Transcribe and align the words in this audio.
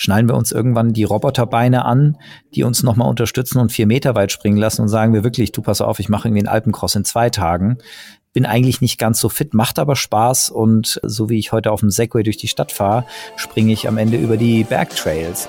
schnallen 0.00 0.28
wir 0.28 0.34
uns 0.34 0.50
irgendwann 0.50 0.94
die 0.94 1.04
Roboterbeine 1.04 1.84
an, 1.84 2.16
die 2.54 2.64
uns 2.64 2.82
nochmal 2.82 3.10
unterstützen 3.10 3.58
und 3.58 3.70
vier 3.70 3.86
Meter 3.86 4.14
weit 4.14 4.32
springen 4.32 4.56
lassen 4.56 4.80
und 4.80 4.88
sagen 4.88 5.12
wir 5.12 5.24
wirklich, 5.24 5.52
du 5.52 5.60
pass 5.60 5.82
auf, 5.82 6.00
ich 6.00 6.08
mache 6.08 6.26
irgendwie 6.26 6.40
einen 6.40 6.48
Alpencross 6.48 6.94
in 6.94 7.04
zwei 7.04 7.28
Tagen. 7.28 7.76
Bin 8.32 8.46
eigentlich 8.46 8.80
nicht 8.80 8.98
ganz 8.98 9.20
so 9.20 9.28
fit, 9.28 9.52
macht 9.52 9.78
aber 9.78 9.96
Spaß 9.96 10.48
und 10.48 11.00
so 11.02 11.28
wie 11.28 11.38
ich 11.38 11.52
heute 11.52 11.70
auf 11.70 11.80
dem 11.80 11.90
Segway 11.90 12.22
durch 12.22 12.38
die 12.38 12.48
Stadt 12.48 12.72
fahre, 12.72 13.04
springe 13.36 13.74
ich 13.74 13.88
am 13.88 13.98
Ende 13.98 14.16
über 14.16 14.38
die 14.38 14.64
Bergtrails. 14.64 15.48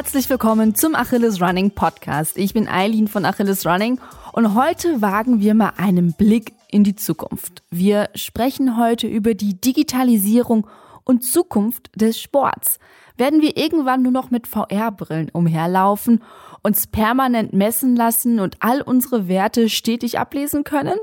Herzlich 0.00 0.30
willkommen 0.30 0.74
zum 0.74 0.94
Achilles 0.94 1.42
Running 1.42 1.72
Podcast. 1.72 2.38
Ich 2.38 2.54
bin 2.54 2.68
Eileen 2.68 3.06
von 3.06 3.26
Achilles 3.26 3.66
Running 3.66 4.00
und 4.32 4.54
heute 4.54 5.02
wagen 5.02 5.42
wir 5.42 5.52
mal 5.52 5.74
einen 5.76 6.14
Blick 6.14 6.54
in 6.70 6.84
die 6.84 6.96
Zukunft. 6.96 7.62
Wir 7.68 8.08
sprechen 8.14 8.78
heute 8.78 9.06
über 9.06 9.34
die 9.34 9.60
Digitalisierung 9.60 10.66
und 11.04 11.20
Zukunft 11.20 11.90
des 11.94 12.18
Sports. 12.18 12.78
Werden 13.18 13.42
wir 13.42 13.58
irgendwann 13.58 14.00
nur 14.00 14.10
noch 14.10 14.30
mit 14.30 14.46
VR-Brillen 14.46 15.28
umherlaufen, 15.34 16.22
uns 16.62 16.86
permanent 16.86 17.52
messen 17.52 17.94
lassen 17.94 18.40
und 18.40 18.56
all 18.60 18.80
unsere 18.80 19.28
Werte 19.28 19.68
stetig 19.68 20.18
ablesen 20.18 20.64
können? 20.64 20.96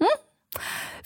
Hm? 0.00 0.06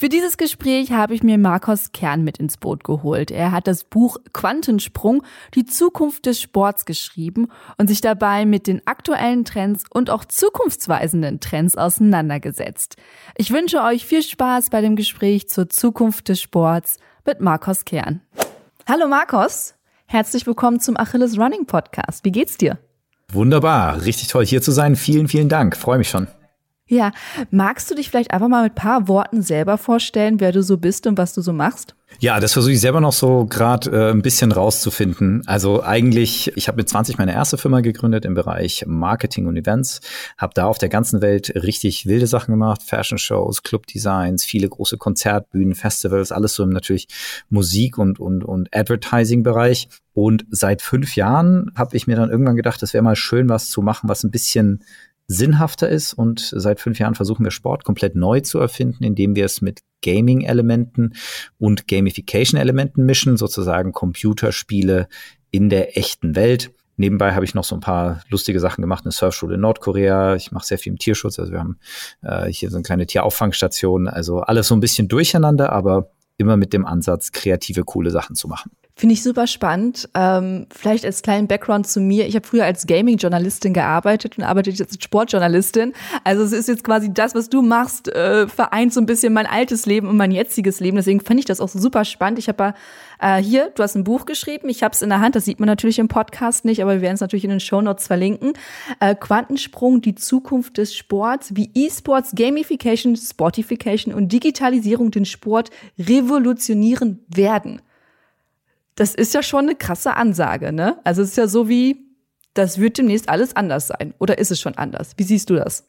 Für 0.01 0.09
dieses 0.09 0.37
Gespräch 0.37 0.93
habe 0.93 1.13
ich 1.13 1.25
mir 1.25 1.39
Markus 1.39 1.91
Kern 1.91 2.23
mit 2.23 2.39
ins 2.39 2.57
Boot 2.57 2.85
geholt. 2.85 3.33
Er 3.33 3.51
hat 3.51 3.67
das 3.67 3.83
Buch 3.83 4.19
Quantensprung, 4.33 5.25
die 5.57 5.65
Zukunft 5.65 6.27
des 6.27 6.41
Sports 6.41 6.85
geschrieben 6.85 7.49
und 7.79 7.89
sich 7.89 8.01
dabei 8.01 8.47
mit 8.47 8.69
den 8.69 8.81
aktuellen 8.87 9.45
Trends 9.45 9.83
und 9.91 10.09
auch 10.09 10.25
zukunftsweisenden 10.25 11.41
Trends 11.41 11.75
auseinandergesetzt. 11.77 12.95
Ich 13.37 13.51
wünsche 13.51 13.83
euch 13.83 14.07
viel 14.07 14.23
Spaß 14.23 14.71
bei 14.71 14.83
dem 14.83 14.95
Gespräch 14.95 15.49
zur 15.49 15.69
Zukunft 15.69 16.29
des 16.29 16.41
Sports 16.41 16.99
mit 17.27 17.41
Markus 17.41 17.85
Kern. 17.85 18.21
Hallo 18.87 19.09
Markus, 19.09 19.75
herzlich 20.07 20.47
willkommen 20.47 20.79
zum 20.79 20.97
Achilles 20.97 21.37
Running 21.37 21.67
Podcast. 21.67 22.25
Wie 22.25 22.31
geht's 22.31 22.57
dir? 22.57 22.79
Wunderbar, 23.33 24.05
richtig 24.05 24.29
toll 24.29 24.47
hier 24.47 24.63
zu 24.63 24.71
sein. 24.71 24.95
Vielen, 24.95 25.27
vielen 25.27 25.49
Dank. 25.49 25.77
Freue 25.77 25.99
mich 25.99 26.09
schon. 26.09 26.29
Ja, 26.89 27.13
magst 27.51 27.91
du 27.91 27.95
dich 27.95 28.09
vielleicht 28.09 28.31
einfach 28.31 28.49
mal 28.49 28.65
mit 28.65 28.75
paar 28.75 29.09
Worten 29.09 29.43
selber 29.43 29.77
vorstellen, 29.77 30.41
wer 30.41 30.53
du 30.53 30.63
so 30.63 30.79
bist 30.79 31.07
und 31.07 31.19
was 31.19 31.35
du 31.35 31.43
so 31.43 31.53
machst? 31.53 31.95
Ja, 32.21 32.41
das 32.41 32.55
versuche 32.55 32.73
ich 32.73 32.81
selber 32.81 33.01
noch 33.01 33.13
so 33.13 33.45
gerade 33.45 33.91
äh, 33.91 34.11
ein 34.11 34.23
bisschen 34.23 34.51
rauszufinden. 34.51 35.43
Also 35.47 35.85
eigentlich, 35.85 36.51
ich 36.57 36.67
habe 36.67 36.77
mit 36.77 36.89
20 36.89 37.19
meine 37.19 37.33
erste 37.33 37.59
Firma 37.59 37.81
gegründet 37.81 38.25
im 38.25 38.35
Bereich 38.35 38.85
Marketing 38.87 39.47
und 39.47 39.57
Events, 39.57 40.01
habe 40.39 40.55
da 40.55 40.65
auf 40.65 40.79
der 40.79 40.89
ganzen 40.89 41.21
Welt 41.21 41.53
richtig 41.55 42.07
wilde 42.07 42.27
Sachen 42.27 42.53
gemacht, 42.53 42.83
Fashion 42.83 43.19
Shows, 43.19 43.63
Clubdesigns, 43.63 44.45
viele 44.45 44.69
große 44.69 44.97
Konzertbühnen, 44.97 45.75
Festivals, 45.75 46.33
alles 46.33 46.55
so 46.55 46.63
im 46.63 46.71
natürlich 46.71 47.07
Musik 47.51 47.99
und 47.99 48.19
und 48.19 48.43
und 48.43 48.75
Advertising 48.75 49.43
Bereich. 49.43 49.89
Und 50.15 50.47
seit 50.51 50.83
fünf 50.83 51.15
Jahren 51.15 51.71
habe 51.77 51.97
ich 51.97 52.09
mir 52.09 52.17
dann 52.17 52.31
irgendwann 52.31 52.57
gedacht, 52.57 52.83
es 52.83 52.93
wäre 52.95 53.05
mal 53.05 53.15
schön, 53.15 53.49
was 53.49 53.71
zu 53.71 53.83
machen, 53.83 54.09
was 54.09 54.25
ein 54.25 54.33
bisschen 54.33 54.83
sinnhafter 55.29 55.89
ist. 55.89 56.15
Und 56.15 56.41
seit 56.41 56.81
fünf 56.81 56.99
Jahren 56.99 57.15
versuchen 57.15 57.45
wir 57.45 57.51
Sport 57.51 57.85
komplett 57.85 58.17
neu 58.17 58.41
zu 58.41 58.59
erfinden, 58.59 59.05
indem 59.05 59.37
wir 59.37 59.45
es 59.45 59.61
mit 59.61 59.81
Gaming-Elementen 60.03 61.15
und 61.59 61.87
Gamification-Elementen 61.87 63.05
mischen, 63.05 63.37
sozusagen 63.37 63.93
Computerspiele 63.93 65.09
in 65.51 65.69
der 65.69 65.97
echten 65.97 66.35
Welt. 66.35 66.73
Nebenbei 66.97 67.35
habe 67.35 67.45
ich 67.45 67.55
noch 67.55 67.65
so 67.65 67.77
ein 67.77 67.81
paar 67.81 68.23
lustige 68.29 68.59
Sachen 68.59 68.83
gemacht, 68.83 69.05
eine 69.05 69.13
Surfschule 69.13 69.55
in 69.55 69.61
Nordkorea. 69.61 70.35
Ich 70.35 70.51
mache 70.51 70.67
sehr 70.67 70.79
viel 70.79 70.93
im 70.93 70.99
Tierschutz. 70.99 71.39
Also 71.39 71.53
wir 71.53 71.61
haben 71.61 71.79
äh, 72.23 72.47
hier 72.47 72.71
so 72.71 72.77
eine 72.77 72.83
kleine 72.83 73.07
Tierauffangstation. 73.07 74.09
Also 74.09 74.41
alles 74.41 74.67
so 74.67 74.75
ein 74.75 74.81
bisschen 74.81 75.07
durcheinander, 75.07 75.73
aber 75.73 76.11
immer 76.39 76.57
mit 76.57 76.73
dem 76.73 76.85
Ansatz, 76.85 77.31
kreative, 77.31 77.85
coole 77.85 78.11
Sachen 78.11 78.35
zu 78.35 78.49
machen. 78.49 78.73
Finde 78.99 79.13
ich 79.13 79.23
super 79.23 79.47
spannend. 79.47 80.09
Ähm, 80.15 80.67
vielleicht 80.75 81.05
als 81.05 81.23
kleinen 81.23 81.47
Background 81.47 81.87
zu 81.87 82.01
mir. 82.01 82.27
Ich 82.27 82.35
habe 82.35 82.45
früher 82.45 82.65
als 82.65 82.85
Gaming-Journalistin 82.85 83.73
gearbeitet 83.73 84.37
und 84.37 84.43
arbeite 84.43 84.71
jetzt 84.71 84.81
als 84.81 84.99
Sportjournalistin. 85.01 85.93
Also 86.25 86.43
es 86.43 86.51
ist 86.51 86.67
jetzt 86.67 86.83
quasi 86.83 87.15
das, 87.15 87.33
was 87.37 87.49
du 87.49 87.63
machst, 87.63 88.09
äh, 88.09 88.49
vereint 88.49 88.93
so 88.93 89.01
ein 89.01 89.07
bisschen 89.07 89.33
mein 89.33 89.47
altes 89.47 89.87
Leben 89.87 90.09
und 90.09 90.17
mein 90.17 90.33
jetziges 90.33 90.81
Leben. 90.81 90.97
Deswegen 90.97 91.21
fand 91.21 91.39
ich 91.39 91.47
das 91.47 91.61
auch 91.61 91.69
super 91.69 92.05
spannend. 92.05 92.41
Ich 92.41 92.49
habe 92.49 92.75
äh, 93.21 93.37
hier, 93.37 93.71
du 93.73 93.85
hast 93.85 93.95
ein 93.95 94.03
Buch 94.03 94.27
geschrieben. 94.27 94.69
Ich 94.69 94.83
habe 94.83 94.95
es 94.95 95.01
in 95.01 95.11
der 95.11 95.21
Hand. 95.21 95.37
Das 95.37 95.45
sieht 95.45 95.61
man 95.61 95.69
natürlich 95.69 96.01
im 96.01 96.09
Podcast 96.09 96.65
nicht, 96.65 96.83
aber 96.83 96.95
wir 96.95 97.01
werden 97.01 97.15
es 97.15 97.21
natürlich 97.21 97.45
in 97.45 97.51
den 97.51 97.61
Show 97.61 97.81
Notes 97.81 98.09
verlinken. 98.09 98.55
Äh, 98.99 99.15
Quantensprung, 99.15 100.01
die 100.01 100.17
Zukunft 100.17 100.77
des 100.77 100.97
Sports, 100.97 101.55
wie 101.55 101.71
E-Sports, 101.73 102.33
Gamification, 102.35 103.15
Sportification 103.15 104.13
und 104.13 104.33
Digitalisierung 104.33 105.13
den 105.13 105.25
Sport 105.25 105.71
revolutionieren 106.01 107.21
werden 107.29 107.81
das 108.99 109.15
ist 109.15 109.33
ja 109.33 109.45
schon 109.45 109.67
eine 109.67 109.77
krasse 109.77 110.17
Ansage, 110.17 110.73
ne? 110.73 110.99
Also 111.05 111.23
es 111.23 111.31
ist 111.31 111.37
ja 111.37 111.47
so 111.47 111.69
wie, 111.69 112.05
das 112.55 112.79
wird 112.79 112.99
demnächst 112.99 113.29
alles 113.29 113.55
anders 113.55 113.87
sein. 113.87 114.13
Oder 114.19 114.39
ist 114.39 114.51
es 114.51 114.61
schon 114.61 114.75
anders? 114.77 115.13
Wie 115.17 115.23
siehst 115.23 115.51
du 115.51 115.55
das? 115.55 115.89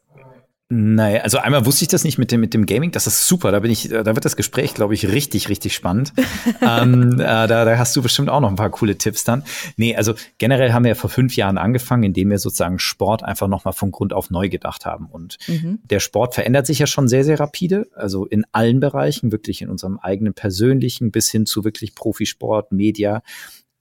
Naja, 0.72 1.22
also 1.22 1.38
einmal 1.38 1.66
wusste 1.66 1.82
ich 1.82 1.88
das 1.88 2.04
nicht 2.04 2.16
mit 2.16 2.30
dem, 2.30 2.40
mit 2.40 2.54
dem 2.54 2.64
Gaming. 2.64 2.92
Das 2.92 3.08
ist 3.08 3.26
super. 3.26 3.50
Da 3.50 3.58
bin 3.58 3.72
ich, 3.72 3.88
da 3.88 4.06
wird 4.06 4.24
das 4.24 4.36
Gespräch, 4.36 4.72
glaube 4.72 4.94
ich, 4.94 5.08
richtig, 5.08 5.48
richtig 5.48 5.74
spannend. 5.74 6.12
ähm, 6.62 7.14
äh, 7.14 7.24
da, 7.24 7.46
da 7.46 7.76
hast 7.76 7.96
du 7.96 8.02
bestimmt 8.02 8.28
auch 8.28 8.38
noch 8.38 8.50
ein 8.50 8.54
paar 8.54 8.70
coole 8.70 8.96
Tipps 8.96 9.24
dann. 9.24 9.42
Nee, 9.76 9.96
also 9.96 10.14
generell 10.38 10.72
haben 10.72 10.84
wir 10.84 10.90
ja 10.90 10.94
vor 10.94 11.10
fünf 11.10 11.34
Jahren 11.34 11.58
angefangen, 11.58 12.04
indem 12.04 12.30
wir 12.30 12.38
sozusagen 12.38 12.78
Sport 12.78 13.24
einfach 13.24 13.48
nochmal 13.48 13.74
von 13.74 13.90
Grund 13.90 14.12
auf 14.12 14.30
neu 14.30 14.48
gedacht 14.48 14.86
haben. 14.86 15.06
Und 15.06 15.38
mhm. 15.48 15.80
der 15.82 15.98
Sport 15.98 16.36
verändert 16.36 16.66
sich 16.66 16.78
ja 16.78 16.86
schon 16.86 17.08
sehr, 17.08 17.24
sehr 17.24 17.40
rapide. 17.40 17.88
Also 17.96 18.24
in 18.24 18.44
allen 18.52 18.78
Bereichen, 18.78 19.32
wirklich 19.32 19.62
in 19.62 19.70
unserem 19.70 19.98
eigenen 19.98 20.34
persönlichen 20.34 21.10
bis 21.10 21.32
hin 21.32 21.46
zu 21.46 21.64
wirklich 21.64 21.96
Profisport, 21.96 22.70
Media 22.70 23.22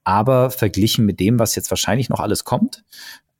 aber 0.09 0.49
verglichen 0.49 1.05
mit 1.05 1.19
dem, 1.19 1.37
was 1.37 1.53
jetzt 1.53 1.69
wahrscheinlich 1.69 2.09
noch 2.09 2.19
alles 2.19 2.43
kommt, 2.43 2.83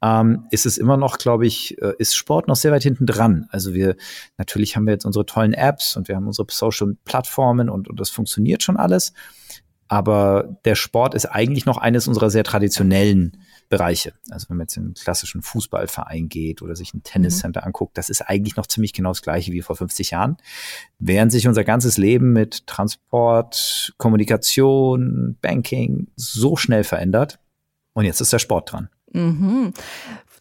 ähm, 0.03 0.46
ist 0.52 0.68
es 0.68 0.78
immer 0.78 0.97
noch, 0.97 1.18
glaube 1.18 1.47
ich, 1.47 1.81
äh, 1.81 1.94
ist 1.97 2.16
Sport 2.16 2.47
noch 2.47 2.56
sehr 2.56 2.72
weit 2.72 2.84
hinten 2.84 3.07
dran. 3.07 3.47
Also 3.50 3.74
wir, 3.74 3.96
natürlich 4.38 4.75
haben 4.75 4.85
wir 4.85 4.94
jetzt 4.94 5.06
unsere 5.06 5.25
tollen 5.25 5.53
Apps 5.53 5.97
und 5.97 6.08
wir 6.08 6.16
haben 6.16 6.28
unsere 6.28 6.46
Social-Plattformen 6.47 7.72
und, 7.72 7.88
und 7.88 8.00
das 8.00 8.12
funktioniert 8.12 8.62
schon 8.62 8.78
alles. 8.78 9.13
Aber 9.88 10.59
der 10.63 10.75
Sport 10.75 11.16
ist 11.16 11.25
eigentlich 11.25 11.66
noch 11.66 11.79
eines 11.79 12.08
unserer 12.08 12.29
sehr 12.29 12.44
traditionellen 12.44 13.44
Bereiche. 13.69 14.13
Also 14.30 14.50
wenn 14.50 14.57
man 14.57 14.66
jetzt 14.66 14.78
in 14.78 14.84
einen 14.84 14.94
klassischen 14.96 15.41
Fußballverein 15.41 16.28
geht 16.28 16.62
oder 16.62 16.75
sich 16.75 16.94
ein 16.94 17.03
Tenniscenter 17.03 17.62
mhm. 17.62 17.68
anguckt, 17.68 17.97
das 17.97 18.09
ist 18.09 18.22
eigentlich 18.22 18.56
noch 18.56 18.66
ziemlich 18.66 18.94
genau 18.94 19.12
das 19.12 19.22
gleiche 19.22 19.52
wie 19.52 19.62
vor 19.62 19.75
50 19.75 20.12
Jahren. 20.12 20.38
Während 20.97 21.31
sich 21.31 21.47
unser 21.47 21.63
ganzes 21.63 21.97
Leben 21.97 22.34
mit 22.34 22.66
Transport, 22.68 23.94
Kommunikation, 23.97 25.38
Banking 25.41 26.08
so 26.16 26.56
schnell 26.56 26.84
verändert. 26.84 27.40
Und 27.94 28.06
jetzt 28.06 28.22
ist 28.22 28.34
der 28.34 28.40
Sport 28.40 28.72
dran. 28.72 28.90
Mhm. 29.13 29.74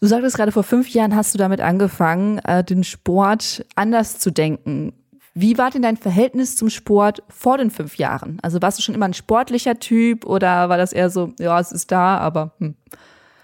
Du 0.01 0.07
sagtest 0.07 0.35
gerade, 0.35 0.51
vor 0.51 0.63
fünf 0.63 0.89
Jahren 0.89 1.15
hast 1.15 1.33
du 1.33 1.37
damit 1.37 1.61
angefangen, 1.61 2.39
äh, 2.39 2.63
den 2.63 2.83
Sport 2.83 3.65
anders 3.75 4.17
zu 4.17 4.31
denken. 4.31 4.93
Wie 5.33 5.57
war 5.57 5.69
denn 5.69 5.81
dein 5.83 5.97
Verhältnis 5.97 6.55
zum 6.55 6.69
Sport 6.69 7.21
vor 7.29 7.57
den 7.57 7.69
fünf 7.69 7.97
Jahren? 7.97 8.39
Also 8.41 8.61
warst 8.61 8.79
du 8.79 8.81
schon 8.81 8.95
immer 8.95 9.05
ein 9.05 9.13
sportlicher 9.13 9.79
Typ 9.79 10.25
oder 10.25 10.69
war 10.69 10.77
das 10.77 10.93
eher 10.93 11.09
so, 11.09 11.33
ja, 11.39 11.59
es 11.59 11.71
ist 11.71 11.91
da, 11.91 12.17
aber 12.17 12.53
hm. 12.59 12.75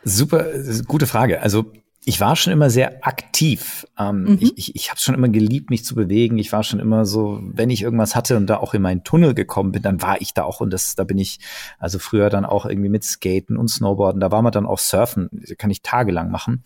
Super, 0.05 0.45
gute 0.87 1.07
Frage. 1.07 1.41
Also 1.41 1.71
ich 2.07 2.21
war 2.21 2.35
schon 2.35 2.53
immer 2.53 2.69
sehr 2.69 3.05
aktiv. 3.05 3.87
Ähm, 3.97 4.23
mhm. 4.23 4.37
Ich, 4.39 4.57
ich, 4.57 4.75
ich 4.75 4.89
habe 4.91 4.99
schon 4.99 5.15
immer 5.15 5.27
geliebt, 5.27 5.71
mich 5.71 5.83
zu 5.83 5.95
bewegen. 5.95 6.37
Ich 6.37 6.51
war 6.51 6.63
schon 6.63 6.79
immer 6.79 7.05
so, 7.05 7.39
wenn 7.41 7.71
ich 7.71 7.81
irgendwas 7.81 8.15
hatte 8.15 8.37
und 8.37 8.45
da 8.45 8.57
auch 8.57 8.75
in 8.75 8.83
meinen 8.83 9.03
Tunnel 9.03 9.33
gekommen 9.33 9.71
bin, 9.71 9.81
dann 9.81 10.03
war 10.03 10.21
ich 10.21 10.35
da 10.35 10.43
auch 10.43 10.61
und 10.61 10.69
das, 10.69 10.93
da 10.93 11.03
bin 11.03 11.17
ich, 11.17 11.39
also 11.79 11.97
früher 11.97 12.29
dann 12.29 12.45
auch 12.45 12.67
irgendwie 12.67 12.89
mit 12.89 13.03
Skaten 13.03 13.57
und 13.57 13.69
Snowboarden, 13.69 14.21
da 14.21 14.31
war 14.31 14.43
man 14.43 14.51
dann 14.51 14.67
auch 14.67 14.77
Surfen, 14.77 15.29
kann 15.57 15.71
ich 15.71 15.81
tagelang 15.81 16.29
machen. 16.29 16.63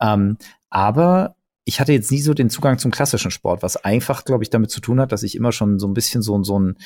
Ähm, 0.00 0.38
aber 0.70 1.36
ich 1.64 1.78
hatte 1.78 1.92
jetzt 1.92 2.10
nie 2.10 2.20
so 2.20 2.34
den 2.34 2.50
Zugang 2.50 2.78
zum 2.78 2.90
klassischen 2.90 3.30
Sport, 3.30 3.62
was 3.62 3.76
einfach, 3.76 4.24
glaube 4.24 4.42
ich, 4.42 4.50
damit 4.50 4.72
zu 4.72 4.80
tun 4.80 5.00
hat, 5.00 5.12
dass 5.12 5.22
ich 5.22 5.36
immer 5.36 5.52
schon 5.52 5.78
so 5.78 5.86
ein 5.86 5.94
bisschen 5.94 6.20
so, 6.20 6.42
so 6.42 6.58
ein 6.58 6.76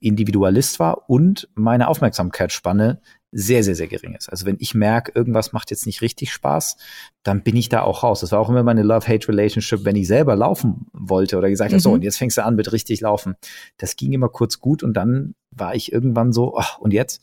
Individualist 0.00 0.80
war 0.80 1.10
und 1.10 1.48
meine 1.54 1.88
Aufmerksamkeitsspanne 1.88 3.00
sehr, 3.36 3.64
sehr, 3.64 3.74
sehr 3.74 3.88
gering 3.88 4.14
ist. 4.14 4.28
Also 4.28 4.46
wenn 4.46 4.56
ich 4.60 4.76
merke, 4.76 5.10
irgendwas 5.12 5.52
macht 5.52 5.72
jetzt 5.72 5.86
nicht 5.86 6.02
richtig 6.02 6.32
Spaß, 6.32 6.76
dann 7.24 7.42
bin 7.42 7.56
ich 7.56 7.68
da 7.68 7.82
auch 7.82 8.04
raus. 8.04 8.20
Das 8.20 8.30
war 8.30 8.38
auch 8.38 8.48
immer 8.48 8.62
meine 8.62 8.84
Love-Hate-Relationship, 8.84 9.84
wenn 9.84 9.96
ich 9.96 10.06
selber 10.06 10.36
laufen 10.36 10.86
wollte 10.92 11.36
oder 11.36 11.50
gesagt 11.50 11.72
habe, 11.72 11.80
so, 11.80 11.88
mhm. 11.88 11.96
und 11.96 12.02
jetzt 12.02 12.16
fängst 12.16 12.38
du 12.38 12.44
an 12.44 12.54
mit 12.54 12.70
richtig 12.70 13.00
laufen. 13.00 13.34
Das 13.76 13.96
ging 13.96 14.12
immer 14.12 14.28
kurz 14.28 14.60
gut 14.60 14.84
und 14.84 14.94
dann 14.94 15.34
war 15.50 15.74
ich 15.74 15.92
irgendwann 15.92 16.32
so, 16.32 16.54
oh, 16.56 16.78
und 16.78 16.92
jetzt? 16.92 17.22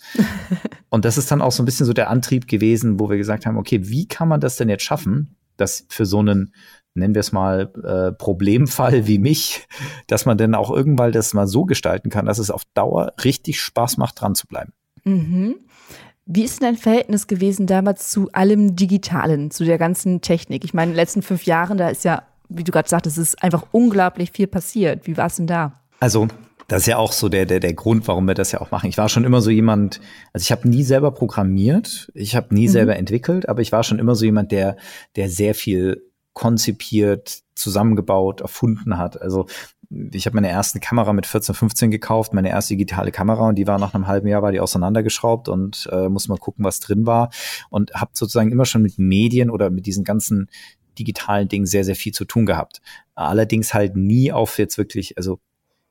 und 0.90 1.06
das 1.06 1.18
ist 1.18 1.32
dann 1.32 1.42
auch 1.42 1.54
so 1.54 1.64
ein 1.64 1.66
bisschen 1.66 1.86
so 1.86 1.94
der 1.94 2.10
Antrieb 2.10 2.46
gewesen, 2.46 3.00
wo 3.00 3.10
wir 3.10 3.18
gesagt 3.18 3.46
haben, 3.46 3.58
okay, 3.58 3.88
wie 3.88 4.06
kann 4.06 4.28
man 4.28 4.42
das 4.42 4.58
denn 4.58 4.68
jetzt 4.68 4.84
schaffen, 4.84 5.38
dass 5.56 5.86
für 5.88 6.06
so 6.06 6.20
einen 6.20 6.54
nennen 6.94 7.16
wir 7.16 7.22
es 7.22 7.32
mal, 7.32 7.72
äh, 7.86 8.12
Problemfall 8.12 9.08
wie 9.08 9.18
mich, 9.18 9.66
dass 10.08 10.26
man 10.26 10.38
denn 10.38 10.56
auch 10.56 10.70
irgendwann 10.70 11.14
das 11.14 11.34
mal 11.34 11.48
so 11.48 11.64
gestalten 11.64 12.10
kann, 12.10 12.26
dass 12.26 12.38
es 12.38 12.52
auf 12.52 12.64
Dauer 12.74 13.14
richtig 13.24 13.62
Spaß 13.62 13.96
macht, 13.96 14.20
dran 14.20 14.36
zu 14.36 14.46
bleiben. 14.46 14.74
Mhm. 15.06 15.56
Wie 16.26 16.44
ist 16.44 16.62
denn 16.62 16.70
dein 16.70 16.78
Verhältnis 16.78 17.28
gewesen 17.28 17.68
damals 17.68 18.10
zu 18.10 18.30
allem 18.32 18.76
Digitalen, 18.76 19.52
zu 19.52 19.66
der 19.66 19.78
ganzen 19.78 20.22
Technik? 20.22 20.64
Ich 20.64 20.74
meine, 20.74 20.92
in 20.92 20.94
den 20.94 21.02
letzten 21.02 21.22
fünf 21.24 21.46
Jahren, 21.46 21.78
da 21.78 21.90
ist 21.90 22.04
ja, 22.04 22.24
wie 22.48 22.64
du 22.64 22.72
gerade 22.72 22.90
sagtest, 22.90 23.18
es 23.18 23.30
ist 23.30 23.44
einfach 23.44 23.66
unglaublich 23.72 24.32
viel 24.32 24.48
passiert. 24.48 25.08
Wie 25.08 25.18
war 25.18 25.28
es 25.28 25.38
denn 25.38 25.48
da? 25.48 25.82
Also, 26.00 26.28
das 26.68 26.84
ist 26.84 26.88
ja 26.88 26.98
auch 26.98 27.12
so 27.12 27.28
der, 27.28 27.46
der, 27.46 27.60
der 27.60 27.74
Grund, 27.74 28.08
warum 28.08 28.26
wir 28.28 28.34
das 28.34 28.54
ja 28.54 28.62
auch 28.62 28.72
machen. 28.72 28.88
Ich 28.88 28.98
war 28.98 29.10
schon 29.10 29.26
immer 29.26 29.42
so 29.42 29.50
jemand, 29.50 30.00
also 30.32 30.44
ich 30.44 30.52
habe 30.52 30.70
nie 30.70 30.84
selber 30.84 31.12
programmiert, 31.12 32.10
ich 32.14 32.36
habe 32.36 32.54
nie 32.56 32.68
mhm. 32.68 32.72
selber 32.72 32.96
entwickelt, 32.96 33.50
aber 33.50 33.62
ich 33.62 33.72
war 33.72 33.84
schon 33.84 34.00
immer 34.00 34.16
so 34.16 34.24
jemand, 34.24 34.52
der, 34.52 34.78
der 35.18 35.28
sehr 35.28 35.54
viel 35.54 36.02
konzipiert, 36.34 37.42
zusammengebaut, 37.56 38.40
erfunden 38.40 38.98
hat. 38.98 39.22
Also 39.22 39.48
ich 40.12 40.26
habe 40.26 40.36
meine 40.36 40.50
erste 40.50 40.80
Kamera 40.80 41.12
mit 41.14 41.26
14, 41.26 41.54
15 41.54 41.92
gekauft, 41.92 42.34
meine 42.34 42.50
erste 42.50 42.76
digitale 42.76 43.12
Kamera 43.12 43.50
und 43.50 43.56
die 43.56 43.68
war 43.68 43.78
nach 43.78 43.94
einem 43.94 44.08
halben 44.08 44.28
Jahr 44.28 44.42
war 44.42 44.52
die 44.52 44.60
auseinandergeschraubt 44.60 45.50
und 45.50 45.90
äh, 45.92 46.08
muss 46.08 46.28
mal 46.28 46.38
gucken, 46.38 46.64
was 46.64 46.80
drin 46.80 47.06
war 47.06 47.30
und 47.70 47.94
habe 47.94 48.12
sozusagen 48.14 48.52
immer 48.52 48.66
schon 48.66 48.82
mit 48.82 48.98
Medien 48.98 49.50
oder 49.50 49.70
mit 49.70 49.86
diesen 49.86 50.04
ganzen 50.04 50.50
digitalen 50.98 51.48
Dingen 51.48 51.66
sehr, 51.66 51.84
sehr 51.84 51.96
viel 51.96 52.14
zu 52.14 52.26
tun 52.26 52.46
gehabt. 52.46 52.82
Allerdings 53.16 53.74
halt 53.74 53.96
nie 53.96 54.32
auf 54.32 54.58
jetzt 54.58 54.78
wirklich, 54.78 55.18
also 55.18 55.40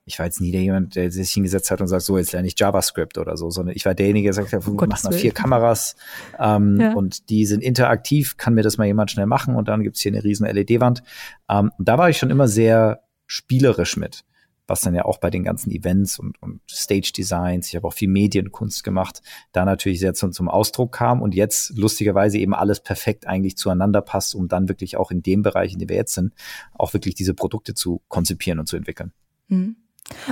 ich 0.07 0.19
war 0.19 0.27
jetzt 0.27 0.41
nie 0.41 0.51
der 0.51 0.63
jemand, 0.63 0.97
der 0.97 1.11
sich 1.11 1.31
hingesetzt 1.31 1.71
hat 1.71 1.81
und 1.81 1.89
sagt, 1.89 2.03
so, 2.03 2.19
jetzt 2.19 2.33
lerne 2.33 2.49
ich 2.49 2.59
JavaScript 2.59 3.19
oder 3.19 3.37
so, 3.37 3.51
sondern 3.51 3.77
ich 3.77 3.85
war 3.85 3.95
derjenige, 3.95 4.31
der 4.31 4.45
hat, 4.45 4.67
oh, 4.67 4.87
mach 4.89 5.05
mal 5.05 5.13
vier 5.13 5.33
Kameras 5.33 5.95
ähm, 6.39 6.81
ja. 6.81 6.95
und 6.95 7.29
die 7.29 7.47
sind 7.47 7.63
interaktiv, 7.63 8.37
kann 8.37 8.55
mir 8.55 8.63
das 8.63 8.79
mal 8.79 8.87
jemand 8.87 9.11
schnell 9.11 9.27
machen 9.27 9.55
und 9.55 9.69
dann 9.69 9.83
gibt's 9.83 10.01
hier 10.01 10.13
eine 10.13 10.25
riesen 10.25 10.47
LED-Wand. 10.47 11.03
Ähm, 11.49 11.71
da 11.79 11.99
war 11.99 12.09
ich 12.09 12.19
schon 12.19 12.31
immer 12.31 12.49
sehr 12.49 13.03
spielerisch 13.31 13.97
mit, 13.97 14.25
was 14.67 14.81
dann 14.81 14.95
ja 14.95 15.05
auch 15.05 15.19
bei 15.19 15.31
den 15.31 15.45
ganzen 15.45 15.71
Events 15.71 16.19
und, 16.19 16.41
und 16.43 16.61
Stage-Designs, 16.69 17.69
ich 17.69 17.77
habe 17.77 17.87
auch 17.87 17.93
viel 17.93 18.09
Medienkunst 18.09 18.83
gemacht, 18.83 19.23
da 19.53 19.65
natürlich 19.65 20.01
sehr 20.01 20.15
zum, 20.15 20.33
zum 20.33 20.49
Ausdruck 20.49 20.93
kam 20.93 21.23
und 21.23 21.35
jetzt 21.35 21.77
lustigerweise 21.77 22.39
eben 22.39 22.55
alles 22.55 22.81
perfekt 22.81 23.27
eigentlich 23.27 23.57
zueinander 23.57 24.01
passt, 24.01 24.35
um 24.35 24.49
dann 24.49 24.69
wirklich 24.69 24.97
auch 24.97 25.11
in 25.11 25.23
dem 25.23 25.43
Bereich, 25.43 25.73
in 25.73 25.79
dem 25.79 25.89
wir 25.89 25.97
jetzt 25.97 26.15
sind, 26.15 26.35
auch 26.75 26.93
wirklich 26.93 27.15
diese 27.15 27.35
Produkte 27.35 27.75
zu 27.75 28.03
konzipieren 28.09 28.59
und 28.59 28.67
zu 28.67 28.77
entwickeln. 28.77 29.13
Mhm. 29.49 29.77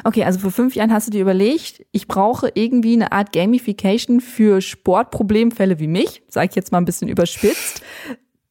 Okay, 0.03 0.25
also 0.25 0.41
vor 0.41 0.51
fünf 0.51 0.75
Jahren 0.75 0.93
hast 0.93 1.07
du 1.07 1.13
dir 1.13 1.21
überlegt, 1.21 1.87
ich 1.93 2.09
brauche 2.09 2.51
irgendwie 2.55 2.95
eine 2.95 3.13
Art 3.13 3.33
Gamification 3.33 4.21
für 4.21 4.61
Sportproblemfälle 4.61 5.79
wie 5.79 5.87
mich, 5.87 6.23
sage 6.29 6.49
ich 6.51 6.57
jetzt 6.57 6.73
mal 6.73 6.79
ein 6.79 6.85
bisschen 6.85 7.09
überspitzt. 7.09 7.83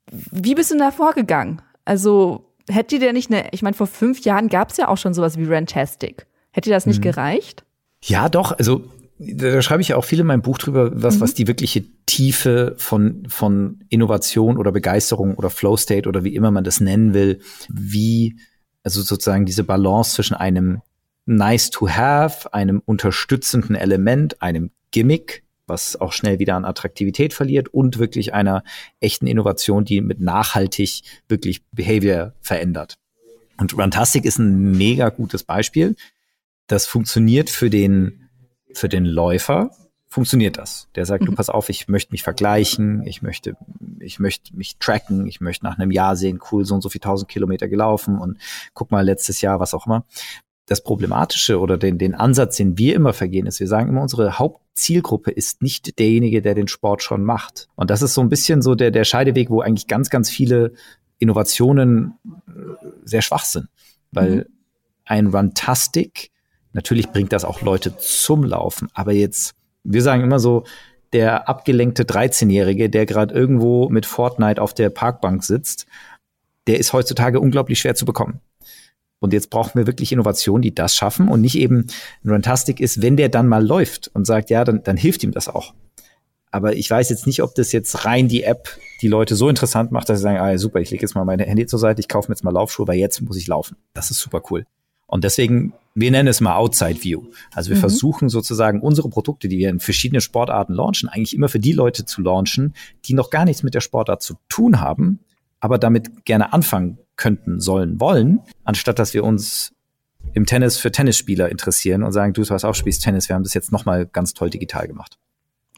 Wie 0.09 0.55
bist 0.55 0.71
du 0.71 0.77
da 0.77 0.91
vorgegangen? 0.91 1.61
Also 1.83 2.46
hätte 2.69 2.99
dir 2.99 3.13
nicht 3.13 3.31
eine, 3.31 3.49
ich 3.51 3.61
meine, 3.61 3.75
vor 3.75 3.87
fünf 3.87 4.21
Jahren 4.21 4.49
gab 4.49 4.71
es 4.71 4.77
ja 4.77 4.87
auch 4.87 4.97
schon 4.97 5.13
sowas 5.13 5.37
wie 5.37 5.45
Rantastic. 5.45 6.27
Hätte 6.51 6.69
das 6.69 6.85
nicht 6.85 6.99
mhm. 6.99 7.03
gereicht? 7.03 7.63
Ja, 8.03 8.29
doch. 8.29 8.51
Also 8.57 8.83
da 9.19 9.61
schreibe 9.61 9.81
ich 9.81 9.89
ja 9.89 9.95
auch 9.95 10.05
viel 10.05 10.19
in 10.19 10.27
meinem 10.27 10.41
Buch 10.41 10.57
drüber, 10.57 10.91
was, 10.93 11.15
mhm. 11.15 11.21
was 11.21 11.33
die 11.33 11.47
wirkliche 11.47 11.83
Tiefe 12.05 12.75
von, 12.77 13.23
von 13.27 13.83
Innovation 13.89 14.57
oder 14.57 14.71
Begeisterung 14.71 15.35
oder 15.35 15.49
Flow 15.49 15.75
State 15.75 16.07
oder 16.07 16.23
wie 16.23 16.35
immer 16.35 16.51
man 16.51 16.63
das 16.63 16.79
nennen 16.79 17.13
will, 17.13 17.39
wie, 17.69 18.37
also 18.83 19.01
sozusagen 19.01 19.45
diese 19.45 19.63
Balance 19.63 20.13
zwischen 20.13 20.35
einem 20.35 20.81
nice 21.25 21.71
to 21.71 21.89
have, 21.89 22.53
einem 22.53 22.81
unterstützenden 22.85 23.75
Element, 23.75 24.41
einem 24.41 24.71
Gimmick, 24.91 25.43
was 25.67 25.99
auch 25.99 26.13
schnell 26.13 26.39
wieder 26.39 26.55
an 26.55 26.65
Attraktivität 26.65 27.33
verliert 27.33 27.67
und 27.69 27.99
wirklich 27.99 28.33
einer 28.33 28.63
echten 28.99 29.27
Innovation, 29.27 29.85
die 29.85 30.01
mit 30.01 30.19
nachhaltig 30.19 31.03
wirklich 31.27 31.63
Behavior 31.71 32.33
verändert. 32.41 32.97
Und 33.57 33.77
Runtastic 33.77 34.25
ist 34.25 34.39
ein 34.39 34.77
mega 34.77 35.09
gutes 35.09 35.43
Beispiel. 35.43 35.95
Das 36.67 36.85
funktioniert 36.85 37.49
für 37.49 37.69
den, 37.69 38.29
für 38.73 38.89
den 38.89 39.05
Läufer, 39.05 39.71
funktioniert 40.09 40.57
das. 40.57 40.87
Der 40.95 41.05
sagt, 41.05 41.23
mhm. 41.23 41.27
du 41.27 41.31
pass 41.33 41.49
auf, 41.49 41.69
ich 41.69 41.87
möchte 41.87 42.11
mich 42.11 42.23
vergleichen, 42.23 43.05
ich 43.05 43.21
möchte, 43.21 43.55
ich 43.99 44.19
möchte 44.19 44.55
mich 44.55 44.77
tracken, 44.77 45.27
ich 45.27 45.41
möchte 45.41 45.65
nach 45.65 45.77
einem 45.77 45.91
Jahr 45.91 46.15
sehen, 46.15 46.39
cool, 46.51 46.65
so 46.65 46.75
und 46.75 46.81
so 46.81 46.89
viel 46.89 47.01
tausend 47.01 47.29
Kilometer 47.29 47.67
gelaufen 47.67 48.17
und 48.17 48.37
guck 48.73 48.91
mal 48.91 49.05
letztes 49.05 49.41
Jahr, 49.41 49.59
was 49.59 49.73
auch 49.73 49.85
immer 49.85 50.05
das 50.67 50.83
Problematische 50.83 51.59
oder 51.59 51.77
den, 51.77 51.97
den 51.97 52.13
Ansatz, 52.13 52.57
den 52.57 52.77
wir 52.77 52.93
immer 52.93 53.13
vergehen, 53.13 53.47
ist, 53.47 53.59
wir 53.61 53.67
sagen 53.67 53.89
immer, 53.89 54.01
unsere 54.01 54.37
Hauptzielgruppe 54.37 55.31
ist 55.31 55.61
nicht 55.61 55.97
derjenige, 55.97 56.41
der 56.41 56.55
den 56.55 56.67
Sport 56.67 57.01
schon 57.01 57.23
macht. 57.23 57.69
Und 57.75 57.89
das 57.89 58.01
ist 58.01 58.13
so 58.13 58.21
ein 58.21 58.29
bisschen 58.29 58.61
so 58.61 58.75
der, 58.75 58.91
der 58.91 59.05
Scheideweg, 59.05 59.49
wo 59.49 59.61
eigentlich 59.61 59.87
ganz, 59.87 60.09
ganz 60.09 60.29
viele 60.29 60.73
Innovationen 61.19 62.15
äh, 62.25 62.51
sehr 63.05 63.21
schwach 63.21 63.45
sind. 63.45 63.69
Weil 64.11 64.35
mhm. 64.35 64.45
ein 65.05 65.27
Runtastic, 65.27 66.31
natürlich 66.73 67.11
bringt 67.11 67.31
das 67.31 67.45
auch 67.45 67.61
Leute 67.61 67.97
zum 67.97 68.43
Laufen, 68.43 68.89
aber 68.93 69.13
jetzt, 69.13 69.55
wir 69.85 70.01
sagen 70.01 70.21
immer 70.21 70.39
so, 70.39 70.65
der 71.13 71.47
abgelenkte 71.47 72.03
13-Jährige, 72.03 72.89
der 72.89 73.05
gerade 73.05 73.33
irgendwo 73.33 73.87
mit 73.87 74.05
Fortnite 74.05 74.61
auf 74.61 74.73
der 74.73 74.89
Parkbank 74.89 75.45
sitzt, 75.45 75.87
der 76.67 76.77
ist 76.77 76.91
heutzutage 76.91 77.39
unglaublich 77.39 77.79
schwer 77.79 77.95
zu 77.95 78.03
bekommen. 78.03 78.41
Und 79.19 79.33
jetzt 79.33 79.49
brauchen 79.49 79.77
wir 79.77 79.87
wirklich 79.87 80.11
Innovationen, 80.11 80.61
die 80.61 80.75
das 80.75 80.95
schaffen 80.95 81.27
und 81.27 81.41
nicht 81.41 81.57
eben 81.57 81.87
ein 82.23 82.29
Runtastic 82.29 82.79
ist, 82.79 83.01
wenn 83.01 83.17
der 83.17 83.29
dann 83.29 83.47
mal 83.47 83.65
läuft 83.65 84.11
und 84.13 84.25
sagt, 84.25 84.49
ja, 84.49 84.63
dann, 84.63 84.83
dann 84.83 84.97
hilft 84.97 85.23
ihm 85.23 85.31
das 85.31 85.47
auch. 85.47 85.73
Aber 86.51 86.75
ich 86.75 86.89
weiß 86.89 87.09
jetzt 87.09 87.27
nicht, 87.27 87.41
ob 87.41 87.55
das 87.55 87.71
jetzt 87.71 88.05
rein 88.05 88.27
die 88.27 88.43
App 88.43 88.69
die 89.01 89.07
Leute 89.07 89.35
so 89.35 89.49
interessant 89.49 89.91
macht, 89.91 90.09
dass 90.09 90.19
sie 90.19 90.23
sagen, 90.23 90.37
ah, 90.37 90.57
super, 90.57 90.79
ich 90.79 90.91
lege 90.91 91.01
jetzt 91.01 91.15
mal 91.15 91.25
meine 91.25 91.43
Handy 91.43 91.65
zur 91.65 91.79
Seite, 91.79 91.99
ich 91.99 92.07
kaufe 92.07 92.29
mir 92.29 92.33
jetzt 92.33 92.43
mal 92.43 92.51
Laufschuhe, 92.51 92.87
weil 92.87 92.97
jetzt 92.97 93.21
muss 93.21 93.37
ich 93.37 93.47
laufen. 93.47 93.75
Das 93.93 94.11
ist 94.11 94.19
super 94.19 94.41
cool. 94.49 94.65
Und 95.07 95.23
deswegen, 95.23 95.73
wir 95.95 96.11
nennen 96.11 96.27
es 96.27 96.41
mal 96.41 96.55
Outside 96.55 97.03
View. 97.03 97.23
Also 97.53 97.69
wir 97.69 97.77
mhm. 97.77 97.81
versuchen 97.81 98.29
sozusagen 98.29 98.81
unsere 98.81 99.09
Produkte, 99.09 99.47
die 99.47 99.57
wir 99.57 99.69
in 99.69 99.79
verschiedenen 99.79 100.21
Sportarten 100.21 100.73
launchen, 100.73 101.09
eigentlich 101.09 101.33
immer 101.33 101.49
für 101.49 101.59
die 101.59 101.71
Leute 101.71 102.05
zu 102.05 102.21
launchen, 102.21 102.73
die 103.05 103.13
noch 103.13 103.29
gar 103.29 103.45
nichts 103.45 103.63
mit 103.63 103.73
der 103.73 103.81
Sportart 103.81 104.21
zu 104.21 104.35
tun 104.49 104.79
haben, 104.79 105.19
aber 105.59 105.77
damit 105.77 106.25
gerne 106.25 106.53
anfangen 106.53 106.99
könnten, 107.17 107.59
sollen, 107.59 107.99
wollen, 107.99 108.39
anstatt 108.63 108.99
dass 108.99 109.13
wir 109.13 109.23
uns 109.23 109.73
im 110.33 110.45
Tennis 110.45 110.77
für 110.77 110.91
Tennisspieler 110.91 111.49
interessieren 111.49 112.03
und 112.03 112.11
sagen, 112.11 112.33
du 112.33 112.43
hast 112.47 112.63
auch 112.63 112.75
spielst 112.75 113.03
Tennis, 113.03 113.29
wir 113.29 113.35
haben 113.35 113.43
das 113.43 113.53
jetzt 113.53 113.71
nochmal 113.71 114.05
ganz 114.05 114.33
toll 114.33 114.49
digital 114.49 114.87
gemacht. 114.87 115.17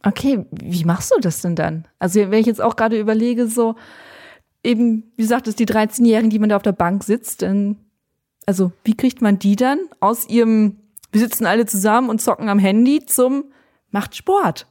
Okay, 0.04 0.46
wie 0.52 0.86
machst 0.86 1.12
du 1.12 1.20
das 1.20 1.42
denn 1.42 1.56
dann? 1.56 1.88
Also 2.00 2.20
wenn 2.20 2.40
ich 2.40 2.46
jetzt 2.46 2.62
auch 2.62 2.76
gerade 2.76 3.00
überlege, 3.00 3.48
so 3.48 3.76
eben, 4.64 5.12
wie 5.18 5.26
sagt 5.26 5.48
es, 5.48 5.56
die 5.56 5.66
13-Jährigen, 5.66 6.30
die 6.30 6.40
man 6.40 6.50
da 6.50 6.56
auf 6.56 6.64
der 6.64 6.72
Bank 6.72 7.04
sitzt, 7.04 7.42
dann, 7.42 7.78
also 8.46 8.72
wie 8.84 8.96
kriegt 8.96 9.22
man 9.22 9.40
die 9.40 9.56
dann 9.56 9.80
aus 10.00 10.28
ihrem, 10.28 10.78
wir 11.12 11.22
sitzen 11.22 11.46
alle 11.46 11.66
zusammen 11.66 12.10
und 12.10 12.22
zocken 12.22 12.50
am 12.50 12.60
Handy 12.60 13.06
zum 13.06 13.46
macht 13.92 14.16
Sport? 14.16 14.68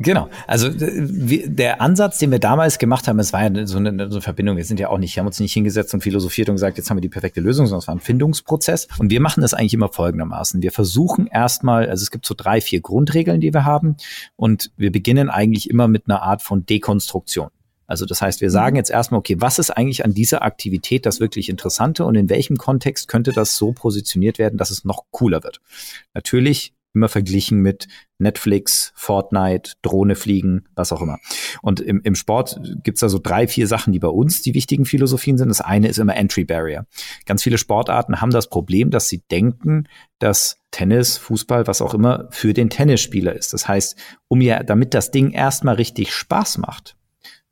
Genau. 0.00 0.28
Also 0.46 0.68
der 0.70 1.80
Ansatz, 1.80 2.18
den 2.18 2.30
wir 2.30 2.38
damals 2.38 2.78
gemacht 2.78 3.08
haben, 3.08 3.18
es 3.18 3.32
war 3.32 3.42
ja 3.42 3.66
so 3.66 3.78
eine, 3.78 4.08
so 4.08 4.16
eine 4.16 4.20
Verbindung. 4.20 4.56
Wir 4.56 4.64
sind 4.64 4.78
ja 4.78 4.90
auch 4.90 4.98
nicht, 4.98 5.16
wir 5.16 5.22
haben 5.22 5.26
uns 5.26 5.40
nicht 5.40 5.52
hingesetzt 5.52 5.92
und 5.92 6.02
philosophiert 6.02 6.48
und 6.48 6.54
gesagt, 6.54 6.78
jetzt 6.78 6.88
haben 6.88 6.98
wir 6.98 7.02
die 7.02 7.08
perfekte 7.08 7.40
Lösung, 7.40 7.66
sondern 7.66 7.80
es 7.80 7.88
war 7.88 7.96
ein 7.96 8.00
Findungsprozess. 8.00 8.86
Und 8.98 9.10
wir 9.10 9.20
machen 9.20 9.40
das 9.40 9.54
eigentlich 9.54 9.74
immer 9.74 9.88
folgendermaßen. 9.88 10.62
Wir 10.62 10.70
versuchen 10.70 11.26
erstmal, 11.26 11.88
also 11.90 12.02
es 12.02 12.12
gibt 12.12 12.26
so 12.26 12.34
drei, 12.36 12.60
vier 12.60 12.80
Grundregeln, 12.80 13.40
die 13.40 13.52
wir 13.52 13.64
haben. 13.64 13.96
Und 14.36 14.70
wir 14.76 14.92
beginnen 14.92 15.30
eigentlich 15.30 15.68
immer 15.68 15.88
mit 15.88 16.04
einer 16.06 16.22
Art 16.22 16.42
von 16.42 16.64
Dekonstruktion. 16.64 17.48
Also 17.88 18.06
das 18.06 18.22
heißt, 18.22 18.40
wir 18.40 18.52
sagen 18.52 18.74
mhm. 18.74 18.78
jetzt 18.78 18.90
erstmal, 18.90 19.18
okay, 19.18 19.36
was 19.40 19.58
ist 19.58 19.70
eigentlich 19.70 20.04
an 20.04 20.14
dieser 20.14 20.42
Aktivität 20.42 21.06
das 21.06 21.18
wirklich 21.18 21.48
Interessante 21.48 22.04
und 22.04 22.14
in 22.14 22.28
welchem 22.28 22.56
Kontext 22.56 23.08
könnte 23.08 23.32
das 23.32 23.56
so 23.56 23.72
positioniert 23.72 24.38
werden, 24.38 24.58
dass 24.58 24.70
es 24.70 24.84
noch 24.84 25.06
cooler 25.10 25.42
wird? 25.42 25.60
Natürlich 26.14 26.74
immer 26.98 27.08
verglichen 27.08 27.60
mit 27.60 27.86
Netflix, 28.18 28.92
Fortnite, 28.96 29.74
Drohne 29.82 30.16
fliegen, 30.16 30.64
was 30.74 30.92
auch 30.92 31.00
immer. 31.00 31.18
Und 31.62 31.80
im, 31.80 32.00
im 32.02 32.16
Sport 32.16 32.60
gibt's 32.82 33.00
da 33.00 33.08
so 33.08 33.20
drei, 33.22 33.46
vier 33.46 33.66
Sachen, 33.66 33.92
die 33.92 34.00
bei 34.00 34.08
uns 34.08 34.42
die 34.42 34.54
wichtigen 34.54 34.84
Philosophien 34.84 35.38
sind. 35.38 35.48
Das 35.48 35.60
eine 35.60 35.88
ist 35.88 35.98
immer 35.98 36.16
Entry 36.16 36.44
Barrier. 36.44 36.86
Ganz 37.26 37.42
viele 37.42 37.58
Sportarten 37.58 38.20
haben 38.20 38.30
das 38.30 38.48
Problem, 38.48 38.90
dass 38.90 39.08
sie 39.08 39.22
denken, 39.30 39.84
dass 40.18 40.58
Tennis, 40.72 41.16
Fußball, 41.16 41.66
was 41.66 41.80
auch 41.80 41.94
immer, 41.94 42.26
für 42.30 42.52
den 42.52 42.70
Tennisspieler 42.70 43.34
ist. 43.34 43.52
Das 43.52 43.68
heißt, 43.68 43.96
um 44.26 44.40
ja, 44.40 44.62
damit 44.64 44.94
das 44.94 45.12
Ding 45.12 45.30
erstmal 45.30 45.76
richtig 45.76 46.12
Spaß 46.12 46.58
macht, 46.58 46.97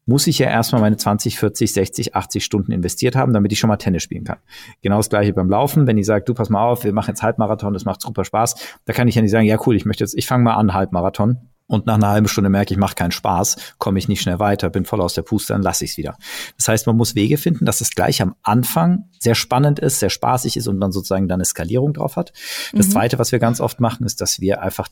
muss 0.06 0.26
ich 0.28 0.38
ja 0.38 0.48
erstmal 0.48 0.80
meine 0.80 0.96
20, 0.96 1.38
40, 1.38 1.72
60, 1.72 2.14
80 2.14 2.44
Stunden 2.44 2.72
investiert 2.72 3.16
haben, 3.16 3.32
damit 3.32 3.52
ich 3.52 3.58
schon 3.58 3.68
mal 3.68 3.76
Tennis 3.76 4.04
spielen 4.04 4.24
kann. 4.24 4.38
Genau 4.80 4.96
das 4.98 5.10
gleiche 5.10 5.32
beim 5.32 5.50
Laufen. 5.50 5.86
Wenn 5.86 5.98
ich 5.98 6.06
sage, 6.06 6.24
du 6.24 6.32
pass 6.32 6.48
mal 6.48 6.64
auf, 6.64 6.84
wir 6.84 6.92
machen 6.92 7.10
jetzt 7.10 7.22
Halbmarathon, 7.22 7.74
das 7.74 7.84
macht 7.84 8.00
super 8.00 8.24
Spaß, 8.24 8.54
da 8.84 8.92
kann 8.92 9.08
ich 9.08 9.16
ja 9.16 9.22
nicht 9.22 9.32
sagen, 9.32 9.46
ja 9.46 9.58
cool, 9.66 9.76
ich 9.76 9.84
möchte 9.84 10.04
jetzt, 10.04 10.16
ich 10.16 10.26
fange 10.26 10.44
mal 10.44 10.54
an 10.54 10.72
Halbmarathon 10.72 11.38
und 11.68 11.86
nach 11.86 11.94
einer 11.94 12.08
halben 12.08 12.28
Stunde 12.28 12.48
merke 12.48 12.72
ich, 12.72 12.78
macht 12.78 12.96
keinen 12.96 13.10
Spaß, 13.10 13.74
komme 13.78 13.98
ich 13.98 14.08
nicht 14.08 14.22
schnell 14.22 14.38
weiter, 14.38 14.70
bin 14.70 14.84
voll 14.84 15.00
aus 15.00 15.14
der 15.14 15.22
Puste, 15.22 15.52
dann 15.52 15.62
lasse 15.62 15.84
ich 15.84 15.92
es 15.92 15.96
wieder. 15.96 16.16
Das 16.56 16.68
heißt, 16.68 16.86
man 16.86 16.96
muss 16.96 17.14
Wege 17.14 17.38
finden, 17.38 17.64
dass 17.64 17.80
es 17.80 17.90
gleich 17.90 18.22
am 18.22 18.36
Anfang 18.42 19.10
sehr 19.18 19.34
spannend 19.34 19.80
ist, 19.80 19.98
sehr 19.98 20.10
spaßig 20.10 20.56
ist 20.56 20.68
und 20.68 20.78
man 20.78 20.92
sozusagen 20.92 21.26
dann 21.26 21.38
eine 21.38 21.44
Skalierung 21.44 21.92
drauf 21.92 22.16
hat. 22.16 22.32
Das 22.72 22.86
mhm. 22.86 22.92
Zweite, 22.92 23.18
was 23.18 23.32
wir 23.32 23.40
ganz 23.40 23.60
oft 23.60 23.80
machen, 23.80 24.06
ist, 24.06 24.20
dass 24.20 24.40
wir 24.40 24.62
einfach 24.62 24.88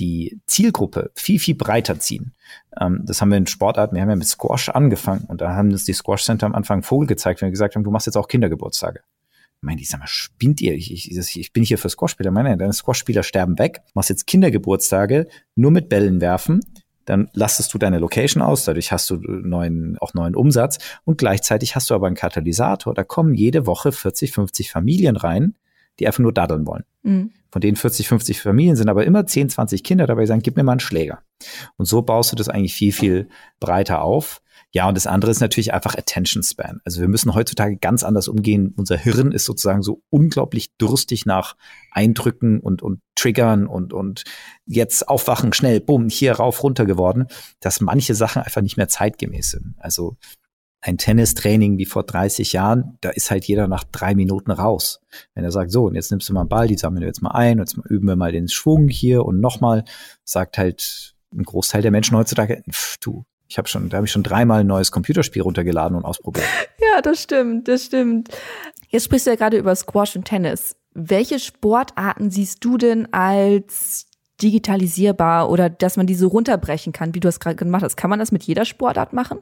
die 0.00 0.40
Zielgruppe 0.46 1.12
viel, 1.14 1.38
viel 1.38 1.54
breiter 1.54 1.98
ziehen. 1.98 2.32
Ähm, 2.80 3.02
das 3.04 3.20
haben 3.20 3.30
wir 3.30 3.38
in 3.38 3.46
Sportarten, 3.46 3.94
wir 3.94 4.02
haben 4.02 4.10
ja 4.10 4.16
mit 4.16 4.26
Squash 4.26 4.70
angefangen 4.70 5.26
und 5.28 5.40
da 5.40 5.54
haben 5.54 5.70
uns 5.70 5.84
die 5.84 5.92
Squash 5.92 6.24
Center 6.24 6.46
am 6.46 6.54
Anfang 6.54 6.82
Vogel 6.82 7.06
gezeigt, 7.06 7.40
wenn 7.40 7.48
wir 7.48 7.52
gesagt 7.52 7.76
haben, 7.76 7.84
du 7.84 7.90
machst 7.90 8.06
jetzt 8.06 8.16
auch 8.16 8.26
Kindergeburtstage. 8.26 9.00
Ich 9.30 9.62
meine, 9.62 9.80
ich 9.80 9.90
sag 9.90 10.00
mal, 10.00 10.06
spinnt 10.06 10.60
ihr? 10.62 10.74
Ich, 10.74 10.90
ich, 10.90 11.38
ich 11.38 11.52
bin 11.52 11.62
hier 11.62 11.76
für 11.76 11.90
Squash-Spieler. 11.90 12.30
Meine, 12.30 12.56
deine 12.56 12.72
Squash-Spieler 12.72 13.22
sterben 13.22 13.58
weg. 13.58 13.82
Machst 13.92 14.08
jetzt 14.08 14.26
Kindergeburtstage, 14.26 15.28
nur 15.54 15.70
mit 15.70 15.90
Bällen 15.90 16.22
werfen 16.22 16.62
dann 17.10 17.28
lastest 17.32 17.74
du 17.74 17.78
deine 17.78 17.98
Location 17.98 18.40
aus, 18.40 18.64
dadurch 18.64 18.92
hast 18.92 19.10
du 19.10 19.16
neuen, 19.16 19.98
auch 19.98 20.14
neuen 20.14 20.36
Umsatz 20.36 20.78
und 21.04 21.18
gleichzeitig 21.18 21.74
hast 21.74 21.90
du 21.90 21.94
aber 21.94 22.06
einen 22.06 22.14
Katalysator. 22.14 22.94
Da 22.94 23.02
kommen 23.02 23.34
jede 23.34 23.66
Woche 23.66 23.90
40, 23.90 24.32
50 24.32 24.70
Familien 24.70 25.16
rein, 25.16 25.56
die 25.98 26.06
einfach 26.06 26.20
nur 26.20 26.32
daddeln 26.32 26.66
wollen. 26.68 26.84
Mhm. 27.02 27.32
Von 27.50 27.60
den 27.60 27.76
40, 27.76 28.08
50 28.08 28.40
Familien 28.40 28.76
sind 28.76 28.88
aber 28.88 29.04
immer 29.04 29.26
10, 29.26 29.48
20 29.50 29.82
Kinder 29.82 30.06
dabei, 30.06 30.22
die 30.22 30.26
sagen, 30.28 30.42
gib 30.42 30.56
mir 30.56 30.62
mal 30.62 30.72
einen 30.72 30.80
Schläger. 30.80 31.22
Und 31.76 31.86
so 31.86 32.02
baust 32.02 32.32
du 32.32 32.36
das 32.36 32.48
eigentlich 32.48 32.74
viel, 32.74 32.92
viel 32.92 33.28
breiter 33.58 34.02
auf. 34.02 34.40
Ja, 34.72 34.88
und 34.88 34.96
das 34.96 35.08
andere 35.08 35.32
ist 35.32 35.40
natürlich 35.40 35.74
einfach 35.74 35.96
Attention 35.96 36.44
Span. 36.44 36.80
Also 36.84 37.00
wir 37.00 37.08
müssen 37.08 37.34
heutzutage 37.34 37.76
ganz 37.76 38.04
anders 38.04 38.28
umgehen. 38.28 38.72
Unser 38.76 38.96
Hirn 38.96 39.32
ist 39.32 39.44
sozusagen 39.44 39.82
so 39.82 40.02
unglaublich 40.10 40.76
durstig 40.76 41.26
nach 41.26 41.56
Eindrücken 41.90 42.60
und, 42.60 42.80
und 42.80 43.00
Triggern 43.16 43.66
und, 43.66 43.92
und 43.92 44.22
jetzt 44.66 45.08
aufwachen, 45.08 45.52
schnell, 45.52 45.80
bumm, 45.80 46.08
hier 46.08 46.34
rauf, 46.34 46.62
runter 46.62 46.84
geworden, 46.84 47.26
dass 47.58 47.80
manche 47.80 48.14
Sachen 48.14 48.42
einfach 48.42 48.62
nicht 48.62 48.76
mehr 48.76 48.88
zeitgemäß 48.88 49.50
sind. 49.50 49.74
Also 49.78 50.16
ein 50.82 50.96
Tennistraining 50.96 51.78
wie 51.78 51.84
vor 51.84 52.04
30 52.04 52.52
Jahren, 52.52 52.96
da 53.00 53.10
ist 53.10 53.30
halt 53.30 53.44
jeder 53.44 53.68
nach 53.68 53.84
drei 53.84 54.14
Minuten 54.14 54.50
raus. 54.50 55.00
Wenn 55.34 55.44
er 55.44 55.52
sagt, 55.52 55.72
so, 55.72 55.84
und 55.84 55.94
jetzt 55.94 56.10
nimmst 56.10 56.28
du 56.28 56.32
mal 56.32 56.40
einen 56.40 56.48
Ball, 56.48 56.68
die 56.68 56.76
sammeln 56.76 57.02
wir 57.02 57.08
jetzt 57.08 57.22
mal 57.22 57.32
ein, 57.32 57.60
und 57.60 57.68
jetzt 57.68 57.86
üben 57.90 58.08
wir 58.08 58.16
mal 58.16 58.32
den 58.32 58.48
Schwung 58.48 58.88
hier 58.88 59.24
und 59.24 59.40
nochmal, 59.40 59.84
sagt 60.24 60.56
halt 60.58 61.14
ein 61.32 61.42
Großteil 61.42 61.82
der 61.82 61.90
Menschen 61.90 62.16
heutzutage, 62.16 62.62
pff, 62.70 62.96
du, 62.98 63.24
ich 63.50 63.58
habe 63.58 63.68
schon, 63.68 63.88
da 63.88 63.96
habe 63.96 64.06
ich 64.06 64.12
schon 64.12 64.22
dreimal 64.22 64.60
ein 64.60 64.66
neues 64.66 64.90
Computerspiel 64.92 65.42
runtergeladen 65.42 65.96
und 65.96 66.04
ausprobiert. 66.04 66.46
Ja, 66.92 67.02
das 67.02 67.22
stimmt, 67.22 67.68
das 67.68 67.84
stimmt. 67.84 68.30
Jetzt 68.88 69.04
sprichst 69.04 69.26
du 69.26 69.30
ja 69.30 69.36
gerade 69.36 69.58
über 69.58 69.76
Squash 69.76 70.16
und 70.16 70.24
Tennis. 70.24 70.74
Welche 70.92 71.38
Sportarten 71.38 72.30
siehst 72.30 72.64
du 72.64 72.78
denn 72.78 73.12
als 73.12 74.06
digitalisierbar 74.42 75.50
oder 75.50 75.70
dass 75.70 75.96
man 75.96 76.08
die 76.08 76.16
so 76.16 76.26
runterbrechen 76.26 76.92
kann, 76.92 77.14
wie 77.14 77.20
du 77.20 77.28
es 77.28 77.38
gerade 77.38 77.54
gemacht 77.54 77.84
hast? 77.84 77.96
Kann 77.96 78.10
man 78.10 78.18
das 78.18 78.32
mit 78.32 78.42
jeder 78.42 78.64
Sportart 78.64 79.12
machen? 79.12 79.38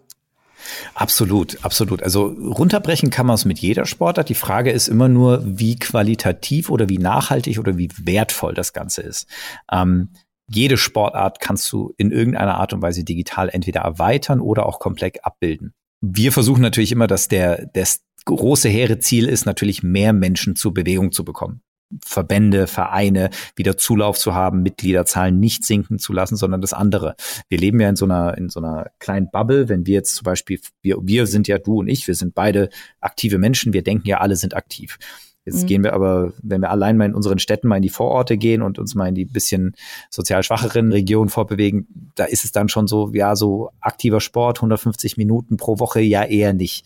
Absolut, 0.95 1.65
absolut. 1.65 2.03
Also 2.03 2.27
runterbrechen 2.27 3.11
kann 3.11 3.27
man 3.27 3.35
es 3.35 3.45
mit 3.45 3.59
jeder 3.59 3.87
Sportart. 3.87 4.29
Die 4.29 4.35
Frage 4.35 4.71
ist 4.71 4.89
immer 4.89 5.09
nur, 5.09 5.43
wie 5.45 5.77
qualitativ 5.77 6.71
oder 6.71 6.89
wie 6.89 6.99
nachhaltig 6.99 7.59
oder 7.59 7.79
wie 7.79 7.89
wertvoll 7.97 8.55
das 8.55 8.73
Ganze 8.73 9.03
ist. 9.03 9.27
Ähm, 9.71 10.11
jede 10.51 10.77
Sportart 10.79 11.41
kannst 11.41 11.71
du 11.73 11.93
in 11.99 12.11
irgendeiner 12.11 12.57
Art 12.57 12.73
und 12.73 12.83
Weise 12.83 13.05
digital 13.05 13.51
entweder 13.51 13.83
erweitern 13.83 14.41
oder 14.41 14.67
auch 14.67 14.79
komplett 14.79 15.25
abbilden. 15.25 15.75
Wir 16.01 16.33
versuchen 16.33 16.63
natürlich 16.63 16.93
immer, 16.93 17.07
dass 17.07 17.29
der, 17.29 17.67
das 17.75 18.03
große 18.25 18.69
hehre 18.69 18.99
Ziel 18.99 19.29
ist, 19.29 19.47
natürlich 19.47 19.83
mehr 19.83 20.13
Menschen 20.13 20.57
zur 20.57 20.73
Bewegung 20.73 21.13
zu 21.13 21.25
bekommen. 21.25 21.61
Verbände, 22.05 22.67
Vereine 22.67 23.31
wieder 23.57 23.77
Zulauf 23.77 24.19
zu 24.19 24.35
haben, 24.35 24.63
Mitgliederzahlen 24.63 25.39
nicht 25.39 25.65
sinken 25.65 25.99
zu 25.99 26.13
lassen, 26.13 26.37
sondern 26.37 26.61
das 26.61 26.73
andere. 26.73 27.17
Wir 27.49 27.59
leben 27.59 27.81
ja 27.81 27.89
in 27.89 27.97
so 27.97 28.05
einer, 28.05 28.37
in 28.37 28.49
so 28.49 28.61
einer 28.61 28.91
kleinen 28.99 29.31
Bubble. 29.31 29.69
Wenn 29.69 29.87
wir 29.87 29.95
jetzt 29.95 30.17
zum 30.17 30.25
Beispiel, 30.25 30.61
wir, 30.83 30.99
wir 31.03 31.27
sind 31.27 31.49
ja 31.49 31.59
du 31.59 31.81
und 31.81 31.89
ich, 31.89 32.07
wir 32.07 32.15
sind 32.15 32.35
beide 32.35 32.69
aktive 33.01 33.39
Menschen, 33.39 33.73
wir 33.73 33.83
denken 33.83 34.07
ja 34.07 34.19
alle 34.19 34.37
sind 34.37 34.55
aktiv. 34.55 34.99
Jetzt 35.49 35.63
mhm. 35.63 35.67
gehen 35.67 35.85
wir 35.85 35.95
aber, 35.95 36.35
wenn 36.43 36.61
wir 36.61 36.71
allein 36.71 36.99
mal 36.99 37.07
in 37.07 37.15
unseren 37.15 37.39
Städten 37.39 37.69
mal 37.69 37.77
in 37.77 37.83
die 37.83 37.89
Vororte 37.89 38.37
gehen 38.37 38.61
und 38.61 38.79
uns 38.79 38.95
mal 38.95 39.09
in 39.09 39.15
die 39.15 39.25
bisschen 39.25 39.75
sozial 40.11 40.43
schwacheren 40.43 40.93
Regionen 40.93 41.31
vorbewegen, 41.31 42.13
da 42.15 42.25
ist 42.25 42.45
es 42.45 42.53
dann 42.53 42.69
schon 42.69 42.87
so, 42.87 43.11
ja, 43.15 43.35
so 43.35 43.71
aktiver 43.81 44.21
Sport, 44.21 44.59
150 44.59 45.17
Minuten 45.17 45.57
pro 45.57 45.79
Woche, 45.79 46.01
ja 46.01 46.23
eher 46.25 46.53
nicht. 46.53 46.85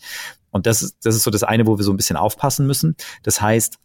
Und 0.49 0.65
das 0.65 0.81
ist, 0.81 0.97
das 1.03 1.15
ist 1.15 1.23
so 1.23 1.31
das 1.31 1.43
eine, 1.43 1.67
wo 1.67 1.77
wir 1.77 1.83
so 1.83 1.91
ein 1.91 1.97
bisschen 1.97 2.15
aufpassen 2.15 2.65
müssen. 2.65 2.95
Das 3.23 3.41
heißt, 3.41 3.79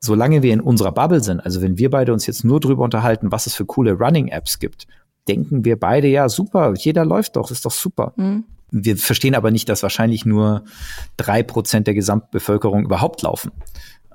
solange 0.00 0.42
wir 0.42 0.52
in 0.52 0.60
unserer 0.60 0.92
Bubble 0.92 1.22
sind, 1.22 1.40
also 1.40 1.62
wenn 1.62 1.78
wir 1.78 1.90
beide 1.90 2.12
uns 2.12 2.26
jetzt 2.26 2.44
nur 2.44 2.58
drüber 2.58 2.84
unterhalten, 2.84 3.30
was 3.30 3.46
es 3.46 3.54
für 3.54 3.66
coole 3.66 3.92
Running-Apps 3.92 4.58
gibt, 4.58 4.86
denken 5.28 5.64
wir 5.64 5.78
beide, 5.78 6.08
ja, 6.08 6.28
super, 6.28 6.74
jeder 6.74 7.04
läuft 7.04 7.36
doch, 7.36 7.50
ist 7.50 7.66
doch 7.66 7.70
super. 7.70 8.14
Mhm. 8.16 8.44
Wir 8.70 8.96
verstehen 8.96 9.34
aber 9.34 9.50
nicht, 9.50 9.68
dass 9.68 9.82
wahrscheinlich 9.82 10.24
nur 10.24 10.64
drei 11.16 11.42
Prozent 11.42 11.86
der 11.86 11.94
Gesamtbevölkerung 11.94 12.84
überhaupt 12.84 13.22
laufen. 13.22 13.52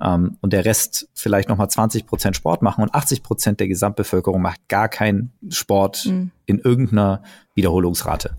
Ähm, 0.00 0.38
und 0.40 0.52
der 0.52 0.64
Rest 0.64 1.08
vielleicht 1.14 1.48
nochmal 1.48 1.70
20 1.70 2.06
Prozent 2.06 2.36
Sport 2.36 2.62
machen 2.62 2.82
und 2.82 2.94
80 2.94 3.22
Prozent 3.22 3.60
der 3.60 3.68
Gesamtbevölkerung 3.68 4.42
macht 4.42 4.68
gar 4.68 4.88
keinen 4.88 5.32
Sport 5.50 6.06
mhm. 6.06 6.30
in 6.46 6.58
irgendeiner 6.58 7.22
Wiederholungsrate. 7.54 8.36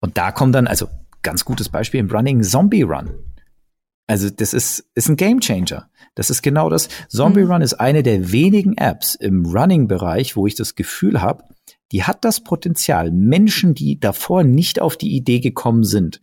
Und 0.00 0.18
da 0.18 0.32
kommt 0.32 0.54
dann, 0.54 0.66
also 0.66 0.88
ganz 1.22 1.44
gutes 1.44 1.68
Beispiel 1.68 2.00
im 2.00 2.10
Running 2.10 2.42
Zombie 2.42 2.82
Run. 2.82 3.10
Also 4.10 4.28
das 4.28 4.54
ist, 4.54 4.90
ist 4.96 5.08
ein 5.08 5.14
Game 5.14 5.38
Changer. 5.38 5.88
Das 6.16 6.30
ist 6.30 6.42
genau 6.42 6.68
das. 6.68 6.88
Zombie 7.08 7.44
mhm. 7.44 7.52
Run 7.52 7.62
ist 7.62 7.74
eine 7.74 8.02
der 8.02 8.32
wenigen 8.32 8.76
Apps 8.76 9.14
im 9.14 9.46
Running-Bereich, 9.46 10.34
wo 10.34 10.48
ich 10.48 10.56
das 10.56 10.74
Gefühl 10.74 11.22
habe, 11.22 11.44
die 11.92 12.02
hat 12.02 12.24
das 12.24 12.42
Potenzial, 12.42 13.12
Menschen, 13.12 13.72
die 13.72 14.00
davor 14.00 14.42
nicht 14.42 14.80
auf 14.80 14.96
die 14.96 15.14
Idee 15.14 15.38
gekommen 15.38 15.84
sind, 15.84 16.20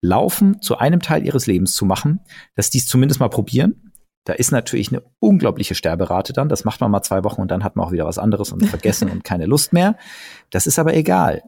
Laufen 0.00 0.62
zu 0.62 0.78
einem 0.78 1.00
Teil 1.00 1.26
ihres 1.26 1.48
Lebens 1.48 1.74
zu 1.74 1.86
machen, 1.86 2.20
dass 2.54 2.70
die 2.70 2.78
es 2.78 2.86
zumindest 2.86 3.18
mal 3.18 3.28
probieren. 3.28 3.90
Da 4.22 4.34
ist 4.34 4.52
natürlich 4.52 4.92
eine 4.92 5.02
unglaubliche 5.18 5.74
Sterberate 5.74 6.32
dann. 6.32 6.48
Das 6.48 6.64
macht 6.64 6.80
man 6.80 6.92
mal 6.92 7.02
zwei 7.02 7.24
Wochen 7.24 7.40
und 7.40 7.50
dann 7.50 7.64
hat 7.64 7.74
man 7.74 7.84
auch 7.84 7.90
wieder 7.90 8.06
was 8.06 8.18
anderes 8.18 8.52
und 8.52 8.64
vergessen 8.64 9.10
und 9.10 9.24
keine 9.24 9.46
Lust 9.46 9.72
mehr. 9.72 9.96
Das 10.50 10.68
ist 10.68 10.78
aber 10.78 10.94
egal. 10.94 11.42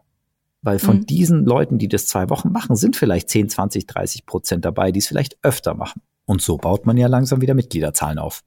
Weil 0.65 0.79
von 0.79 0.97
mhm. 0.97 1.07
diesen 1.07 1.45
Leuten, 1.45 1.77
die 1.77 1.89
das 1.89 2.07
zwei 2.07 2.31
Wochen 2.31 2.51
machen, 2.51 2.75
sind 2.75 2.97
vielleicht 2.97 3.29
10, 3.29 3.51
20, 3.51 3.87
30 3.87 4.25
Prozent 4.25 4.65
dabei, 4.65 4.93
die 4.93 4.99
es 4.99 5.07
vielleicht 5.07 5.37
öfter 5.43 5.75
machen. 5.75 6.01
Und 6.25 6.41
so 6.41 6.57
baut 6.57 6.87
man 6.87 6.97
ja 6.97 7.07
langsam 7.07 7.43
wieder 7.43 7.53
Mitgliederzahlen 7.53 8.19
auf. 8.19 8.43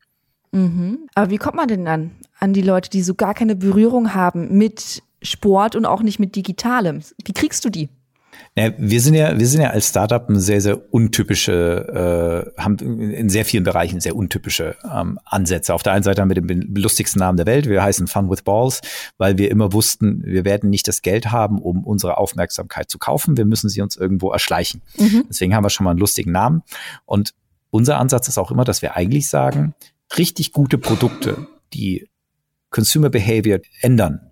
Mhm. 0.51 1.07
Aber 1.13 1.29
wie 1.29 1.38
kommt 1.38 1.55
man 1.55 1.67
denn 1.67 1.86
dann 1.86 2.12
an 2.39 2.53
die 2.53 2.63
Leute, 2.63 2.89
die 2.89 3.03
so 3.03 3.13
gar 3.13 3.36
keine 3.36 3.55
Berührung 3.55 4.15
haben 4.15 4.57
mit 4.57 5.03
Sport 5.21 5.75
und 5.75 5.86
auch 5.86 6.01
nicht 6.01 6.17
mit 6.17 6.36
Digitalem? 6.36 7.01
Wie 7.24 7.33
kriegst 7.33 7.63
du 7.63 7.69
die? 7.69 7.88
Ja, 8.56 8.72
wir 8.77 9.01
sind 9.01 9.13
ja, 9.13 9.38
wir 9.38 9.48
sind 9.48 9.62
ja 9.62 9.70
als 9.70 9.89
Startup 9.89 10.27
eine 10.27 10.39
sehr, 10.39 10.62
sehr 10.62 10.94
untypische, 10.94 12.53
äh, 12.58 12.62
haben 12.62 12.77
in 12.79 13.29
sehr 13.29 13.46
vielen 13.46 13.63
Bereichen 13.63 14.00
sehr 14.00 14.15
untypische 14.15 14.75
ähm, 14.91 15.20
Ansätze. 15.25 15.75
Auf 15.75 15.84
der 15.84 15.94
einen 15.94 16.03
Seite 16.03 16.22
haben 16.22 16.29
wir 16.29 16.41
den 16.41 16.75
lustigsten 16.75 17.20
Namen 17.20 17.38
der 17.38 17.46
Welt. 17.46 17.67
Wir 17.67 17.84
heißen 17.84 18.08
Fun 18.08 18.29
with 18.29 18.41
Balls, 18.41 18.82
weil 19.17 19.38
wir 19.38 19.51
immer 19.51 19.74
wussten, 19.74 20.24
wir 20.25 20.44
werden 20.44 20.72
nicht 20.72 20.88
das 20.88 21.03
Geld 21.03 21.32
haben, 21.32 21.62
um 21.62 21.84
unsere 21.84 22.17
Aufmerksamkeit 22.17 22.89
zu 22.89 22.98
kaufen. 22.98 23.38
Wir 23.38 23.46
müssen 23.46 23.70
sie 23.70 23.82
uns 23.82 23.96
irgendwo 23.96 24.32
erschleichen. 24.32 24.82
Mhm. 24.98 25.25
Deswegen 25.29 25.53
haben 25.53 25.63
wir 25.63 25.70
schon 25.70 25.84
mal 25.84 25.91
einen 25.91 26.00
lustigen 26.00 26.32
Namen. 26.32 26.63
Und 27.06 27.36
unser 27.70 28.00
Ansatz 28.00 28.27
ist 28.27 28.38
auch 28.39 28.50
immer, 28.50 28.63
dass 28.63 28.82
wir 28.82 28.96
eigentlich 28.96 29.29
sagen, 29.29 29.75
richtig 30.17 30.51
gute 30.51 30.77
Produkte, 30.77 31.48
die 31.74 32.08
Consumer 32.70 33.10
Behavior 33.10 33.60
ändern, 33.82 34.26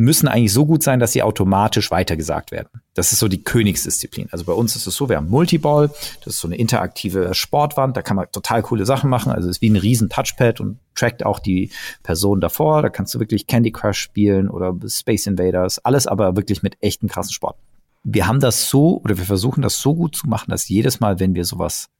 müssen 0.00 0.28
eigentlich 0.28 0.52
so 0.52 0.64
gut 0.64 0.82
sein, 0.82 0.98
dass 0.98 1.12
sie 1.12 1.22
automatisch 1.22 1.90
weitergesagt 1.90 2.52
werden. 2.52 2.80
Das 2.94 3.12
ist 3.12 3.18
so 3.18 3.28
die 3.28 3.44
Königsdisziplin. 3.44 4.28
Also 4.32 4.46
bei 4.46 4.54
uns 4.54 4.74
ist 4.74 4.86
es 4.86 4.96
so, 4.96 5.10
wir 5.10 5.16
haben 5.16 5.28
Multiball, 5.28 5.90
das 6.24 6.34
ist 6.34 6.40
so 6.40 6.48
eine 6.48 6.56
interaktive 6.56 7.34
Sportwand, 7.34 7.98
da 7.98 8.02
kann 8.02 8.16
man 8.16 8.26
total 8.32 8.62
coole 8.62 8.86
Sachen 8.86 9.10
machen. 9.10 9.30
Also 9.30 9.50
es 9.50 9.56
ist 9.56 9.62
wie 9.62 9.68
ein 9.68 9.76
riesen 9.76 10.08
Touchpad 10.08 10.60
und 10.60 10.78
trackt 10.94 11.26
auch 11.26 11.38
die 11.38 11.70
Person 12.02 12.40
davor. 12.40 12.80
Da 12.80 12.88
kannst 12.88 13.14
du 13.14 13.20
wirklich 13.20 13.46
Candy 13.46 13.72
Crush 13.72 13.98
spielen 13.98 14.48
oder 14.48 14.74
Space 14.88 15.26
Invaders, 15.26 15.78
alles 15.84 16.06
aber 16.06 16.34
wirklich 16.34 16.62
mit 16.62 16.78
echten 16.80 17.08
krassen 17.08 17.34
Sport. 17.34 17.56
Wir 18.02 18.26
haben 18.26 18.40
das 18.40 18.70
so 18.70 19.02
oder 19.02 19.18
wir 19.18 19.26
versuchen 19.26 19.60
das 19.60 19.82
so 19.82 19.94
gut 19.94 20.16
zu 20.16 20.26
machen, 20.28 20.50
dass 20.50 20.66
jedes 20.70 21.00
Mal, 21.00 21.20
wenn 21.20 21.34
wir 21.34 21.44
sowas 21.44 21.90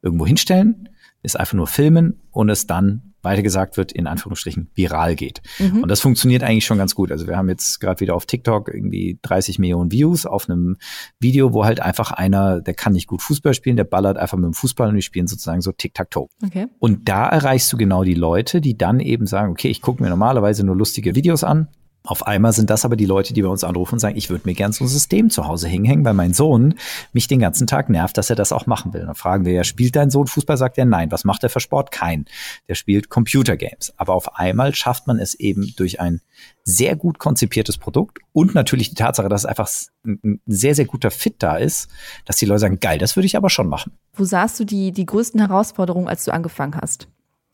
irgendwo 0.00 0.26
hinstellen, 0.26 0.88
ist 1.22 1.38
einfach 1.38 1.54
nur 1.54 1.66
filmen 1.66 2.22
und 2.30 2.48
es 2.48 2.66
dann 2.66 3.09
weitergesagt 3.22 3.76
wird, 3.76 3.92
in 3.92 4.06
Anführungsstrichen 4.06 4.70
viral 4.74 5.14
geht. 5.14 5.40
Mhm. 5.58 5.82
Und 5.82 5.88
das 5.90 6.00
funktioniert 6.00 6.42
eigentlich 6.42 6.64
schon 6.64 6.78
ganz 6.78 6.94
gut. 6.94 7.12
Also 7.12 7.26
wir 7.26 7.36
haben 7.36 7.48
jetzt 7.48 7.80
gerade 7.80 8.00
wieder 8.00 8.14
auf 8.14 8.26
TikTok 8.26 8.72
irgendwie 8.72 9.18
30 9.22 9.58
Millionen 9.58 9.92
Views 9.92 10.26
auf 10.26 10.48
einem 10.48 10.76
Video, 11.18 11.52
wo 11.52 11.64
halt 11.64 11.80
einfach 11.80 12.12
einer, 12.12 12.60
der 12.60 12.74
kann 12.74 12.92
nicht 12.92 13.06
gut 13.06 13.22
Fußball 13.22 13.54
spielen, 13.54 13.76
der 13.76 13.84
ballert 13.84 14.16
einfach 14.16 14.38
mit 14.38 14.46
dem 14.46 14.54
Fußball 14.54 14.88
und 14.88 14.96
die 14.96 15.02
spielen 15.02 15.26
sozusagen 15.26 15.60
so 15.60 15.72
Tic-Tac-Toe. 15.72 16.28
Okay. 16.44 16.66
Und 16.78 17.08
da 17.08 17.28
erreichst 17.28 17.72
du 17.72 17.76
genau 17.76 18.04
die 18.04 18.14
Leute, 18.14 18.60
die 18.60 18.76
dann 18.76 19.00
eben 19.00 19.26
sagen, 19.26 19.52
okay, 19.52 19.68
ich 19.68 19.82
gucke 19.82 20.02
mir 20.02 20.10
normalerweise 20.10 20.64
nur 20.64 20.76
lustige 20.76 21.14
Videos 21.14 21.44
an, 21.44 21.68
auf 22.02 22.26
einmal 22.26 22.52
sind 22.52 22.70
das 22.70 22.84
aber 22.84 22.96
die 22.96 23.04
Leute, 23.04 23.34
die 23.34 23.42
bei 23.42 23.48
uns 23.48 23.62
anrufen 23.62 23.94
und 23.94 23.98
sagen, 23.98 24.16
ich 24.16 24.30
würde 24.30 24.48
mir 24.48 24.54
gern 24.54 24.72
so 24.72 24.84
ein 24.84 24.88
System 24.88 25.28
zu 25.28 25.46
Hause 25.46 25.68
hinhängen, 25.68 26.04
weil 26.04 26.14
mein 26.14 26.32
Sohn 26.32 26.74
mich 27.12 27.28
den 27.28 27.40
ganzen 27.40 27.66
Tag 27.66 27.90
nervt, 27.90 28.16
dass 28.16 28.30
er 28.30 28.36
das 28.36 28.52
auch 28.52 28.66
machen 28.66 28.94
will. 28.94 29.04
Dann 29.04 29.14
fragen 29.14 29.44
wir 29.44 29.52
ja, 29.52 29.64
spielt 29.64 29.96
dein 29.96 30.10
Sohn 30.10 30.26
Fußball? 30.26 30.56
Sagt 30.56 30.78
er 30.78 30.86
nein. 30.86 31.12
Was 31.12 31.24
macht 31.24 31.42
er 31.42 31.50
für 31.50 31.60
Sport? 31.60 31.90
Kein. 31.90 32.24
Der 32.68 32.74
spielt 32.74 33.10
Computergames. 33.10 33.92
Aber 33.98 34.14
auf 34.14 34.36
einmal 34.36 34.74
schafft 34.74 35.06
man 35.06 35.18
es 35.18 35.34
eben 35.34 35.74
durch 35.76 36.00
ein 36.00 36.20
sehr 36.64 36.96
gut 36.96 37.18
konzipiertes 37.18 37.76
Produkt 37.76 38.18
und 38.32 38.54
natürlich 38.54 38.88
die 38.88 38.94
Tatsache, 38.94 39.28
dass 39.28 39.44
einfach 39.44 39.68
ein 40.06 40.40
sehr, 40.46 40.74
sehr 40.74 40.86
guter 40.86 41.10
Fit 41.10 41.36
da 41.40 41.56
ist, 41.56 41.88
dass 42.24 42.36
die 42.36 42.46
Leute 42.46 42.60
sagen, 42.60 42.80
geil, 42.80 42.98
das 42.98 43.16
würde 43.16 43.26
ich 43.26 43.36
aber 43.36 43.50
schon 43.50 43.68
machen. 43.68 43.92
Wo 44.14 44.24
sahst 44.24 44.58
du 44.58 44.64
die, 44.64 44.92
die 44.92 45.06
größten 45.06 45.40
Herausforderungen, 45.40 46.08
als 46.08 46.24
du 46.24 46.32
angefangen 46.32 46.76
hast? 46.80 47.08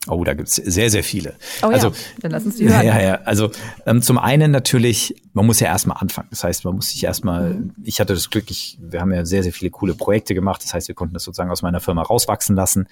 Oh, 0.09 0.23
da 0.23 0.33
gibt's 0.33 0.55
sehr, 0.55 0.89
sehr 0.89 1.03
viele. 1.03 1.35
Oh 1.61 1.67
also, 1.67 1.89
ja, 1.89 1.93
dann 2.21 2.31
lass 2.31 2.45
uns 2.45 2.57
die 2.57 2.69
hören. 2.69 2.77
Ja, 2.85 3.01
ja, 3.01 3.15
also 3.25 3.51
ähm, 3.85 4.01
zum 4.01 4.17
einen 4.17 4.51
natürlich, 4.51 5.15
man 5.33 5.45
muss 5.45 5.59
ja 5.59 5.67
erstmal 5.67 5.97
anfangen. 5.97 6.27
Das 6.29 6.43
heißt, 6.43 6.65
man 6.65 6.75
muss 6.75 6.89
sich 6.89 7.03
erstmal, 7.03 7.53
mhm. 7.53 7.75
ich 7.83 7.99
hatte 7.99 8.13
das 8.13 8.29
Glück, 8.29 8.49
ich, 8.49 8.77
wir 8.81 9.01
haben 9.01 9.11
ja 9.13 9.25
sehr, 9.25 9.43
sehr 9.43 9.53
viele 9.53 9.71
coole 9.71 9.93
Projekte 9.93 10.33
gemacht. 10.33 10.63
Das 10.63 10.73
heißt, 10.73 10.87
wir 10.87 10.95
konnten 10.95 11.13
das 11.13 11.23
sozusagen 11.23 11.51
aus 11.51 11.61
meiner 11.61 11.79
Firma 11.79 12.01
rauswachsen 12.01 12.55
lassen. 12.55 12.87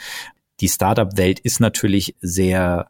Die 0.62 0.70
Startup-Welt 0.70 1.40
ist 1.40 1.60
natürlich 1.60 2.16
sehr 2.22 2.90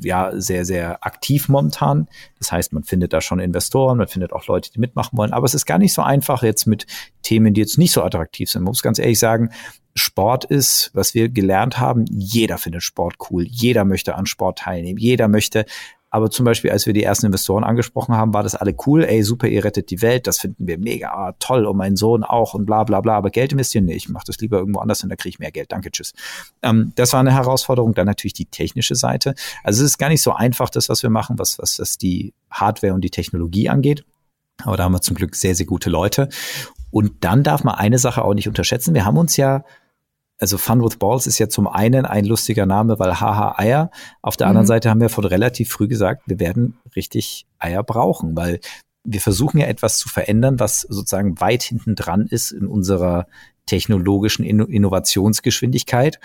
ja 0.00 0.30
sehr, 0.34 0.64
sehr 0.64 1.04
aktiv 1.04 1.48
momentan. 1.48 2.08
Das 2.38 2.52
heißt, 2.52 2.72
man 2.72 2.84
findet 2.84 3.12
da 3.12 3.20
schon 3.20 3.40
Investoren, 3.40 3.98
man 3.98 4.06
findet 4.06 4.32
auch 4.32 4.46
Leute, 4.46 4.70
die 4.70 4.78
mitmachen 4.78 5.18
wollen. 5.18 5.32
Aber 5.32 5.44
es 5.44 5.54
ist 5.54 5.66
gar 5.66 5.78
nicht 5.78 5.92
so 5.92 6.02
einfach 6.02 6.42
jetzt 6.42 6.66
mit 6.66 6.86
Themen, 7.22 7.54
die 7.54 7.60
jetzt 7.60 7.78
nicht 7.78 7.92
so 7.92 8.02
attraktiv 8.02 8.50
sind. 8.50 8.62
Man 8.62 8.70
muss 8.70 8.82
ganz 8.82 8.98
ehrlich 8.98 9.18
sagen, 9.18 9.50
Sport 9.94 10.44
ist, 10.44 10.90
was 10.92 11.14
wir 11.14 11.30
gelernt 11.30 11.78
haben, 11.78 12.04
jeder 12.10 12.58
findet 12.58 12.82
Sport 12.82 13.16
cool, 13.30 13.44
jeder 13.44 13.84
möchte 13.84 14.14
an 14.14 14.26
Sport 14.26 14.58
teilnehmen, 14.58 14.98
jeder 14.98 15.26
möchte 15.26 15.64
aber 16.10 16.30
zum 16.30 16.44
Beispiel, 16.44 16.70
als 16.70 16.86
wir 16.86 16.92
die 16.92 17.02
ersten 17.02 17.26
Investoren 17.26 17.64
angesprochen 17.64 18.14
haben, 18.14 18.32
war 18.32 18.42
das 18.42 18.54
alle 18.54 18.74
cool. 18.86 19.04
Ey, 19.04 19.22
super, 19.22 19.48
ihr 19.48 19.64
rettet 19.64 19.90
die 19.90 20.02
Welt. 20.02 20.26
Das 20.26 20.38
finden 20.38 20.66
wir 20.66 20.78
mega 20.78 21.08
ah, 21.08 21.32
toll. 21.38 21.66
Und 21.66 21.76
mein 21.76 21.96
Sohn 21.96 22.22
auch 22.22 22.54
und 22.54 22.64
bla, 22.64 22.84
bla, 22.84 23.00
bla. 23.00 23.16
Aber 23.16 23.30
Geld 23.30 23.52
investieren? 23.52 23.86
Nee, 23.86 23.94
ich 23.94 24.08
mache 24.08 24.24
das 24.26 24.38
lieber 24.38 24.58
irgendwo 24.58 24.78
anders 24.80 25.02
und 25.02 25.08
da 25.10 25.16
kriege 25.16 25.30
ich 25.30 25.38
mehr 25.40 25.50
Geld. 25.50 25.72
Danke, 25.72 25.90
tschüss. 25.90 26.14
Ähm, 26.62 26.92
das 26.94 27.12
war 27.12 27.20
eine 27.20 27.32
Herausforderung. 27.32 27.92
Dann 27.92 28.06
natürlich 28.06 28.34
die 28.34 28.46
technische 28.46 28.94
Seite. 28.94 29.34
Also 29.64 29.82
es 29.82 29.90
ist 29.90 29.98
gar 29.98 30.08
nicht 30.08 30.22
so 30.22 30.32
einfach, 30.32 30.70
das, 30.70 30.88
was 30.88 31.02
wir 31.02 31.10
machen, 31.10 31.38
was, 31.38 31.58
was, 31.58 31.78
was 31.80 31.98
die 31.98 32.34
Hardware 32.50 32.94
und 32.94 33.02
die 33.02 33.10
Technologie 33.10 33.68
angeht. 33.68 34.04
Aber 34.62 34.76
da 34.76 34.84
haben 34.84 34.92
wir 34.92 35.02
zum 35.02 35.16
Glück 35.16 35.34
sehr, 35.34 35.54
sehr 35.54 35.66
gute 35.66 35.90
Leute. 35.90 36.28
Und 36.90 37.24
dann 37.24 37.42
darf 37.42 37.64
man 37.64 37.74
eine 37.74 37.98
Sache 37.98 38.24
auch 38.24 38.32
nicht 38.32 38.48
unterschätzen. 38.48 38.94
Wir 38.94 39.04
haben 39.04 39.18
uns 39.18 39.36
ja 39.36 39.64
also 40.38 40.58
Fun 40.58 40.82
with 40.82 40.96
Balls 40.98 41.26
ist 41.26 41.38
ja 41.38 41.48
zum 41.48 41.66
einen 41.66 42.04
ein 42.04 42.24
lustiger 42.24 42.66
Name, 42.66 42.98
weil 42.98 43.20
haha 43.20 43.54
Eier. 43.58 43.90
Auf 44.22 44.36
der 44.36 44.46
mhm. 44.46 44.50
anderen 44.50 44.66
Seite 44.66 44.90
haben 44.90 45.00
wir 45.00 45.08
von 45.08 45.24
relativ 45.24 45.70
früh 45.70 45.88
gesagt, 45.88 46.22
wir 46.26 46.38
werden 46.40 46.78
richtig 46.94 47.46
Eier 47.58 47.82
brauchen, 47.82 48.36
weil 48.36 48.60
wir 49.04 49.20
versuchen 49.20 49.58
ja 49.58 49.66
etwas 49.66 49.98
zu 49.98 50.08
verändern, 50.08 50.58
was 50.58 50.80
sozusagen 50.80 51.40
weit 51.40 51.62
hinten 51.62 51.94
dran 51.94 52.26
ist 52.26 52.50
in 52.50 52.66
unserer 52.66 53.26
technologischen 53.66 54.44
Innovationsgeschwindigkeit. 54.44 56.20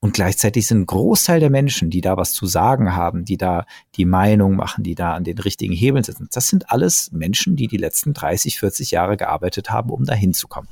Und 0.00 0.14
gleichzeitig 0.14 0.68
sind 0.68 0.82
ein 0.82 0.86
Großteil 0.86 1.40
der 1.40 1.50
Menschen, 1.50 1.90
die 1.90 2.00
da 2.00 2.16
was 2.16 2.32
zu 2.32 2.46
sagen 2.46 2.94
haben, 2.94 3.24
die 3.24 3.36
da 3.36 3.66
die 3.96 4.04
Meinung 4.04 4.54
machen, 4.54 4.84
die 4.84 4.94
da 4.94 5.14
an 5.14 5.24
den 5.24 5.38
richtigen 5.38 5.74
Hebeln 5.74 6.04
sitzen, 6.04 6.28
das 6.32 6.46
sind 6.46 6.70
alles 6.70 7.10
Menschen, 7.10 7.56
die 7.56 7.66
die 7.66 7.78
letzten 7.78 8.14
30, 8.14 8.60
40 8.60 8.92
Jahre 8.92 9.16
gearbeitet 9.16 9.70
haben, 9.70 9.90
um 9.90 10.04
da 10.04 10.14
hinzukommen. 10.14 10.70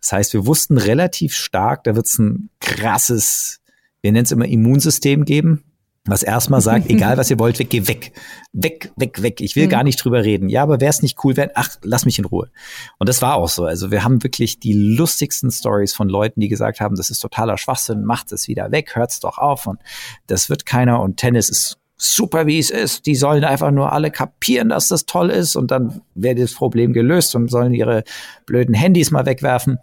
Das 0.00 0.12
heißt, 0.12 0.34
wir 0.34 0.44
wussten 0.44 0.76
relativ 0.76 1.34
stark, 1.34 1.84
da 1.84 1.96
wird 1.96 2.06
es 2.06 2.18
ein 2.18 2.50
krasses, 2.60 3.60
wir 4.02 4.12
nennen 4.12 4.24
es 4.24 4.32
immer 4.32 4.46
Immunsystem 4.46 5.24
geben, 5.24 5.64
was 6.06 6.22
erstmal 6.22 6.60
sagt, 6.60 6.86
egal 6.90 7.16
was 7.16 7.30
ihr 7.30 7.38
wollt, 7.38 7.58
weg, 7.58 7.70
geh 7.70 7.86
weg. 7.86 8.12
Weg, 8.52 8.92
weg, 8.96 9.22
weg. 9.22 9.40
Ich 9.40 9.56
will 9.56 9.66
mhm. 9.66 9.70
gar 9.70 9.84
nicht 9.84 10.02
drüber 10.02 10.24
reden. 10.24 10.48
Ja, 10.48 10.62
aber 10.62 10.80
wäre 10.80 10.90
es 10.90 11.02
nicht 11.02 11.22
cool, 11.24 11.36
wenn, 11.36 11.50
ach, 11.54 11.76
lass 11.82 12.04
mich 12.04 12.18
in 12.18 12.24
Ruhe. 12.24 12.50
Und 12.98 13.08
das 13.08 13.22
war 13.22 13.34
auch 13.34 13.48
so. 13.48 13.64
Also 13.64 13.90
wir 13.90 14.02
haben 14.04 14.22
wirklich 14.22 14.58
die 14.60 14.72
lustigsten 14.72 15.50
Stories 15.50 15.94
von 15.94 16.08
Leuten, 16.08 16.40
die 16.40 16.48
gesagt 16.48 16.80
haben, 16.80 16.96
das 16.96 17.10
ist 17.10 17.20
totaler 17.20 17.58
Schwachsinn, 17.58 18.04
macht 18.04 18.32
es 18.32 18.48
wieder 18.48 18.70
weg, 18.70 18.96
hört's 18.96 19.20
doch 19.20 19.38
auf 19.38 19.66
und 19.66 19.80
das 20.26 20.48
wird 20.48 20.66
keiner 20.66 21.00
und 21.00 21.16
Tennis 21.18 21.48
ist 21.48 21.78
super, 21.96 22.46
wie 22.46 22.58
es 22.58 22.70
ist. 22.70 23.04
Die 23.06 23.14
sollen 23.14 23.44
einfach 23.44 23.70
nur 23.70 23.92
alle 23.92 24.10
kapieren, 24.10 24.70
dass 24.70 24.88
das 24.88 25.04
toll 25.04 25.28
ist 25.28 25.54
und 25.54 25.70
dann 25.70 26.00
wäre 26.14 26.34
das 26.34 26.54
Problem 26.54 26.92
gelöst 26.94 27.34
und 27.34 27.50
sollen 27.50 27.74
ihre 27.74 28.04
blöden 28.46 28.74
Handys 28.74 29.10
mal 29.10 29.26
wegwerfen. 29.26 29.78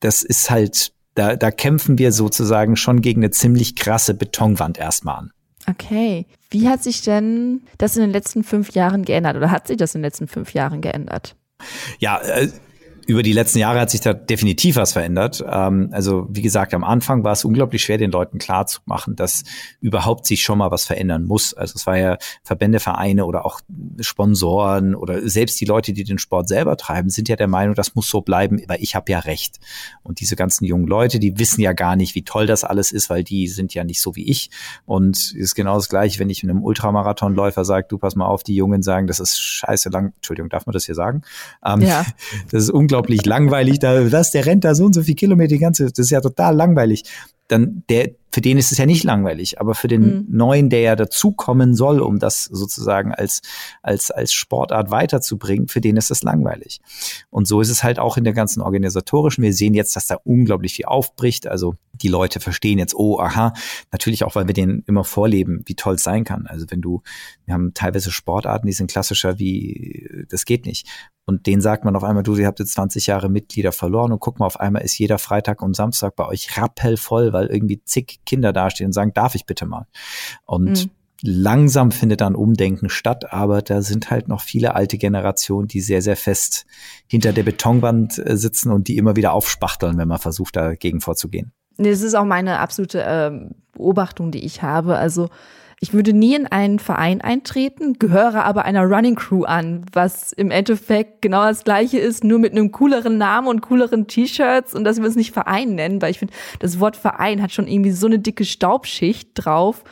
Das 0.00 0.22
ist 0.22 0.50
halt, 0.50 0.92
da, 1.14 1.36
da 1.36 1.50
kämpfen 1.50 1.98
wir 1.98 2.12
sozusagen 2.12 2.76
schon 2.76 3.00
gegen 3.00 3.20
eine 3.22 3.30
ziemlich 3.30 3.76
krasse 3.76 4.14
Betonwand 4.14 4.78
erstmal 4.78 5.16
an. 5.16 5.30
Okay. 5.68 6.26
Wie 6.50 6.68
hat 6.68 6.82
sich 6.82 7.02
denn 7.02 7.62
das 7.78 7.96
in 7.96 8.02
den 8.02 8.10
letzten 8.10 8.44
fünf 8.44 8.72
Jahren 8.72 9.04
geändert 9.04 9.36
oder 9.36 9.50
hat 9.50 9.66
sich 9.66 9.76
das 9.76 9.94
in 9.94 10.00
den 10.00 10.06
letzten 10.06 10.28
fünf 10.28 10.52
Jahren 10.52 10.80
geändert? 10.80 11.36
Ja, 11.98 12.20
äh, 12.20 12.48
über 13.06 13.22
die 13.22 13.32
letzten 13.32 13.58
Jahre 13.58 13.80
hat 13.80 13.90
sich 13.90 14.00
da 14.00 14.14
definitiv 14.14 14.76
was 14.76 14.92
verändert. 14.92 15.44
Ähm, 15.48 15.90
also 15.92 16.26
wie 16.30 16.42
gesagt, 16.42 16.74
am 16.74 16.84
Anfang 16.84 17.24
war 17.24 17.32
es 17.32 17.44
unglaublich 17.44 17.82
schwer, 17.82 17.98
den 17.98 18.10
Leuten 18.10 18.38
klarzumachen, 18.38 19.16
dass 19.16 19.44
überhaupt 19.80 20.26
sich 20.26 20.42
schon 20.42 20.58
mal 20.58 20.70
was 20.70 20.84
verändern 20.84 21.24
muss. 21.24 21.54
Also 21.54 21.74
es 21.76 21.86
war 21.86 21.98
ja 21.98 22.18
Verbände, 22.42 22.80
Vereine 22.80 23.26
oder 23.26 23.44
auch 23.44 23.60
Sponsoren 24.00 24.94
oder 24.94 25.28
selbst 25.28 25.60
die 25.60 25.64
Leute, 25.64 25.92
die 25.92 26.04
den 26.04 26.18
Sport 26.18 26.48
selber 26.48 26.76
treiben, 26.76 27.10
sind 27.10 27.28
ja 27.28 27.36
der 27.36 27.48
Meinung, 27.48 27.74
das 27.74 27.94
muss 27.94 28.08
so 28.08 28.20
bleiben, 28.22 28.60
weil 28.66 28.78
ich 28.80 28.94
habe 28.94 29.10
ja 29.12 29.18
recht. 29.20 29.58
Und 30.02 30.20
diese 30.20 30.36
ganzen 30.36 30.64
jungen 30.64 30.86
Leute, 30.86 31.18
die 31.18 31.38
wissen 31.38 31.60
ja 31.60 31.72
gar 31.72 31.96
nicht, 31.96 32.14
wie 32.14 32.22
toll 32.24 32.46
das 32.46 32.64
alles 32.64 32.92
ist, 32.92 33.10
weil 33.10 33.24
die 33.24 33.48
sind 33.48 33.74
ja 33.74 33.84
nicht 33.84 34.00
so 34.00 34.16
wie 34.16 34.28
ich. 34.30 34.50
Und 34.86 35.32
ist 35.34 35.54
genau 35.54 35.76
das 35.76 35.88
gleiche, 35.88 36.18
wenn 36.18 36.30
ich 36.30 36.42
einem 36.42 36.62
Ultramarathonläufer 36.62 37.64
sage, 37.64 37.86
du 37.88 37.98
pass 37.98 38.16
mal 38.16 38.26
auf, 38.26 38.42
die 38.42 38.54
Jungen 38.54 38.82
sagen, 38.82 39.06
das 39.06 39.20
ist 39.20 39.38
scheiße 39.38 39.90
lang. 39.90 40.12
Entschuldigung, 40.16 40.48
darf 40.48 40.66
man 40.66 40.72
das 40.72 40.86
hier 40.86 40.94
sagen? 40.94 41.22
Ähm, 41.64 41.80
ja. 41.80 42.04
Das 42.50 42.62
ist 42.62 42.70
unglaublich 42.70 42.93
unglaublich 42.94 43.26
langweilig. 43.26 43.80
Da, 43.80 44.12
was, 44.12 44.30
der 44.30 44.46
rennt 44.46 44.64
da 44.64 44.74
so 44.74 44.84
und 44.84 44.94
so 44.94 45.02
viele 45.02 45.16
Kilometer 45.16 45.48
die 45.48 45.58
ganze, 45.58 45.86
das 45.86 45.98
ist 45.98 46.10
ja 46.10 46.20
total 46.20 46.54
langweilig. 46.54 47.04
Dann 47.48 47.82
der, 47.88 48.10
für 48.34 48.40
den 48.40 48.58
ist 48.58 48.72
es 48.72 48.78
ja 48.78 48.84
nicht 48.84 49.04
langweilig, 49.04 49.60
aber 49.60 49.76
für 49.76 49.86
den 49.86 50.02
mhm. 50.02 50.26
Neuen, 50.28 50.68
der 50.68 50.80
ja 50.80 50.96
dazukommen 50.96 51.76
soll, 51.76 52.00
um 52.00 52.18
das 52.18 52.46
sozusagen 52.46 53.14
als, 53.14 53.42
als, 53.80 54.10
als 54.10 54.32
Sportart 54.32 54.90
weiterzubringen, 54.90 55.68
für 55.68 55.80
den 55.80 55.96
ist 55.96 56.10
das 56.10 56.24
langweilig. 56.24 56.80
Und 57.30 57.46
so 57.46 57.60
ist 57.60 57.68
es 57.70 57.84
halt 57.84 58.00
auch 58.00 58.16
in 58.16 58.24
der 58.24 58.32
ganzen 58.32 58.60
organisatorischen. 58.60 59.44
Wir 59.44 59.52
sehen 59.52 59.72
jetzt, 59.72 59.94
dass 59.94 60.08
da 60.08 60.16
unglaublich 60.24 60.74
viel 60.74 60.86
aufbricht. 60.86 61.46
Also 61.46 61.76
die 61.92 62.08
Leute 62.08 62.40
verstehen 62.40 62.80
jetzt, 62.80 62.96
oh, 62.96 63.20
aha, 63.20 63.52
natürlich 63.92 64.24
auch, 64.24 64.34
weil 64.34 64.48
wir 64.48 64.54
denen 64.54 64.82
immer 64.88 65.04
vorleben, 65.04 65.62
wie 65.66 65.76
toll 65.76 65.94
es 65.94 66.02
sein 66.02 66.24
kann. 66.24 66.48
Also 66.48 66.66
wenn 66.70 66.80
du, 66.80 67.02
wir 67.44 67.54
haben 67.54 67.72
teilweise 67.72 68.10
Sportarten, 68.10 68.66
die 68.66 68.72
sind 68.72 68.90
klassischer 68.90 69.38
wie, 69.38 70.26
das 70.28 70.44
geht 70.44 70.66
nicht. 70.66 70.88
Und 71.26 71.46
denen 71.46 71.62
sagt 71.62 71.84
man 71.84 71.96
auf 71.96 72.04
einmal, 72.04 72.22
du, 72.22 72.36
ihr 72.36 72.46
habt 72.46 72.58
jetzt 72.58 72.72
20 72.72 73.06
Jahre 73.06 73.30
Mitglieder 73.30 73.72
verloren 73.72 74.12
und 74.12 74.20
guck 74.20 74.38
mal, 74.38 74.46
auf 74.46 74.60
einmal 74.60 74.82
ist 74.82 74.98
jeder 74.98 75.18
Freitag 75.18 75.62
und 75.62 75.74
Samstag 75.74 76.16
bei 76.16 76.26
euch 76.26 76.58
rappelvoll, 76.58 77.32
weil 77.32 77.46
irgendwie 77.46 77.82
zig 77.82 78.20
Kinder 78.24 78.52
dastehen 78.52 78.86
und 78.86 78.92
sagen, 78.92 79.12
darf 79.14 79.34
ich 79.34 79.46
bitte 79.46 79.66
mal? 79.66 79.86
Und 80.44 80.84
mhm. 80.84 80.90
langsam 81.22 81.90
findet 81.90 82.20
dann 82.20 82.34
Umdenken 82.34 82.88
statt, 82.88 83.32
aber 83.32 83.62
da 83.62 83.82
sind 83.82 84.10
halt 84.10 84.28
noch 84.28 84.40
viele 84.40 84.74
alte 84.74 84.98
Generationen, 84.98 85.68
die 85.68 85.80
sehr, 85.80 86.02
sehr 86.02 86.16
fest 86.16 86.66
hinter 87.06 87.32
der 87.32 87.42
Betonwand 87.42 88.18
äh, 88.18 88.36
sitzen 88.36 88.72
und 88.72 88.88
die 88.88 88.96
immer 88.96 89.16
wieder 89.16 89.32
aufspachteln, 89.32 89.98
wenn 89.98 90.08
man 90.08 90.18
versucht, 90.18 90.56
dagegen 90.56 91.00
vorzugehen. 91.00 91.52
Das 91.76 92.02
ist 92.02 92.14
auch 92.14 92.24
meine 92.24 92.60
absolute 92.60 93.02
äh, 93.02 93.30
Beobachtung, 93.72 94.30
die 94.30 94.44
ich 94.44 94.62
habe. 94.62 94.96
Also 94.96 95.28
ich 95.84 95.92
würde 95.92 96.14
nie 96.14 96.34
in 96.34 96.46
einen 96.46 96.78
Verein 96.78 97.20
eintreten, 97.20 97.98
gehöre 97.98 98.42
aber 98.46 98.64
einer 98.64 98.84
Running 98.84 99.16
Crew 99.16 99.44
an, 99.44 99.84
was 99.92 100.32
im 100.32 100.50
Endeffekt 100.50 101.20
genau 101.20 101.44
das 101.44 101.62
gleiche 101.62 101.98
ist, 101.98 102.24
nur 102.24 102.38
mit 102.38 102.52
einem 102.52 102.72
cooleren 102.72 103.18
Namen 103.18 103.48
und 103.48 103.60
cooleren 103.60 104.06
T-Shirts 104.06 104.74
und 104.74 104.84
dass 104.84 105.02
wir 105.02 105.06
es 105.06 105.14
nicht 105.14 105.34
Verein 105.34 105.74
nennen, 105.74 106.00
weil 106.00 106.10
ich 106.10 106.20
finde, 106.20 106.32
das 106.58 106.80
Wort 106.80 106.96
Verein 106.96 107.42
hat 107.42 107.52
schon 107.52 107.68
irgendwie 107.68 107.90
so 107.90 108.06
eine 108.06 108.18
dicke 108.18 108.46
Staubschicht 108.46 109.32
drauf, 109.34 109.84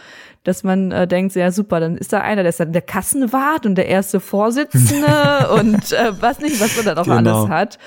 dass 0.45 0.65
man 0.65 0.93
äh, 0.93 1.07
denkt, 1.07 1.35
ja 1.35 1.53
super, 1.53 1.79
dann 1.79 1.99
ist 1.99 2.15
da 2.15 2.23
einer, 2.23 2.43
der 2.43 2.49
ist 2.49 2.61
dann 2.61 2.73
der 2.73 2.81
Kassenwart 2.81 3.67
und 3.67 3.75
der 3.75 3.87
erste 3.87 4.19
Vorsitzende 4.19 5.51
und 5.61 5.93
äh, 5.93 6.13
was 6.23 6.41
nicht, 6.41 6.59
was 6.59 6.75
man 6.75 6.87
da 6.87 6.95
noch 6.95 7.05
genau. 7.05 7.43
alles 7.43 7.51
hat. 7.51 7.79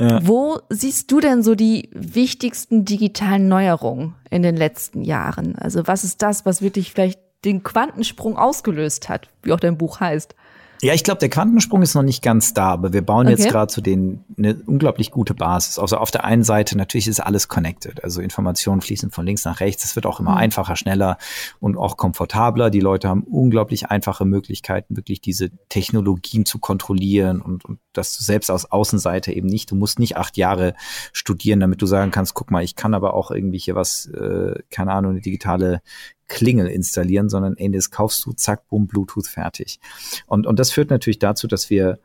Ja. 0.00 0.26
Wo 0.26 0.60
siehst 0.70 1.12
du 1.12 1.20
denn 1.20 1.42
so 1.42 1.54
die 1.54 1.90
wichtigsten 1.92 2.86
digitalen 2.86 3.48
Neuerungen 3.48 4.14
in 4.30 4.42
den 4.42 4.56
letzten 4.56 5.02
Jahren? 5.02 5.56
Also 5.56 5.86
was 5.86 6.04
ist 6.04 6.22
das, 6.22 6.46
was 6.46 6.62
wirklich 6.62 6.90
vielleicht 6.90 7.20
den 7.44 7.62
Quantensprung 7.62 8.38
ausgelöst 8.38 9.10
hat, 9.10 9.28
wie 9.42 9.52
auch 9.52 9.60
dein 9.60 9.76
Buch 9.76 10.00
heißt? 10.00 10.34
Ja, 10.82 10.94
ich 10.94 11.04
glaube, 11.04 11.18
der 11.18 11.28
Quantensprung 11.28 11.82
ist 11.82 11.94
noch 11.94 12.02
nicht 12.02 12.22
ganz 12.22 12.54
da, 12.54 12.70
aber 12.70 12.92
wir 12.92 13.02
bauen 13.02 13.26
okay. 13.26 13.36
jetzt 13.36 13.50
gerade 13.50 13.70
zu 13.72 13.80
den 13.80 14.24
eine 14.38 14.54
unglaublich 14.66 15.10
gute 15.10 15.34
Basis. 15.34 15.78
Also 15.78 15.98
auf 15.98 16.10
der 16.10 16.24
einen 16.24 16.42
Seite 16.42 16.76
natürlich 16.76 17.06
ist 17.06 17.20
alles 17.20 17.48
connected, 17.48 18.02
also 18.02 18.20
Informationen 18.20 18.80
fließen 18.80 19.10
von 19.10 19.26
links 19.26 19.44
nach 19.44 19.60
rechts. 19.60 19.84
Es 19.84 19.94
wird 19.94 20.06
auch 20.06 20.20
immer 20.20 20.32
mhm. 20.32 20.38
einfacher, 20.38 20.76
schneller 20.76 21.18
und 21.60 21.76
auch 21.76 21.96
komfortabler. 21.96 22.70
Die 22.70 22.80
Leute 22.80 23.08
haben 23.08 23.24
unglaublich 23.24 23.90
einfache 23.90 24.24
Möglichkeiten, 24.24 24.96
wirklich 24.96 25.20
diese 25.20 25.50
Technologien 25.68 26.46
zu 26.46 26.58
kontrollieren 26.58 27.42
und, 27.42 27.64
und 27.64 27.78
das 27.92 28.14
selbst 28.14 28.50
aus 28.50 28.64
Außenseite 28.64 29.32
eben 29.32 29.48
nicht. 29.48 29.70
Du 29.70 29.74
musst 29.74 29.98
nicht 29.98 30.16
acht 30.16 30.36
Jahre 30.36 30.74
studieren, 31.12 31.60
damit 31.60 31.82
du 31.82 31.86
sagen 31.86 32.10
kannst, 32.10 32.34
guck 32.34 32.50
mal, 32.50 32.64
ich 32.64 32.76
kann 32.76 32.94
aber 32.94 33.14
auch 33.14 33.30
irgendwie 33.30 33.58
hier 33.58 33.74
was, 33.74 34.06
äh, 34.06 34.54
keine 34.70 34.92
Ahnung, 34.92 35.12
eine 35.12 35.20
digitale 35.20 35.82
Klingel 36.30 36.68
installieren, 36.68 37.28
sondern 37.28 37.56
ey, 37.56 37.70
das 37.70 37.90
kaufst 37.90 38.24
du, 38.24 38.32
zack, 38.32 38.68
bumm, 38.68 38.86
Bluetooth 38.86 39.26
fertig. 39.26 39.80
Und, 40.26 40.46
und 40.46 40.58
das 40.58 40.70
führt 40.70 40.88
natürlich 40.88 41.18
dazu, 41.18 41.46
dass 41.46 41.68
wir 41.68 41.98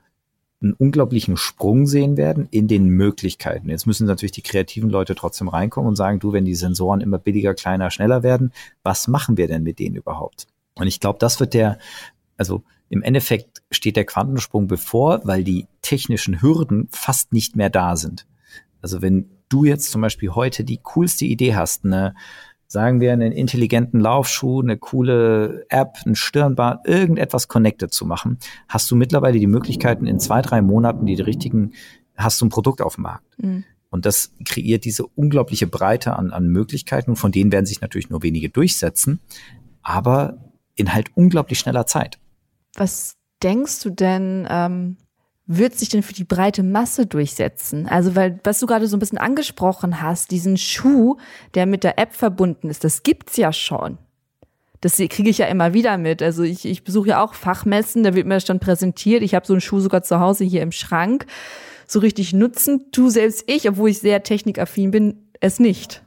einen 0.61 0.73
unglaublichen 0.73 1.37
Sprung 1.37 1.85
sehen 1.85 2.17
werden 2.17 2.47
in 2.49 2.67
den 2.67 2.87
Möglichkeiten. 2.87 3.69
Jetzt 3.69 3.85
müssen 3.85 4.07
natürlich 4.07 4.31
die 4.31 4.41
kreativen 4.41 4.89
Leute 4.89 5.13
trotzdem 5.13 5.47
reinkommen 5.47 5.89
und 5.89 5.95
sagen, 5.95 6.19
du, 6.19 6.33
wenn 6.33 6.43
die 6.43 6.55
Sensoren 6.55 7.01
immer 7.01 7.19
billiger, 7.19 7.53
kleiner, 7.53 7.91
schneller 7.91 8.23
werden, 8.23 8.51
was 8.83 9.07
machen 9.07 9.37
wir 9.37 9.47
denn 9.47 9.63
mit 9.63 9.79
denen 9.79 9.95
überhaupt? 9.95 10.47
Und 10.73 10.87
ich 10.87 10.99
glaube, 10.99 11.19
das 11.19 11.39
wird 11.39 11.53
der, 11.53 11.77
also 12.35 12.63
im 12.89 13.03
Endeffekt 13.03 13.61
steht 13.69 13.95
der 13.95 14.05
Quantensprung 14.05 14.67
bevor, 14.67 15.21
weil 15.23 15.43
die 15.43 15.67
technischen 15.81 16.41
Hürden 16.41 16.87
fast 16.91 17.31
nicht 17.31 17.55
mehr 17.55 17.69
da 17.69 17.95
sind. 17.95 18.25
Also 18.81 19.01
wenn 19.01 19.29
du 19.49 19.65
jetzt 19.65 19.91
zum 19.91 20.01
Beispiel 20.01 20.31
heute 20.31 20.63
die 20.63 20.79
coolste 20.81 21.25
Idee 21.25 21.55
hast, 21.55 21.85
eine 21.85 22.15
sagen 22.67 22.99
wir, 22.99 23.13
einen 23.13 23.31
intelligenten 23.31 23.99
Laufschuh, 23.99 24.61
eine 24.61 24.77
coole 24.77 25.65
App, 25.69 25.97
ein 26.05 26.15
Stirnband, 26.15 26.87
irgendetwas 26.87 27.47
connected 27.47 27.93
zu 27.93 28.05
machen, 28.05 28.37
hast 28.67 28.89
du 28.89 28.95
mittlerweile 28.95 29.39
die 29.39 29.47
Möglichkeiten, 29.47 30.07
in 30.07 30.19
zwei, 30.19 30.41
drei 30.41 30.61
Monaten 30.61 31.05
die 31.05 31.15
richtigen, 31.15 31.71
hast 32.15 32.41
du 32.41 32.45
ein 32.45 32.49
Produkt 32.49 32.81
auf 32.81 32.95
dem 32.95 33.03
Markt. 33.03 33.25
Mhm. 33.37 33.63
Und 33.89 34.05
das 34.05 34.33
kreiert 34.43 34.83
diese 34.83 35.05
unglaubliche 35.05 35.67
Breite 35.67 36.17
an, 36.17 36.31
an 36.31 36.47
Möglichkeiten, 36.47 37.15
von 37.15 37.31
denen 37.31 37.51
werden 37.51 37.65
sich 37.65 37.81
natürlich 37.81 38.09
nur 38.09 38.23
wenige 38.23 38.49
durchsetzen. 38.49 39.21
aber 39.85 40.37
in 40.75 40.93
halt 40.93 41.11
unglaublich 41.15 41.59
schneller 41.59 41.85
Zeit. 41.85 42.19
Was 42.73 43.15
denkst 43.41 43.81
du 43.81 43.89
denn, 43.91 44.45
ähm, 44.49 44.97
wird 45.47 45.77
sich 45.77 45.89
denn 45.89 46.03
für 46.03 46.13
die 46.13 46.23
breite 46.23 46.63
Masse 46.63 47.05
durchsetzen? 47.05 47.87
Also, 47.87 48.15
weil, 48.15 48.39
was 48.43 48.59
du 48.59 48.65
gerade 48.65 48.87
so 48.87 48.97
ein 48.97 48.99
bisschen 48.99 49.17
angesprochen 49.17 50.01
hast, 50.01 50.31
diesen 50.31 50.57
Schuh, 50.57 51.17
der 51.53 51.65
mit 51.65 51.83
der 51.83 51.99
App 51.99 52.13
verbunden 52.13 52.69
ist, 52.69 52.83
das 52.83 53.03
gibt's 53.03 53.37
ja 53.37 53.53
schon. 53.53 53.97
Das 54.81 54.97
kriege 54.97 55.29
ich 55.29 55.39
ja 55.39 55.47
immer 55.47 55.73
wieder 55.73 55.97
mit. 55.97 56.21
Also 56.21 56.43
ich, 56.43 56.63
ich 56.63 56.83
besuche 56.83 57.09
ja 57.09 57.23
auch 57.23 57.33
Fachmessen, 57.33 58.03
da 58.03 58.13
wird 58.13 58.27
mir 58.27 58.35
das 58.35 58.45
dann 58.45 58.59
präsentiert. 58.59 59.23
Ich 59.23 59.33
habe 59.33 59.45
so 59.45 59.53
einen 59.53 59.61
Schuh 59.61 59.79
sogar 59.79 60.03
zu 60.03 60.19
Hause 60.19 60.43
hier 60.43 60.61
im 60.61 60.71
Schrank. 60.71 61.25
So 61.87 61.99
richtig 61.99 62.33
nutzen 62.33 62.91
tu 62.91 63.09
selbst 63.09 63.45
ich, 63.47 63.67
obwohl 63.67 63.89
ich 63.89 63.99
sehr 63.99 64.21
technikaffin 64.21 64.91
bin, 64.91 65.29
es 65.39 65.59
nicht. 65.59 66.03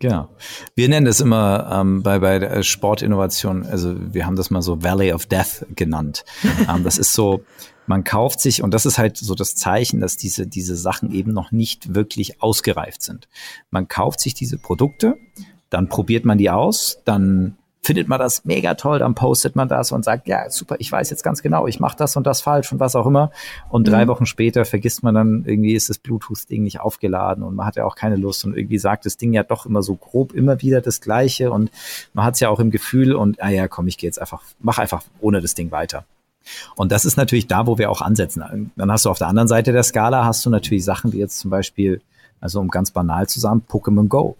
Genau. 0.00 0.28
Wir 0.74 0.88
nennen 0.88 1.06
das 1.06 1.20
immer 1.20 1.70
ähm, 1.72 2.02
bei, 2.02 2.20
bei 2.20 2.38
der 2.38 2.62
Sportinnovation, 2.62 3.66
also 3.66 3.94
wir 4.12 4.26
haben 4.26 4.36
das 4.36 4.50
mal 4.50 4.62
so 4.62 4.82
Valley 4.82 5.12
of 5.12 5.26
Death 5.26 5.66
genannt. 5.74 6.24
ähm, 6.68 6.84
das 6.84 6.98
ist 6.98 7.12
so, 7.12 7.44
man 7.88 8.04
kauft 8.04 8.40
sich, 8.40 8.62
und 8.62 8.72
das 8.72 8.86
ist 8.86 8.98
halt 8.98 9.16
so 9.16 9.34
das 9.34 9.56
Zeichen, 9.56 10.00
dass 10.00 10.16
diese, 10.16 10.46
diese 10.46 10.76
Sachen 10.76 11.12
eben 11.12 11.32
noch 11.32 11.52
nicht 11.52 11.94
wirklich 11.94 12.42
ausgereift 12.42 13.02
sind. 13.02 13.28
Man 13.70 13.88
kauft 13.88 14.20
sich 14.20 14.34
diese 14.34 14.58
Produkte, 14.58 15.16
dann 15.70 15.88
probiert 15.88 16.24
man 16.24 16.38
die 16.38 16.50
aus, 16.50 17.00
dann 17.04 17.56
findet 17.82 18.08
man 18.08 18.18
das 18.18 18.44
mega 18.44 18.74
toll, 18.74 18.98
dann 18.98 19.14
postet 19.14 19.56
man 19.56 19.68
das 19.68 19.92
und 19.92 20.04
sagt, 20.04 20.28
ja, 20.28 20.50
super, 20.50 20.76
ich 20.78 20.92
weiß 20.92 21.08
jetzt 21.10 21.22
ganz 21.22 21.42
genau, 21.42 21.66
ich 21.66 21.80
mache 21.80 21.96
das 21.96 22.16
und 22.16 22.26
das 22.26 22.42
falsch 22.42 22.70
und 22.72 22.80
was 22.80 22.94
auch 22.96 23.06
immer. 23.06 23.30
Und 23.70 23.86
mhm. 23.86 23.92
drei 23.92 24.08
Wochen 24.08 24.26
später 24.26 24.64
vergisst 24.64 25.02
man 25.02 25.14
dann, 25.14 25.44
irgendwie 25.46 25.74
ist 25.74 25.88
das 25.88 25.98
Bluetooth-Ding 25.98 26.62
nicht 26.62 26.80
aufgeladen 26.80 27.42
und 27.42 27.54
man 27.54 27.66
hat 27.66 27.76
ja 27.76 27.84
auch 27.84 27.94
keine 27.94 28.16
Lust 28.16 28.44
und 28.44 28.56
irgendwie 28.56 28.78
sagt 28.78 29.06
das 29.06 29.16
Ding 29.16 29.32
ja 29.32 29.42
doch 29.42 29.64
immer 29.64 29.82
so 29.82 29.94
grob 29.94 30.34
immer 30.34 30.60
wieder 30.60 30.80
das 30.80 31.00
Gleiche 31.00 31.50
und 31.50 31.70
man 32.12 32.26
hat 32.26 32.34
es 32.34 32.40
ja 32.40 32.50
auch 32.50 32.60
im 32.60 32.70
Gefühl 32.70 33.14
und, 33.14 33.42
ah 33.42 33.48
ja, 33.48 33.68
komm, 33.68 33.86
ich 33.86 33.96
gehe 33.96 34.08
jetzt 34.08 34.20
einfach, 34.20 34.42
mach 34.60 34.78
einfach 34.78 35.02
ohne 35.20 35.40
das 35.40 35.54
Ding 35.54 35.70
weiter. 35.70 36.04
Und 36.76 36.92
das 36.92 37.04
ist 37.04 37.16
natürlich 37.16 37.46
da, 37.46 37.66
wo 37.66 37.78
wir 37.78 37.90
auch 37.90 38.02
ansetzen. 38.02 38.72
Dann 38.76 38.92
hast 38.92 39.04
du 39.04 39.10
auf 39.10 39.18
der 39.18 39.28
anderen 39.28 39.48
Seite 39.48 39.72
der 39.72 39.82
Skala 39.82 40.24
hast 40.24 40.44
du 40.44 40.50
natürlich 40.50 40.84
Sachen 40.84 41.12
wie 41.12 41.18
jetzt 41.18 41.38
zum 41.38 41.50
Beispiel, 41.50 42.00
also 42.40 42.60
um 42.60 42.68
ganz 42.68 42.90
banal 42.90 43.28
zu 43.28 43.40
sagen, 43.40 43.62
Pokémon 43.68 44.08
Go. 44.08 44.36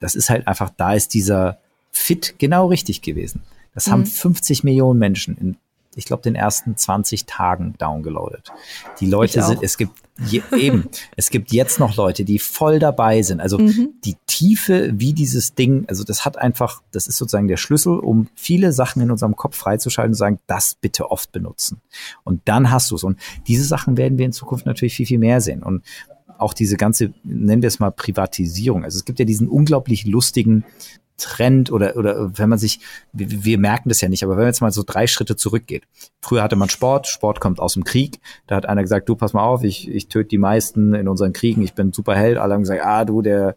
Das 0.00 0.14
ist 0.14 0.30
halt 0.30 0.46
einfach, 0.46 0.70
da 0.76 0.94
ist 0.94 1.14
dieser, 1.14 1.58
fit 1.92 2.34
genau 2.38 2.66
richtig 2.66 3.02
gewesen. 3.02 3.42
Das 3.74 3.86
mhm. 3.86 3.92
haben 3.92 4.06
50 4.06 4.64
Millionen 4.64 4.98
Menschen 4.98 5.36
in, 5.36 5.56
ich 5.96 6.04
glaube, 6.04 6.22
den 6.22 6.34
ersten 6.34 6.76
20 6.76 7.26
Tagen 7.26 7.74
downgeloadet. 7.78 8.52
Die 9.00 9.06
Leute 9.06 9.42
sind, 9.42 9.62
es 9.62 9.76
gibt 9.76 9.92
je, 10.24 10.42
eben, 10.56 10.88
es 11.16 11.30
gibt 11.30 11.52
jetzt 11.52 11.80
noch 11.80 11.96
Leute, 11.96 12.24
die 12.24 12.38
voll 12.38 12.78
dabei 12.78 13.22
sind. 13.22 13.40
Also 13.40 13.58
mhm. 13.58 13.94
die 14.04 14.16
Tiefe, 14.26 14.92
wie 14.94 15.12
dieses 15.12 15.54
Ding, 15.54 15.84
also 15.88 16.04
das 16.04 16.24
hat 16.24 16.38
einfach, 16.38 16.82
das 16.92 17.06
ist 17.06 17.16
sozusagen 17.16 17.48
der 17.48 17.56
Schlüssel, 17.56 17.98
um 17.98 18.28
viele 18.34 18.72
Sachen 18.72 19.02
in 19.02 19.10
unserem 19.10 19.34
Kopf 19.34 19.56
freizuschalten 19.56 20.12
und 20.12 20.16
sagen, 20.16 20.38
das 20.46 20.76
bitte 20.80 21.10
oft 21.10 21.32
benutzen. 21.32 21.80
Und 22.22 22.42
dann 22.44 22.70
hast 22.70 22.90
du 22.90 22.96
es. 22.96 23.04
Und 23.04 23.18
diese 23.46 23.64
Sachen 23.64 23.96
werden 23.96 24.18
wir 24.18 24.26
in 24.26 24.32
Zukunft 24.32 24.66
natürlich 24.66 24.94
viel, 24.94 25.06
viel 25.06 25.18
mehr 25.18 25.40
sehen. 25.40 25.62
Und 25.62 25.82
auch 26.38 26.54
diese 26.54 26.76
ganze, 26.76 27.12
nennen 27.22 27.62
wir 27.62 27.68
es 27.68 27.80
mal 27.80 27.90
Privatisierung. 27.90 28.84
Also 28.84 28.96
es 28.96 29.04
gibt 29.04 29.18
ja 29.18 29.24
diesen 29.24 29.48
unglaublich 29.48 30.06
lustigen 30.06 30.64
Trend 31.20 31.70
oder, 31.70 31.96
oder 31.96 32.36
wenn 32.38 32.48
man 32.48 32.58
sich, 32.58 32.80
wir, 33.12 33.58
merken 33.58 33.88
das 33.88 34.00
ja 34.00 34.08
nicht, 34.08 34.24
aber 34.24 34.32
wenn 34.32 34.44
man 34.44 34.48
jetzt 34.48 34.60
mal 34.60 34.72
so 34.72 34.82
drei 34.84 35.06
Schritte 35.06 35.36
zurückgeht. 35.36 35.84
Früher 36.20 36.42
hatte 36.42 36.56
man 36.56 36.68
Sport, 36.68 37.06
Sport 37.06 37.40
kommt 37.40 37.60
aus 37.60 37.74
dem 37.74 37.84
Krieg. 37.84 38.20
Da 38.46 38.56
hat 38.56 38.66
einer 38.66 38.82
gesagt, 38.82 39.08
du 39.08 39.14
pass 39.14 39.32
mal 39.32 39.44
auf, 39.44 39.62
ich, 39.62 39.88
ich 39.88 40.08
töte 40.08 40.28
die 40.28 40.38
meisten 40.38 40.94
in 40.94 41.08
unseren 41.08 41.32
Kriegen, 41.32 41.62
ich 41.62 41.74
bin 41.74 41.92
super 41.92 42.16
Held. 42.16 42.38
Alle 42.38 42.54
haben 42.54 42.62
gesagt, 42.62 42.82
ah, 42.84 43.04
du, 43.04 43.22
der 43.22 43.56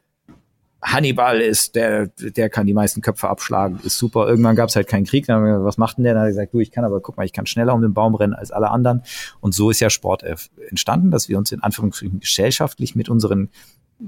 Hannibal 0.84 1.40
ist, 1.40 1.76
der, 1.76 2.08
der 2.08 2.50
kann 2.50 2.68
die 2.68 2.74
meisten 2.74 3.02
Köpfe 3.02 3.30
abschlagen, 3.30 3.80
ist 3.84 3.98
super. 3.98 4.28
Irgendwann 4.28 4.56
gab 4.56 4.70
es 4.70 4.76
halt 4.76 4.88
keinen 4.88 5.06
Krieg. 5.06 5.26
Dann 5.26 5.38
haben 5.38 5.44
wir 5.46 5.52
gesagt, 5.54 5.66
was 5.66 5.78
macht 5.78 5.98
denn 5.98 6.04
der? 6.04 6.14
Dann 6.14 6.24
hat 6.24 6.28
er 6.28 6.32
gesagt, 6.32 6.54
du, 6.54 6.60
ich 6.60 6.72
kann 6.72 6.84
aber, 6.84 7.00
guck 7.00 7.16
mal, 7.16 7.26
ich 7.26 7.32
kann 7.32 7.46
schneller 7.46 7.74
um 7.74 7.82
den 7.82 7.94
Baum 7.94 8.16
rennen 8.16 8.34
als 8.34 8.52
alle 8.52 8.70
anderen. 8.70 9.02
Und 9.40 9.54
so 9.54 9.70
ist 9.70 9.80
ja 9.80 9.90
Sport 9.90 10.24
entstanden, 10.70 11.10
dass 11.10 11.30
wir 11.30 11.38
uns 11.38 11.52
in 11.52 11.64
Anführungsstrichen 11.64 12.20
gesellschaftlich 12.20 12.96
mit 12.96 13.08
unseren 13.08 13.50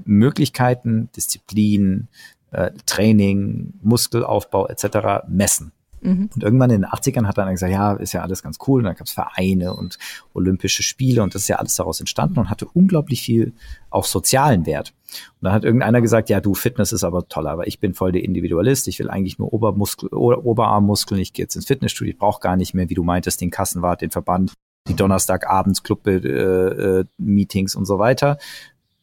Möglichkeiten, 0.04 1.08
Disziplin, 1.16 2.08
äh, 2.56 2.72
Training, 2.86 3.74
Muskelaufbau 3.82 4.66
etc. 4.68 5.28
messen. 5.28 5.72
Mhm. 6.00 6.30
Und 6.34 6.42
irgendwann 6.42 6.70
in 6.70 6.82
den 6.82 6.90
80ern 6.90 7.26
hat 7.26 7.36
er 7.36 7.44
dann 7.44 7.54
gesagt, 7.54 7.72
ja, 7.72 7.92
ist 7.92 8.14
ja 8.14 8.22
alles 8.22 8.42
ganz 8.42 8.58
cool. 8.66 8.80
Und 8.80 8.84
dann 8.84 8.96
gab 8.96 9.06
es 9.06 9.12
Vereine 9.12 9.74
und 9.74 9.98
Olympische 10.32 10.82
Spiele 10.82 11.22
und 11.22 11.34
das 11.34 11.42
ist 11.42 11.48
ja 11.48 11.56
alles 11.56 11.76
daraus 11.76 12.00
entstanden 12.00 12.38
und 12.38 12.48
hatte 12.48 12.66
unglaublich 12.72 13.20
viel 13.20 13.52
auch 13.90 14.06
sozialen 14.06 14.64
Wert. 14.64 14.94
Und 15.40 15.44
dann 15.44 15.52
hat 15.52 15.64
irgendeiner 15.64 16.00
gesagt, 16.00 16.30
ja, 16.30 16.40
du, 16.40 16.54
Fitness 16.54 16.92
ist 16.92 17.04
aber 17.04 17.28
toll, 17.28 17.46
aber 17.46 17.66
ich 17.66 17.78
bin 17.78 17.92
voll 17.92 18.12
der 18.12 18.24
Individualist. 18.24 18.88
Ich 18.88 18.98
will 18.98 19.10
eigentlich 19.10 19.38
nur 19.38 19.52
Obermuskel, 19.52 20.08
Oberarmmuskeln. 20.08 21.20
Ich 21.20 21.34
gehe 21.34 21.44
jetzt 21.44 21.56
ins 21.56 21.66
Fitnessstudio. 21.66 22.12
Ich 22.12 22.18
brauche 22.18 22.40
gar 22.40 22.56
nicht 22.56 22.72
mehr, 22.72 22.88
wie 22.88 22.94
du 22.94 23.02
meintest, 23.02 23.42
den 23.42 23.50
Kassenwart, 23.50 24.00
den 24.00 24.10
Verband, 24.10 24.54
die 24.88 24.94
Donnerstagabends 24.94 25.82
Club-Meetings 25.82 27.74
äh, 27.74 27.76
äh 27.76 27.78
und 27.78 27.84
so 27.84 27.98
weiter. 27.98 28.38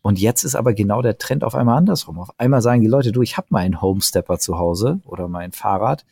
Und 0.03 0.19
jetzt 0.19 0.43
ist 0.43 0.55
aber 0.55 0.73
genau 0.73 1.01
der 1.01 1.17
Trend 1.17 1.45
auf 1.45 1.55
einmal 1.55 1.77
andersrum. 1.77 2.19
Auf 2.19 2.37
einmal 2.37 2.61
sagen 2.61 2.81
die 2.81 2.87
Leute, 2.87 3.13
du, 3.13 3.21
ich 3.21 3.37
habe 3.37 3.47
meinen 3.51 3.81
Homestepper 3.81 4.37
zu 4.37 4.57
Hause 4.59 4.99
oder 5.05 5.29
mein 5.29 5.53
Fahrrad. 5.53 6.05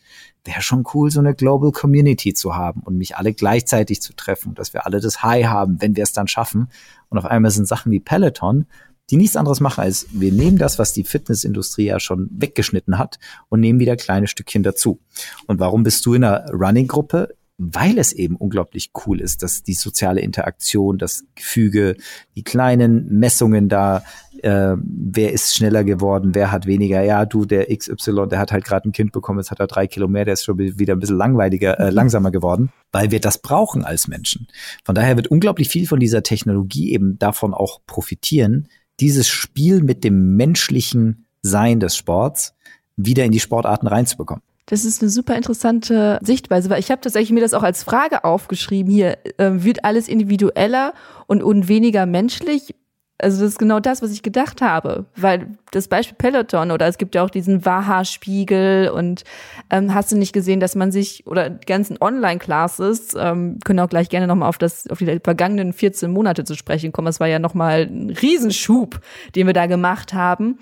Wäre 0.44 0.62
schon 0.62 0.84
cool, 0.94 1.10
so 1.10 1.20
eine 1.20 1.34
Global 1.34 1.72
Community 1.72 2.32
zu 2.32 2.56
haben 2.56 2.80
und 2.86 2.96
mich 2.96 3.18
alle 3.18 3.34
gleichzeitig 3.34 4.00
zu 4.00 4.14
treffen, 4.14 4.54
dass 4.54 4.72
wir 4.72 4.86
alle 4.86 5.00
das 5.00 5.22
High 5.22 5.44
haben, 5.44 5.80
wenn 5.80 5.94
wir 5.94 6.04
es 6.04 6.14
dann 6.14 6.26
schaffen. 6.26 6.70
Und 7.10 7.18
auf 7.18 7.26
einmal 7.26 7.50
sind 7.50 7.68
Sachen 7.68 7.92
wie 7.92 8.00
Peloton, 8.00 8.64
die 9.10 9.18
nichts 9.18 9.36
anderes 9.36 9.60
machen, 9.60 9.82
als 9.82 10.06
wir 10.10 10.32
nehmen 10.32 10.56
das, 10.56 10.78
was 10.78 10.94
die 10.94 11.04
Fitnessindustrie 11.04 11.84
ja 11.84 12.00
schon 12.00 12.30
weggeschnitten 12.32 12.96
hat 12.96 13.18
und 13.50 13.60
nehmen 13.60 13.78
wieder 13.78 13.96
kleine 13.96 14.26
Stückchen 14.26 14.62
dazu. 14.62 15.00
Und 15.46 15.60
warum 15.60 15.82
bist 15.82 16.06
du 16.06 16.14
in 16.14 16.24
einer 16.24 16.50
Running-Gruppe? 16.50 17.34
Weil 17.64 17.98
es 17.98 18.12
eben 18.12 18.34
unglaublich 18.34 18.90
cool 19.06 19.20
ist, 19.20 19.44
dass 19.44 19.62
die 19.62 19.74
soziale 19.74 20.20
Interaktion, 20.20 20.98
das 20.98 21.24
Gefüge, 21.36 21.96
die 22.34 22.42
kleinen 22.42 23.06
Messungen 23.08 23.68
da, 23.68 24.02
äh, 24.42 24.74
wer 24.78 25.32
ist 25.32 25.54
schneller 25.54 25.84
geworden, 25.84 26.34
wer 26.34 26.50
hat 26.50 26.66
weniger, 26.66 27.02
ja, 27.02 27.24
du, 27.24 27.44
der 27.44 27.66
XY, 27.74 28.26
der 28.28 28.40
hat 28.40 28.50
halt 28.50 28.64
gerade 28.64 28.88
ein 28.88 28.92
Kind 28.92 29.12
bekommen, 29.12 29.38
jetzt 29.38 29.52
hat 29.52 29.60
er 29.60 29.68
drei 29.68 29.86
Kilo 29.86 30.08
mehr, 30.08 30.24
der 30.24 30.34
ist 30.34 30.44
schon 30.44 30.58
wieder 30.58 30.94
ein 30.94 30.98
bisschen 30.98 31.16
langweiliger, 31.18 31.78
äh, 31.78 31.90
langsamer 31.90 32.32
geworden, 32.32 32.70
weil 32.90 33.12
wir 33.12 33.20
das 33.20 33.38
brauchen 33.38 33.84
als 33.84 34.08
Menschen. 34.08 34.48
Von 34.84 34.96
daher 34.96 35.14
wird 35.14 35.28
unglaublich 35.28 35.68
viel 35.68 35.86
von 35.86 36.00
dieser 36.00 36.24
Technologie 36.24 36.92
eben 36.92 37.16
davon 37.20 37.54
auch 37.54 37.80
profitieren, 37.86 38.66
dieses 38.98 39.28
Spiel 39.28 39.82
mit 39.82 40.02
dem 40.02 40.36
menschlichen 40.36 41.26
Sein 41.42 41.78
des 41.78 41.96
Sports 41.96 42.54
wieder 42.96 43.24
in 43.24 43.32
die 43.32 43.40
Sportarten 43.40 43.86
reinzubekommen. 43.86 44.42
Das 44.66 44.84
ist 44.84 45.02
eine 45.02 45.10
super 45.10 45.36
interessante 45.36 46.18
Sichtweise, 46.22 46.70
weil 46.70 46.80
ich 46.80 46.90
habe 46.90 47.00
tatsächlich 47.00 47.32
mir 47.32 47.40
das 47.40 47.54
auch 47.54 47.64
als 47.64 47.82
Frage 47.82 48.24
aufgeschrieben. 48.24 48.92
Hier 48.92 49.18
äh, 49.38 49.50
wird 49.54 49.84
alles 49.84 50.08
individueller 50.08 50.94
und, 51.26 51.42
und 51.42 51.68
weniger 51.68 52.06
menschlich. 52.06 52.74
Also 53.22 53.42
das 53.42 53.52
ist 53.52 53.58
genau 53.58 53.78
das, 53.78 54.02
was 54.02 54.10
ich 54.10 54.22
gedacht 54.22 54.60
habe, 54.62 55.06
weil 55.16 55.56
das 55.70 55.86
Beispiel 55.86 56.16
Peloton 56.16 56.72
oder 56.72 56.88
es 56.88 56.98
gibt 56.98 57.14
ja 57.14 57.22
auch 57.22 57.30
diesen 57.30 57.64
Waha-Spiegel 57.64 58.88
und 58.88 59.22
ähm, 59.70 59.94
hast 59.94 60.10
du 60.10 60.16
nicht 60.16 60.32
gesehen, 60.32 60.58
dass 60.58 60.74
man 60.74 60.90
sich 60.90 61.24
oder 61.26 61.48
die 61.50 61.66
ganzen 61.66 61.98
Online-Classes 62.00 63.14
ähm, 63.16 63.58
können 63.64 63.78
auch 63.78 63.88
gleich 63.88 64.08
gerne 64.08 64.26
nochmal 64.26 64.48
auf 64.48 64.58
das 64.58 64.88
auf 64.88 64.98
die 64.98 65.20
vergangenen 65.22 65.72
14 65.72 66.10
Monate 66.10 66.42
zu 66.42 66.56
sprechen 66.56 66.90
kommen. 66.90 67.08
Es 67.08 67.20
war 67.20 67.28
ja 67.28 67.38
nochmal 67.38 67.82
ein 67.82 68.10
Riesenschub, 68.10 69.00
den 69.36 69.46
wir 69.46 69.54
da 69.54 69.66
gemacht 69.66 70.14
haben. 70.14 70.58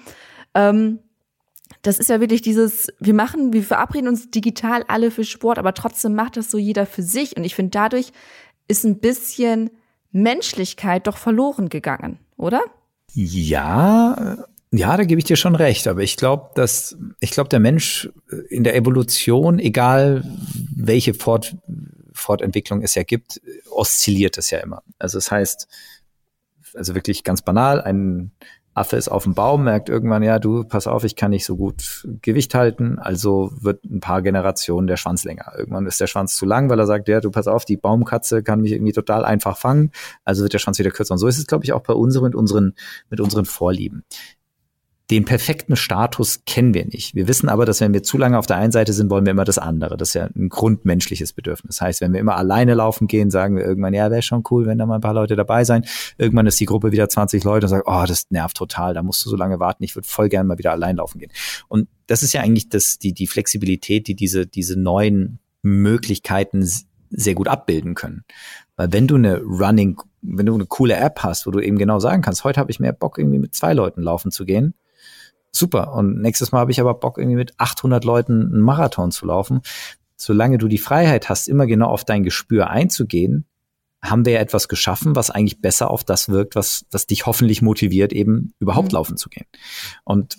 Ähm, 0.54 0.98
das 1.82 1.98
ist 1.98 2.10
ja 2.10 2.20
wirklich 2.20 2.42
dieses, 2.42 2.88
wir 2.98 3.14
machen, 3.14 3.52
wir 3.52 3.62
verabreden 3.62 4.08
uns 4.08 4.30
digital 4.30 4.84
alle 4.88 5.10
für 5.10 5.24
Sport, 5.24 5.58
aber 5.58 5.74
trotzdem 5.74 6.14
macht 6.14 6.36
das 6.36 6.50
so 6.50 6.58
jeder 6.58 6.86
für 6.86 7.02
sich. 7.02 7.36
Und 7.36 7.44
ich 7.44 7.54
finde, 7.54 7.70
dadurch 7.70 8.12
ist 8.68 8.84
ein 8.84 8.98
bisschen 8.98 9.70
Menschlichkeit 10.12 11.06
doch 11.06 11.16
verloren 11.16 11.68
gegangen, 11.68 12.18
oder? 12.36 12.62
Ja, 13.12 14.36
ja, 14.72 14.96
da 14.96 15.04
gebe 15.04 15.18
ich 15.18 15.24
dir 15.24 15.36
schon 15.36 15.56
recht. 15.56 15.88
Aber 15.88 16.02
ich 16.02 16.16
glaube, 16.16 16.50
dass, 16.54 16.96
ich 17.18 17.32
glaube, 17.32 17.48
der 17.48 17.60
Mensch 17.60 18.08
in 18.48 18.62
der 18.62 18.76
Evolution, 18.76 19.58
egal 19.58 20.24
welche 20.74 21.14
Fort, 21.14 21.56
Fortentwicklung 22.12 22.82
es 22.82 22.94
ja 22.94 23.02
gibt, 23.02 23.40
oszilliert 23.70 24.38
es 24.38 24.50
ja 24.50 24.58
immer. 24.58 24.82
Also 24.98 25.18
das 25.18 25.30
heißt, 25.30 25.66
also 26.74 26.94
wirklich 26.94 27.24
ganz 27.24 27.42
banal, 27.42 27.80
ein 27.80 28.30
Affe 28.80 28.96
ist 28.96 29.08
auf 29.08 29.24
dem 29.24 29.34
Baum, 29.34 29.64
merkt 29.64 29.88
irgendwann, 29.88 30.22
ja, 30.22 30.38
du, 30.38 30.64
pass 30.64 30.86
auf, 30.86 31.04
ich 31.04 31.14
kann 31.14 31.30
nicht 31.30 31.44
so 31.44 31.56
gut 31.56 32.08
Gewicht 32.22 32.54
halten, 32.54 32.98
also 32.98 33.52
wird 33.60 33.84
ein 33.84 34.00
paar 34.00 34.22
Generationen 34.22 34.86
der 34.86 34.96
Schwanz 34.96 35.24
länger. 35.24 35.52
Irgendwann 35.56 35.86
ist 35.86 36.00
der 36.00 36.06
Schwanz 36.06 36.34
zu 36.34 36.46
lang, 36.46 36.70
weil 36.70 36.78
er 36.78 36.86
sagt, 36.86 37.08
ja, 37.08 37.20
du, 37.20 37.30
pass 37.30 37.46
auf, 37.46 37.64
die 37.64 37.76
Baumkatze 37.76 38.42
kann 38.42 38.62
mich 38.62 38.72
irgendwie 38.72 38.92
total 38.92 39.24
einfach 39.24 39.58
fangen, 39.58 39.92
also 40.24 40.42
wird 40.42 40.54
der 40.54 40.58
Schwanz 40.58 40.78
wieder 40.78 40.90
kürzer. 40.90 41.12
Und 41.12 41.18
so 41.18 41.28
ist 41.28 41.38
es, 41.38 41.46
glaube 41.46 41.64
ich, 41.64 41.72
auch 41.72 41.82
bei 41.82 41.92
uns 41.92 42.18
mit 42.20 42.34
unseren, 42.34 42.74
mit 43.10 43.20
unseren 43.20 43.44
Vorlieben. 43.44 44.04
Den 45.10 45.24
perfekten 45.24 45.74
Status 45.74 46.42
kennen 46.46 46.72
wir 46.72 46.84
nicht. 46.84 47.16
Wir 47.16 47.26
wissen 47.26 47.48
aber, 47.48 47.66
dass 47.66 47.80
wenn 47.80 47.92
wir 47.92 48.04
zu 48.04 48.16
lange 48.16 48.38
auf 48.38 48.46
der 48.46 48.56
einen 48.56 48.70
Seite 48.70 48.92
sind, 48.92 49.10
wollen 49.10 49.26
wir 49.26 49.32
immer 49.32 49.44
das 49.44 49.58
andere. 49.58 49.96
Das 49.96 50.10
ist 50.10 50.14
ja 50.14 50.28
ein 50.36 50.48
grundmenschliches 50.48 51.32
Bedürfnis. 51.32 51.78
Das 51.78 51.80
heißt, 51.80 52.00
wenn 52.00 52.12
wir 52.12 52.20
immer 52.20 52.36
alleine 52.36 52.74
laufen 52.74 53.08
gehen, 53.08 53.30
sagen 53.30 53.56
wir 53.56 53.64
irgendwann, 53.64 53.92
ja, 53.92 54.10
wäre 54.10 54.22
schon 54.22 54.44
cool, 54.50 54.66
wenn 54.66 54.78
da 54.78 54.86
mal 54.86 54.96
ein 54.96 55.00
paar 55.00 55.14
Leute 55.14 55.34
dabei 55.34 55.64
sein. 55.64 55.84
Irgendwann 56.16 56.46
ist 56.46 56.60
die 56.60 56.66
Gruppe 56.66 56.92
wieder 56.92 57.08
20 57.08 57.42
Leute 57.42 57.66
und 57.66 57.70
sagt, 57.70 57.86
oh, 57.86 58.04
das 58.06 58.30
nervt 58.30 58.56
total, 58.56 58.94
da 58.94 59.02
musst 59.02 59.24
du 59.24 59.30
so 59.30 59.36
lange 59.36 59.58
warten. 59.58 59.82
Ich 59.82 59.96
würde 59.96 60.06
voll 60.06 60.28
gerne 60.28 60.46
mal 60.46 60.58
wieder 60.58 60.70
allein 60.70 60.96
laufen 60.96 61.18
gehen. 61.18 61.32
Und 61.66 61.88
das 62.06 62.22
ist 62.22 62.32
ja 62.32 62.42
eigentlich 62.42 62.68
das, 62.68 62.98
die, 62.98 63.12
die 63.12 63.26
Flexibilität, 63.26 64.06
die 64.06 64.14
diese, 64.14 64.46
diese 64.46 64.78
neuen 64.78 65.40
Möglichkeiten 65.62 66.64
sehr 67.10 67.34
gut 67.34 67.48
abbilden 67.48 67.94
können. 67.94 68.22
Weil 68.76 68.92
wenn 68.92 69.08
du 69.08 69.16
eine 69.16 69.40
Running, 69.40 70.00
wenn 70.22 70.46
du 70.46 70.54
eine 70.54 70.66
coole 70.66 70.94
App 70.94 71.20
hast, 71.24 71.46
wo 71.46 71.50
du 71.50 71.58
eben 71.58 71.78
genau 71.78 71.98
sagen 71.98 72.22
kannst, 72.22 72.44
heute 72.44 72.60
habe 72.60 72.70
ich 72.70 72.78
mehr 72.78 72.92
Bock, 72.92 73.18
irgendwie 73.18 73.40
mit 73.40 73.54
zwei 73.54 73.72
Leuten 73.72 74.02
laufen 74.02 74.30
zu 74.30 74.44
gehen, 74.44 74.74
super. 75.52 75.92
Und 75.92 76.20
nächstes 76.20 76.52
Mal 76.52 76.60
habe 76.60 76.70
ich 76.70 76.80
aber 76.80 76.94
Bock, 76.94 77.18
irgendwie 77.18 77.36
mit 77.36 77.54
800 77.58 78.04
Leuten 78.04 78.52
einen 78.52 78.60
Marathon 78.60 79.10
zu 79.10 79.26
laufen. 79.26 79.60
Solange 80.16 80.58
du 80.58 80.68
die 80.68 80.78
Freiheit 80.78 81.28
hast, 81.28 81.48
immer 81.48 81.66
genau 81.66 81.88
auf 81.88 82.04
dein 82.04 82.22
Gespür 82.22 82.70
einzugehen, 82.70 83.46
haben 84.02 84.24
wir 84.24 84.34
ja 84.34 84.40
etwas 84.40 84.68
geschaffen, 84.68 85.14
was 85.16 85.30
eigentlich 85.30 85.60
besser 85.60 85.90
auf 85.90 86.04
das 86.04 86.28
wirkt, 86.28 86.54
was, 86.54 86.86
was 86.90 87.06
dich 87.06 87.26
hoffentlich 87.26 87.62
motiviert, 87.62 88.12
eben 88.12 88.54
überhaupt 88.58 88.88
mhm. 88.88 88.94
laufen 88.94 89.16
zu 89.16 89.28
gehen. 89.28 89.46
Und 90.04 90.36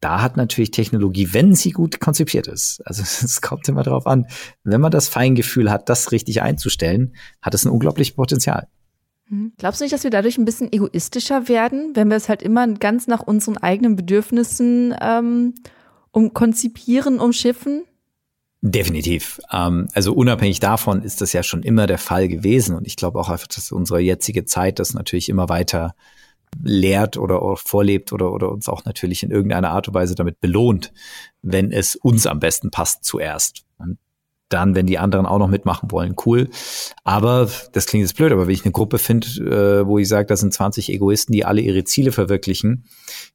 da 0.00 0.20
hat 0.20 0.36
natürlich 0.36 0.72
Technologie, 0.72 1.32
wenn 1.32 1.54
sie 1.54 1.70
gut 1.70 2.00
konzipiert 2.00 2.48
ist, 2.48 2.82
also 2.84 3.02
es 3.24 3.40
kommt 3.40 3.68
immer 3.68 3.82
darauf 3.82 4.06
an, 4.06 4.26
wenn 4.64 4.80
man 4.80 4.92
das 4.92 5.08
Feingefühl 5.08 5.70
hat, 5.70 5.88
das 5.88 6.12
richtig 6.12 6.42
einzustellen, 6.42 7.14
hat 7.40 7.54
es 7.54 7.64
ein 7.64 7.70
unglaubliches 7.70 8.14
Potenzial. 8.14 8.68
Mhm. 9.28 9.52
Glaubst 9.58 9.80
du 9.80 9.84
nicht, 9.84 9.92
dass 9.92 10.04
wir 10.04 10.10
dadurch 10.10 10.38
ein 10.38 10.44
bisschen 10.44 10.72
egoistischer 10.72 11.48
werden, 11.48 11.92
wenn 11.94 12.08
wir 12.08 12.16
es 12.16 12.28
halt 12.28 12.42
immer 12.42 12.66
ganz 12.68 13.06
nach 13.06 13.20
unseren 13.20 13.58
eigenen 13.58 13.96
Bedürfnissen 13.96 14.94
ähm, 15.00 15.54
um 16.10 16.34
konzipieren, 16.34 17.18
umschiffen? 17.18 17.84
Definitiv. 18.60 19.40
Ähm, 19.52 19.88
also 19.92 20.14
unabhängig 20.14 20.60
davon 20.60 21.02
ist 21.02 21.20
das 21.20 21.32
ja 21.32 21.42
schon 21.42 21.64
immer 21.64 21.88
der 21.88 21.98
Fall 21.98 22.28
gewesen. 22.28 22.76
Und 22.76 22.86
ich 22.86 22.96
glaube 22.96 23.18
auch 23.18 23.28
einfach, 23.28 23.48
dass 23.48 23.72
unsere 23.72 24.00
jetzige 24.00 24.44
Zeit 24.44 24.78
das 24.78 24.94
natürlich 24.94 25.28
immer 25.28 25.48
weiter 25.48 25.94
lehrt 26.62 27.16
oder 27.16 27.56
vorlebt 27.56 28.12
oder, 28.12 28.32
oder 28.32 28.50
uns 28.52 28.68
auch 28.68 28.84
natürlich 28.84 29.22
in 29.22 29.30
irgendeiner 29.30 29.70
Art 29.70 29.88
und 29.88 29.94
Weise 29.94 30.14
damit 30.14 30.40
belohnt, 30.40 30.92
wenn 31.40 31.72
es 31.72 31.96
uns 31.96 32.26
am 32.26 32.40
besten 32.40 32.70
passt 32.70 33.04
zuerst. 33.04 33.64
Dann, 34.52 34.74
wenn 34.74 34.86
die 34.86 34.98
anderen 34.98 35.26
auch 35.26 35.38
noch 35.38 35.48
mitmachen 35.48 35.90
wollen, 35.90 36.14
cool. 36.26 36.50
Aber 37.04 37.48
das 37.72 37.86
klingt 37.86 38.02
jetzt 38.02 38.16
blöd, 38.16 38.32
aber 38.32 38.46
wenn 38.46 38.54
ich 38.54 38.64
eine 38.64 38.72
Gruppe 38.72 38.98
finde, 38.98 39.26
äh, 39.28 39.86
wo 39.86 39.98
ich 39.98 40.08
sage, 40.08 40.26
das 40.26 40.40
sind 40.40 40.52
20 40.52 40.90
Egoisten, 40.90 41.32
die 41.32 41.44
alle 41.44 41.60
ihre 41.60 41.84
Ziele 41.84 42.12
verwirklichen, 42.12 42.84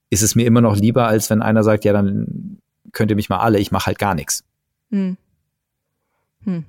ist 0.09 0.21
es 0.21 0.35
mir 0.35 0.45
immer 0.45 0.61
noch 0.61 0.75
lieber, 0.75 1.07
als 1.07 1.29
wenn 1.29 1.41
einer 1.41 1.63
sagt, 1.63 1.85
ja, 1.85 1.93
dann 1.93 2.59
könnt 2.91 3.11
ihr 3.11 3.15
mich 3.15 3.29
mal 3.29 3.39
alle, 3.39 3.59
ich 3.59 3.71
mache 3.71 3.87
halt 3.87 3.99
gar 3.99 4.15
nichts. 4.15 4.43
Hm. 4.91 5.17
Hm. 6.43 6.65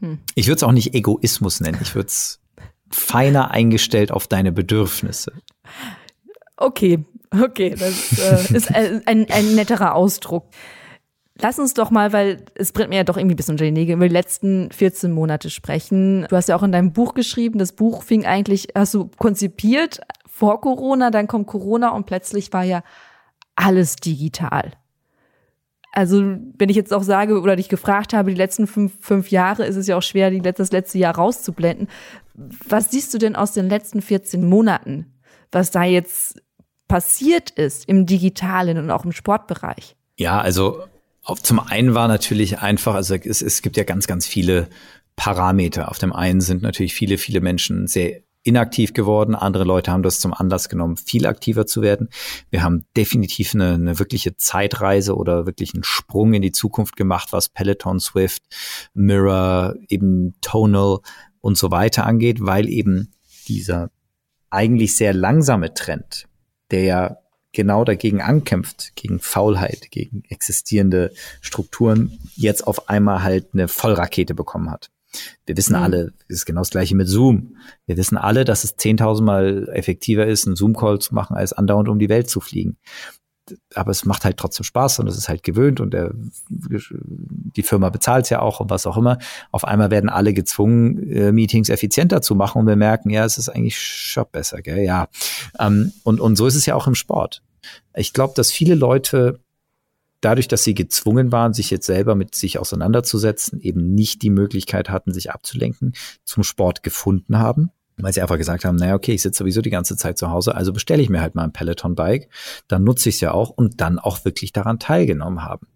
Hm. 0.00 0.18
Ich 0.34 0.46
würde 0.46 0.56
es 0.56 0.62
auch 0.62 0.72
nicht 0.72 0.94
Egoismus 0.94 1.60
nennen, 1.60 1.78
ich 1.82 1.94
würde 1.94 2.08
es 2.08 2.40
feiner 2.90 3.50
eingestellt 3.50 4.12
auf 4.12 4.26
deine 4.26 4.52
Bedürfnisse. 4.52 5.32
Okay, 6.56 7.04
okay, 7.30 7.74
das 7.74 8.18
äh, 8.18 8.56
ist 8.56 8.74
ein, 8.74 9.02
ein 9.06 9.54
netterer 9.54 9.94
Ausdruck. 9.94 10.46
Lass 11.40 11.58
uns 11.58 11.74
doch 11.74 11.90
mal, 11.90 12.12
weil 12.12 12.44
es 12.54 12.72
brennt 12.72 12.90
mir 12.90 12.96
ja 12.96 13.04
doch 13.04 13.18
irgendwie 13.18 13.34
bisschen 13.34 13.54
unter 13.54 13.64
die 13.64 13.70
Nägel, 13.70 13.96
über 13.96 14.08
die 14.08 14.14
letzten 14.14 14.70
14 14.70 15.12
Monate 15.12 15.50
sprechen. 15.50 16.26
Du 16.30 16.36
hast 16.36 16.48
ja 16.48 16.56
auch 16.56 16.62
in 16.62 16.72
deinem 16.72 16.92
Buch 16.92 17.12
geschrieben, 17.14 17.58
das 17.58 17.72
Buch 17.72 18.02
fing 18.02 18.24
eigentlich, 18.24 18.68
hast 18.74 18.94
du 18.94 19.10
konzipiert 19.18 20.00
vor 20.26 20.60
Corona, 20.60 21.10
dann 21.10 21.26
kommt 21.26 21.46
Corona 21.46 21.90
und 21.90 22.06
plötzlich 22.06 22.52
war 22.52 22.64
ja 22.64 22.82
alles 23.54 23.96
digital. 23.96 24.72
Also, 25.92 26.20
wenn 26.58 26.68
ich 26.68 26.76
jetzt 26.76 26.92
auch 26.92 27.02
sage 27.02 27.40
oder 27.40 27.56
dich 27.56 27.70
gefragt 27.70 28.12
habe, 28.12 28.30
die 28.30 28.36
letzten 28.36 28.66
fünf, 28.66 28.98
fünf 29.00 29.30
Jahre, 29.30 29.64
ist 29.64 29.76
es 29.76 29.86
ja 29.86 29.96
auch 29.96 30.02
schwer, 30.02 30.30
die, 30.30 30.40
das 30.42 30.70
letzte 30.70 30.98
Jahr 30.98 31.16
rauszublenden. 31.16 31.88
Was 32.68 32.90
siehst 32.90 33.14
du 33.14 33.18
denn 33.18 33.34
aus 33.34 33.52
den 33.52 33.70
letzten 33.70 34.02
14 34.02 34.46
Monaten, 34.46 35.14
was 35.52 35.70
da 35.70 35.84
jetzt 35.84 36.42
passiert 36.86 37.50
ist 37.50 37.88
im 37.88 38.04
Digitalen 38.04 38.76
und 38.76 38.90
auch 38.90 39.06
im 39.06 39.12
Sportbereich? 39.12 39.96
Ja, 40.16 40.38
also 40.38 40.82
zum 41.34 41.58
einen 41.58 41.94
war 41.94 42.08
natürlich 42.08 42.60
einfach, 42.60 42.94
also 42.94 43.14
es, 43.14 43.42
es 43.42 43.62
gibt 43.62 43.76
ja 43.76 43.84
ganz, 43.84 44.06
ganz 44.06 44.26
viele 44.26 44.68
Parameter. 45.16 45.90
Auf 45.90 45.98
dem 45.98 46.12
einen 46.12 46.40
sind 46.40 46.62
natürlich 46.62 46.94
viele, 46.94 47.18
viele 47.18 47.40
Menschen 47.40 47.86
sehr 47.86 48.20
inaktiv 48.46 48.92
geworden. 48.92 49.34
Andere 49.34 49.64
Leute 49.64 49.90
haben 49.90 50.04
das 50.04 50.20
zum 50.20 50.32
Anlass 50.32 50.68
genommen, 50.68 50.96
viel 50.96 51.26
aktiver 51.26 51.66
zu 51.66 51.82
werden. 51.82 52.10
Wir 52.50 52.62
haben 52.62 52.86
definitiv 52.96 53.54
eine, 53.54 53.74
eine 53.74 53.98
wirkliche 53.98 54.36
Zeitreise 54.36 55.16
oder 55.16 55.46
wirklich 55.46 55.74
einen 55.74 55.82
Sprung 55.82 56.32
in 56.32 56.42
die 56.42 56.52
Zukunft 56.52 56.96
gemacht, 56.96 57.32
was 57.32 57.48
Peloton, 57.48 57.98
Swift, 57.98 58.42
Mirror, 58.94 59.74
eben 59.88 60.36
Tonal 60.42 60.98
und 61.40 61.58
so 61.58 61.72
weiter 61.72 62.06
angeht, 62.06 62.38
weil 62.40 62.68
eben 62.68 63.12
dieser 63.48 63.90
eigentlich 64.50 64.96
sehr 64.96 65.12
langsame 65.12 65.74
Trend, 65.74 66.28
der 66.70 66.82
ja 66.82 67.16
genau 67.56 67.84
dagegen 67.84 68.20
ankämpft, 68.20 68.92
gegen 68.94 69.18
Faulheit, 69.18 69.90
gegen 69.90 70.22
existierende 70.28 71.10
Strukturen, 71.40 72.18
jetzt 72.36 72.66
auf 72.66 72.88
einmal 72.88 73.22
halt 73.22 73.48
eine 73.54 73.66
Vollrakete 73.66 74.34
bekommen 74.34 74.70
hat. 74.70 74.90
Wir 75.46 75.56
wissen 75.56 75.74
mhm. 75.74 75.82
alle, 75.82 76.12
es 76.28 76.36
ist 76.36 76.46
genau 76.46 76.60
das 76.60 76.70
gleiche 76.70 76.94
mit 76.94 77.08
Zoom. 77.08 77.56
Wir 77.86 77.96
wissen 77.96 78.18
alle, 78.18 78.44
dass 78.44 78.62
es 78.62 78.76
10.000 78.76 79.22
Mal 79.22 79.68
effektiver 79.72 80.26
ist, 80.26 80.46
einen 80.46 80.54
Zoom-Call 80.54 80.98
zu 80.98 81.14
machen, 81.14 81.34
als 81.34 81.54
andauernd 81.54 81.88
um 81.88 81.98
die 81.98 82.10
Welt 82.10 82.28
zu 82.28 82.40
fliegen. 82.40 82.76
Aber 83.74 83.92
es 83.92 84.04
macht 84.04 84.24
halt 84.24 84.36
trotzdem 84.36 84.64
Spaß 84.64 84.98
und 84.98 85.06
es 85.06 85.16
ist 85.16 85.28
halt 85.28 85.42
gewöhnt 85.44 85.80
und 85.80 85.94
der, 85.94 86.12
die 86.50 87.62
Firma 87.62 87.88
bezahlt 87.88 88.24
es 88.24 88.30
ja 88.30 88.40
auch 88.40 88.60
und 88.60 88.68
was 88.68 88.86
auch 88.86 88.98
immer. 88.98 89.18
Auf 89.50 89.64
einmal 89.64 89.90
werden 89.90 90.10
alle 90.10 90.34
gezwungen, 90.34 91.10
äh, 91.10 91.32
Meetings 91.32 91.70
effizienter 91.70 92.20
zu 92.20 92.34
machen 92.34 92.60
und 92.60 92.66
wir 92.66 92.76
merken, 92.76 93.08
ja, 93.08 93.24
es 93.24 93.38
ist 93.38 93.48
eigentlich 93.48 93.78
schon 93.78 94.26
besser, 94.30 94.60
gell? 94.62 94.84
Ja. 94.84 95.08
Ähm, 95.58 95.92
und, 96.02 96.20
und 96.20 96.36
so 96.36 96.46
ist 96.46 96.56
es 96.56 96.66
ja 96.66 96.74
auch 96.74 96.86
im 96.86 96.96
Sport. 96.96 97.42
Ich 97.94 98.12
glaube, 98.12 98.34
dass 98.36 98.50
viele 98.50 98.74
Leute 98.74 99.40
dadurch, 100.20 100.48
dass 100.48 100.64
sie 100.64 100.74
gezwungen 100.74 101.30
waren, 101.32 101.54
sich 101.54 101.70
jetzt 101.70 101.86
selber 101.86 102.14
mit 102.14 102.34
sich 102.34 102.58
auseinanderzusetzen, 102.58 103.60
eben 103.60 103.94
nicht 103.94 104.22
die 104.22 104.30
Möglichkeit 104.30 104.90
hatten, 104.90 105.12
sich 105.12 105.30
abzulenken, 105.30 105.94
zum 106.24 106.42
Sport 106.42 106.82
gefunden 106.82 107.38
haben. 107.38 107.70
Weil 107.98 108.12
sie 108.12 108.20
einfach 108.20 108.36
gesagt 108.36 108.66
haben, 108.66 108.76
naja, 108.76 108.94
okay, 108.94 109.12
ich 109.12 109.22
sitze 109.22 109.38
sowieso 109.38 109.62
die 109.62 109.70
ganze 109.70 109.96
Zeit 109.96 110.18
zu 110.18 110.30
Hause, 110.30 110.54
also 110.54 110.72
bestelle 110.72 111.02
ich 111.02 111.08
mir 111.08 111.22
halt 111.22 111.34
mal 111.34 111.44
ein 111.44 111.52
Peloton-Bike, 111.52 112.28
dann 112.68 112.84
nutze 112.84 113.08
ich 113.08 113.14
es 113.14 113.20
ja 113.22 113.32
auch 113.32 113.48
und 113.48 113.80
dann 113.80 113.98
auch 113.98 114.26
wirklich 114.26 114.52
daran 114.52 114.78
teilgenommen 114.78 115.42
haben. 115.42 115.66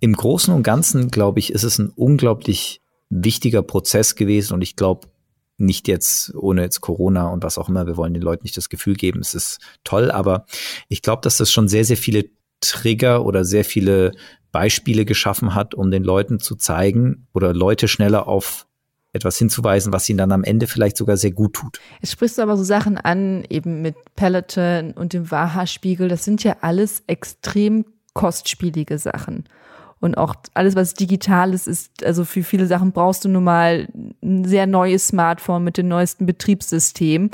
Im 0.00 0.14
Großen 0.14 0.54
und 0.54 0.62
Ganzen, 0.62 1.10
glaube 1.10 1.40
ich, 1.40 1.52
ist 1.52 1.64
es 1.64 1.78
ein 1.78 1.90
unglaublich 1.90 2.80
wichtiger 3.10 3.62
Prozess 3.62 4.14
gewesen 4.14 4.54
und 4.54 4.62
ich 4.62 4.76
glaube, 4.76 5.08
nicht 5.58 5.88
jetzt 5.88 6.34
ohne 6.34 6.62
jetzt 6.62 6.80
Corona 6.80 7.28
und 7.28 7.42
was 7.42 7.58
auch 7.58 7.68
immer. 7.68 7.86
Wir 7.86 7.96
wollen 7.96 8.14
den 8.14 8.22
Leuten 8.22 8.44
nicht 8.44 8.56
das 8.56 8.68
Gefühl 8.68 8.94
geben, 8.94 9.20
es 9.20 9.34
ist 9.34 9.58
toll, 9.84 10.10
aber 10.10 10.46
ich 10.88 11.02
glaube, 11.02 11.20
dass 11.22 11.36
das 11.36 11.52
schon 11.52 11.68
sehr, 11.68 11.84
sehr 11.84 11.96
viele 11.96 12.26
Trigger 12.60 13.24
oder 13.24 13.44
sehr 13.44 13.64
viele 13.64 14.12
Beispiele 14.50 15.04
geschaffen 15.04 15.54
hat, 15.54 15.74
um 15.74 15.90
den 15.90 16.02
Leuten 16.02 16.40
zu 16.40 16.56
zeigen 16.56 17.26
oder 17.32 17.52
Leute 17.52 17.88
schneller 17.88 18.26
auf 18.26 18.66
etwas 19.12 19.38
hinzuweisen, 19.38 19.92
was 19.92 20.08
ihnen 20.08 20.18
dann 20.18 20.32
am 20.32 20.44
Ende 20.44 20.66
vielleicht 20.66 20.96
sogar 20.96 21.16
sehr 21.16 21.30
gut 21.32 21.54
tut. 21.54 21.80
Es 22.00 22.12
sprichst 22.12 22.38
du 22.38 22.42
aber 22.42 22.56
so 22.56 22.64
Sachen 22.64 22.98
an, 22.98 23.44
eben 23.48 23.82
mit 23.82 23.96
Peloton 24.16 24.92
und 24.92 25.12
dem 25.12 25.30
Waha-Spiegel. 25.30 26.08
Das 26.08 26.24
sind 26.24 26.44
ja 26.44 26.56
alles 26.60 27.02
extrem 27.06 27.84
kostspielige 28.12 28.98
Sachen. 28.98 29.44
Und 30.00 30.16
auch 30.16 30.34
alles, 30.54 30.76
was 30.76 30.94
digital 30.94 31.54
ist, 31.54 31.66
ist, 31.66 32.04
also 32.04 32.24
für 32.24 32.44
viele 32.44 32.66
Sachen 32.66 32.92
brauchst 32.92 33.24
du 33.24 33.28
nun 33.28 33.44
mal 33.44 33.88
ein 34.40 34.44
sehr 34.44 34.66
neues 34.66 35.08
Smartphone 35.08 35.64
mit 35.64 35.76
dem 35.76 35.88
neuesten 35.88 36.26
Betriebssystem. 36.26 37.30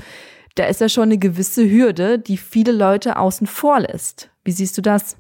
Da 0.54 0.66
ist 0.66 0.80
ja 0.80 0.88
schon 0.88 1.04
eine 1.04 1.18
gewisse 1.18 1.68
Hürde, 1.68 2.18
die 2.18 2.36
viele 2.36 2.72
Leute 2.72 3.18
außen 3.18 3.46
vor 3.46 3.80
lässt. 3.80 4.30
Wie 4.44 4.52
siehst 4.52 4.78
du 4.78 4.82
das? 4.82 5.16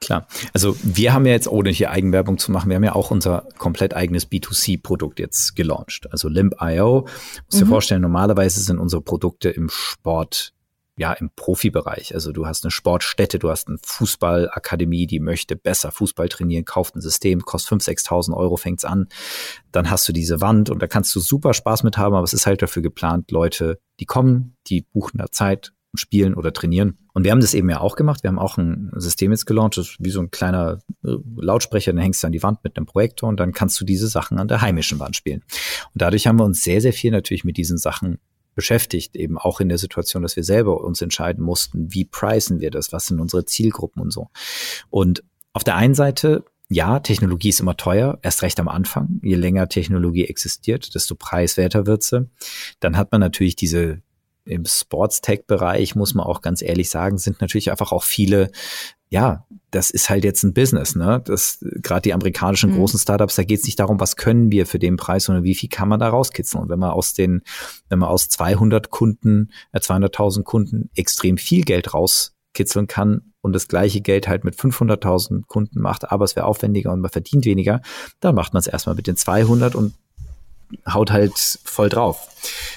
Klar. 0.00 0.28
Also 0.52 0.76
wir 0.82 1.12
haben 1.12 1.26
ja 1.26 1.32
jetzt, 1.32 1.48
ohne 1.48 1.70
hier 1.70 1.90
Eigenwerbung 1.90 2.38
zu 2.38 2.52
machen, 2.52 2.68
wir 2.68 2.76
haben 2.76 2.84
ja 2.84 2.94
auch 2.94 3.10
unser 3.10 3.48
komplett 3.58 3.94
eigenes 3.94 4.30
B2C-Produkt 4.30 5.18
jetzt 5.18 5.56
gelauncht. 5.56 6.08
Also 6.12 6.28
Limp.io. 6.28 7.00
Muss 7.00 7.54
mhm. 7.54 7.58
dir 7.58 7.66
vorstellen, 7.66 8.02
normalerweise 8.02 8.60
sind 8.60 8.78
unsere 8.78 9.02
Produkte 9.02 9.50
im 9.50 9.68
Sport 9.68 10.52
ja, 10.98 11.12
im 11.12 11.30
Profibereich. 11.34 12.12
Also 12.12 12.32
du 12.32 12.46
hast 12.46 12.64
eine 12.64 12.72
Sportstätte, 12.72 13.38
du 13.38 13.50
hast 13.50 13.68
eine 13.68 13.78
Fußballakademie, 13.82 15.06
die 15.06 15.20
möchte 15.20 15.54
besser 15.54 15.92
Fußball 15.92 16.28
trainieren, 16.28 16.64
kauft 16.64 16.96
ein 16.96 17.00
System, 17.00 17.42
kostet 17.42 17.80
5.000, 17.80 18.08
6.000 18.08 18.36
Euro, 18.36 18.56
fängt's 18.56 18.84
an. 18.84 19.06
Dann 19.70 19.90
hast 19.90 20.08
du 20.08 20.12
diese 20.12 20.40
Wand 20.40 20.70
und 20.70 20.82
da 20.82 20.88
kannst 20.88 21.14
du 21.14 21.20
super 21.20 21.54
Spaß 21.54 21.84
mit 21.84 21.96
haben, 21.98 22.16
aber 22.16 22.24
es 22.24 22.32
ist 22.32 22.46
halt 22.46 22.62
dafür 22.62 22.82
geplant, 22.82 23.30
Leute, 23.30 23.78
die 24.00 24.06
kommen, 24.06 24.56
die 24.66 24.82
buchen 24.92 25.18
da 25.18 25.30
Zeit, 25.30 25.72
spielen 25.94 26.34
oder 26.34 26.52
trainieren. 26.52 26.98
Und 27.14 27.24
wir 27.24 27.30
haben 27.30 27.40
das 27.40 27.54
eben 27.54 27.70
ja 27.70 27.80
auch 27.80 27.96
gemacht. 27.96 28.22
Wir 28.22 28.28
haben 28.28 28.38
auch 28.38 28.58
ein 28.58 28.90
System 28.96 29.30
jetzt 29.30 29.46
gelauncht, 29.46 29.78
das 29.78 29.88
ist 29.88 29.96
wie 30.00 30.10
so 30.10 30.20
ein 30.20 30.30
kleiner 30.30 30.80
äh, 31.04 31.14
Lautsprecher, 31.36 31.92
den 31.92 32.00
hängst 32.00 32.22
du 32.22 32.26
an 32.26 32.32
die 32.32 32.42
Wand 32.42 32.62
mit 32.64 32.76
einem 32.76 32.86
Projektor 32.86 33.28
und 33.28 33.38
dann 33.40 33.52
kannst 33.52 33.80
du 33.80 33.84
diese 33.84 34.08
Sachen 34.08 34.38
an 34.38 34.48
der 34.48 34.60
heimischen 34.60 34.98
Wand 34.98 35.16
spielen. 35.16 35.42
Und 35.94 36.02
dadurch 36.02 36.26
haben 36.26 36.38
wir 36.38 36.44
uns 36.44 36.62
sehr, 36.62 36.80
sehr 36.80 36.92
viel 36.92 37.10
natürlich 37.10 37.44
mit 37.44 37.56
diesen 37.56 37.78
Sachen 37.78 38.18
beschäftigt, 38.58 39.14
eben 39.14 39.38
auch 39.38 39.60
in 39.60 39.68
der 39.68 39.78
Situation, 39.78 40.24
dass 40.24 40.34
wir 40.34 40.42
selber 40.42 40.82
uns 40.82 41.00
entscheiden 41.00 41.44
mussten, 41.44 41.94
wie 41.94 42.04
preisen 42.04 42.58
wir 42.58 42.72
das, 42.72 42.92
was 42.92 43.06
sind 43.06 43.20
unsere 43.20 43.44
Zielgruppen 43.44 44.02
und 44.02 44.12
so. 44.12 44.26
Und 44.90 45.22
auf 45.52 45.62
der 45.62 45.76
einen 45.76 45.94
Seite 45.94 46.44
ja, 46.68 46.98
Technologie 46.98 47.50
ist 47.50 47.60
immer 47.60 47.76
teuer, 47.76 48.18
erst 48.22 48.42
recht 48.42 48.58
am 48.58 48.66
Anfang. 48.66 49.20
Je 49.22 49.36
länger 49.36 49.68
Technologie 49.68 50.26
existiert, 50.26 50.94
desto 50.96 51.14
preiswerter 51.14 51.86
wird 51.86 52.02
sie. 52.02 52.28
Dann 52.80 52.96
hat 52.96 53.12
man 53.12 53.20
natürlich 53.20 53.54
diese 53.54 54.02
im 54.44 54.64
Sports-Tech-Bereich, 54.64 55.94
muss 55.94 56.14
man 56.14 56.26
auch 56.26 56.40
ganz 56.40 56.60
ehrlich 56.60 56.90
sagen, 56.90 57.18
sind 57.18 57.40
natürlich 57.40 57.70
einfach 57.70 57.92
auch 57.92 58.02
viele 58.02 58.50
ja, 59.10 59.46
das 59.70 59.90
ist 59.90 60.10
halt 60.10 60.24
jetzt 60.24 60.42
ein 60.42 60.54
Business, 60.54 60.94
ne? 60.94 61.22
Das 61.24 61.58
gerade 61.60 62.02
die 62.02 62.14
amerikanischen 62.14 62.70
mhm. 62.72 62.76
großen 62.76 62.98
Startups, 62.98 63.36
da 63.36 63.44
geht 63.44 63.60
es 63.60 63.66
nicht 63.66 63.78
darum, 63.78 64.00
was 64.00 64.16
können 64.16 64.50
wir 64.50 64.66
für 64.66 64.78
den 64.78 64.96
Preis, 64.96 65.24
sondern 65.24 65.44
wie 65.44 65.54
viel 65.54 65.68
kann 65.68 65.88
man 65.88 66.00
da 66.00 66.08
rauskitzeln. 66.08 66.62
Und 66.62 66.70
wenn 66.70 66.78
man 66.78 66.90
aus 66.90 67.14
den, 67.14 67.42
wenn 67.88 67.98
man 67.98 68.08
aus 68.08 68.28
200 68.28 68.90
Kunden, 68.90 69.50
äh, 69.72 69.80
200.000 69.80 70.42
Kunden 70.44 70.90
extrem 70.94 71.36
viel 71.38 71.62
Geld 71.62 71.94
rauskitzeln 71.94 72.86
kann 72.86 73.32
und 73.40 73.52
das 73.52 73.68
gleiche 73.68 74.00
Geld 74.00 74.28
halt 74.28 74.44
mit 74.44 74.56
500.000 74.56 75.46
Kunden 75.46 75.80
macht, 75.80 76.10
aber 76.10 76.24
es 76.24 76.36
wäre 76.36 76.46
aufwendiger 76.46 76.92
und 76.92 77.00
man 77.00 77.10
verdient 77.10 77.44
weniger, 77.44 77.80
dann 78.20 78.34
macht 78.34 78.54
man 78.54 78.60
es 78.60 78.66
erstmal 78.66 78.96
mit 78.96 79.06
den 79.06 79.16
200 79.16 79.74
und 79.74 79.94
haut 80.86 81.10
halt 81.10 81.58
voll 81.64 81.88
drauf. 81.88 82.28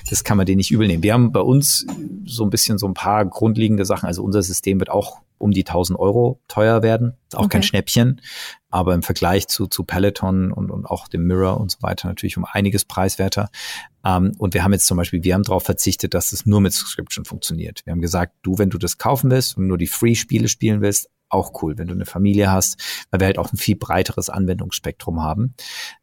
Das 0.09 0.23
kann 0.23 0.37
man 0.37 0.45
denen 0.45 0.57
nicht 0.57 0.71
übel 0.71 0.87
nehmen. 0.87 1.03
Wir 1.03 1.13
haben 1.13 1.31
bei 1.31 1.41
uns 1.41 1.85
so 2.25 2.43
ein 2.43 2.49
bisschen 2.49 2.77
so 2.77 2.87
ein 2.87 2.93
paar 2.93 3.25
grundlegende 3.25 3.85
Sachen. 3.85 4.07
Also 4.07 4.23
unser 4.23 4.41
System 4.41 4.79
wird 4.79 4.89
auch 4.89 5.21
um 5.37 5.51
die 5.51 5.65
1000 5.65 5.99
Euro 5.99 6.39
teuer 6.47 6.83
werden. 6.83 7.17
Ist 7.27 7.35
auch 7.35 7.41
okay. 7.41 7.49
kein 7.49 7.63
Schnäppchen. 7.63 8.21
Aber 8.69 8.93
im 8.93 9.03
Vergleich 9.03 9.47
zu, 9.47 9.67
zu 9.67 9.83
Peloton 9.83 10.51
und, 10.51 10.71
und 10.71 10.85
auch 10.85 11.07
dem 11.07 11.25
Mirror 11.25 11.59
und 11.59 11.71
so 11.71 11.81
weiter 11.81 12.07
natürlich 12.07 12.37
um 12.37 12.45
einiges 12.45 12.85
preiswerter. 12.85 13.49
Ähm, 14.05 14.33
und 14.37 14.53
wir 14.53 14.63
haben 14.63 14.71
jetzt 14.71 14.85
zum 14.85 14.97
Beispiel, 14.97 15.23
wir 15.23 15.33
haben 15.33 15.43
darauf 15.43 15.63
verzichtet, 15.63 16.13
dass 16.13 16.31
es 16.31 16.45
nur 16.45 16.61
mit 16.61 16.73
Subscription 16.73 17.25
funktioniert. 17.25 17.81
Wir 17.85 17.91
haben 17.91 18.01
gesagt, 18.01 18.33
du, 18.43 18.57
wenn 18.57 18.69
du 18.69 18.77
das 18.77 18.97
kaufen 18.97 19.31
willst 19.31 19.57
und 19.57 19.67
nur 19.67 19.77
die 19.77 19.87
Free-Spiele 19.87 20.47
spielen 20.47 20.81
willst, 20.81 21.09
auch 21.31 21.61
cool, 21.61 21.77
wenn 21.77 21.87
du 21.87 21.93
eine 21.93 22.05
Familie 22.05 22.51
hast, 22.51 22.77
weil 23.09 23.19
wir 23.19 23.27
halt 23.27 23.37
auch 23.37 23.51
ein 23.51 23.57
viel 23.57 23.75
breiteres 23.75 24.29
Anwendungsspektrum 24.29 25.21
haben. 25.21 25.55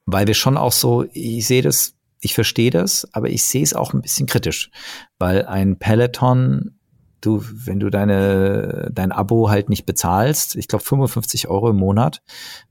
Weil 0.06 0.26
wir 0.26 0.34
schon 0.34 0.56
auch 0.56 0.72
so, 0.72 1.04
ich 1.12 1.46
sehe 1.46 1.62
das, 1.62 1.94
ich 2.20 2.34
verstehe 2.34 2.70
das, 2.70 3.08
aber 3.12 3.28
ich 3.28 3.44
sehe 3.44 3.62
es 3.62 3.74
auch 3.74 3.92
ein 3.92 4.02
bisschen 4.02 4.26
kritisch, 4.26 4.70
weil 5.18 5.46
ein 5.46 5.78
Peloton 5.78 6.78
du, 7.20 7.42
wenn 7.64 7.80
du 7.80 7.90
deine, 7.90 8.90
dein 8.92 9.12
Abo 9.12 9.50
halt 9.50 9.68
nicht 9.68 9.86
bezahlst, 9.86 10.56
ich 10.56 10.68
glaube 10.68 10.84
55 10.84 11.48
Euro 11.48 11.70
im 11.70 11.76
Monat, 11.76 12.22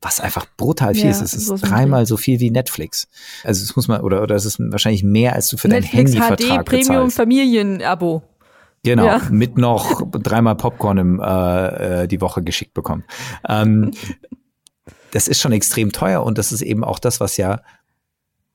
was 0.01 0.19
einfach 0.19 0.45
brutal 0.57 0.93
viel 0.93 1.05
ja, 1.05 1.11
ist. 1.11 1.21
Es 1.21 1.33
ist 1.33 1.49
dreimal 1.49 2.05
so 2.05 2.17
viel 2.17 2.39
wie 2.39 2.51
Netflix. 2.51 3.07
Also 3.43 3.63
es 3.63 3.75
muss 3.75 3.87
man, 3.87 4.01
oder, 4.01 4.21
oder 4.23 4.35
es 4.35 4.45
ist 4.45 4.59
wahrscheinlich 4.59 5.03
mehr, 5.03 5.33
als 5.33 5.49
du 5.49 5.57
für 5.57 5.67
Netflix 5.67 6.11
dein 6.13 6.21
Handyvertrag 6.21 6.65
HD 6.65 6.65
Premium 6.65 7.11
Familienabo. 7.11 8.23
Genau, 8.83 9.05
ja. 9.05 9.21
mit 9.29 9.57
noch 9.57 10.01
dreimal 10.11 10.55
Popcorn 10.55 10.97
im, 10.97 11.19
äh, 11.19 12.03
äh, 12.03 12.07
die 12.07 12.21
Woche 12.21 12.43
geschickt 12.43 12.73
bekommen. 12.73 13.03
Ähm, 13.47 13.91
das 15.11 15.27
ist 15.27 15.41
schon 15.41 15.51
extrem 15.51 15.91
teuer 15.91 16.23
und 16.23 16.37
das 16.37 16.51
ist 16.51 16.61
eben 16.61 16.83
auch 16.83 16.99
das, 16.99 17.19
was 17.19 17.37
ja 17.37 17.61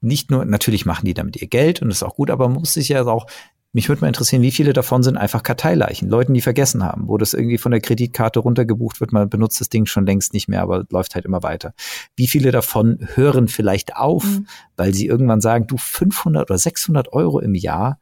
nicht 0.01 0.31
nur, 0.31 0.45
natürlich 0.45 0.85
machen 0.85 1.07
die 1.07 1.15
damit 1.15 1.41
ihr 1.41 1.49
Geld 1.49 1.81
und 1.81 1.89
das 1.89 1.99
ist 1.99 2.03
auch 2.03 2.17
gut, 2.17 2.31
aber 2.31 2.49
man 2.49 2.59
muss 2.59 2.75
sich 2.75 2.89
ja 2.89 3.07
auch, 3.07 3.27
mich 3.73 3.89
würde 3.89 4.03
mal 4.03 4.09
interessieren, 4.09 4.43
wie 4.43 4.51
viele 4.51 4.73
davon 4.75 5.03
sind 5.03 5.17
einfach 5.17 5.43
Karteileichen, 5.43 6.09
Leuten, 6.09 6.35
die 6.35 6.43
vergessen 6.43 6.85
haben, 6.85 7.09
wo 7.09 7.17
das 7.17 7.33
irgendwie 7.33 7.57
von 7.57 7.73
der 7.73 7.81
Kreditkarte 7.81 8.41
runtergebucht 8.41 9.01
wird, 9.01 9.13
man 9.13 9.31
benutzt 9.31 9.61
das 9.61 9.71
Ding 9.71 9.87
schon 9.87 10.05
längst 10.05 10.35
nicht 10.35 10.49
mehr, 10.49 10.61
aber 10.61 10.85
läuft 10.91 11.15
halt 11.15 11.25
immer 11.25 11.43
weiter. 11.43 11.73
Wie 12.17 12.27
viele 12.27 12.51
davon 12.51 12.99
hören 13.15 13.49
vielleicht 13.49 13.97
auf, 13.97 14.25
mhm. 14.25 14.47
weil 14.77 14.93
sie 14.93 15.07
irgendwann 15.07 15.41
sagen, 15.41 15.67
du 15.67 15.79
500 15.79 16.51
oder 16.51 16.59
600 16.59 17.13
Euro 17.13 17.39
im 17.39 17.55
Jahr, 17.55 17.99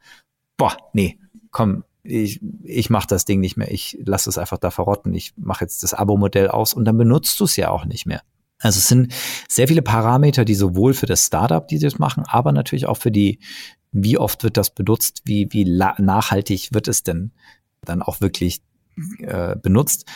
boah, 0.56 0.76
nee, 0.92 1.18
komm, 1.52 1.84
ich, 2.02 2.40
ich 2.62 2.90
mache 2.90 3.06
das 3.06 3.24
Ding 3.24 3.40
nicht 3.40 3.56
mehr, 3.56 3.70
ich 3.70 3.98
lasse 4.04 4.30
es 4.30 4.38
einfach 4.38 4.58
da 4.58 4.70
verrotten, 4.70 5.12
ich 5.14 5.32
mache 5.36 5.64
jetzt 5.64 5.82
das 5.82 5.94
Abo-Modell 5.94 6.48
aus 6.48 6.74
und 6.74 6.84
dann 6.84 6.96
benutzt 6.96 7.38
du 7.40 7.44
es 7.44 7.56
ja 7.56 7.70
auch 7.70 7.84
nicht 7.84 8.06
mehr. 8.06 8.22
Also 8.58 8.78
es 8.78 8.88
sind 8.88 9.12
sehr 9.48 9.68
viele 9.68 9.82
Parameter, 9.82 10.44
die 10.44 10.54
sowohl 10.54 10.94
für 10.94 11.06
das 11.06 11.26
Startup, 11.26 11.66
die 11.66 11.78
das 11.78 11.98
machen, 11.98 12.24
aber 12.26 12.52
natürlich 12.52 12.86
auch 12.86 12.98
für 12.98 13.10
die, 13.10 13.38
wie 13.92 14.18
oft 14.18 14.44
wird 14.44 14.56
das 14.56 14.70
benutzt, 14.70 15.22
wie, 15.24 15.48
wie 15.50 15.64
nachhaltig 15.64 16.72
wird 16.72 16.88
es 16.88 17.02
denn 17.02 17.32
dann 17.82 18.02
auch 18.02 18.20
wirklich 18.20 18.60
äh, 19.20 19.56
benutzt, 19.56 20.06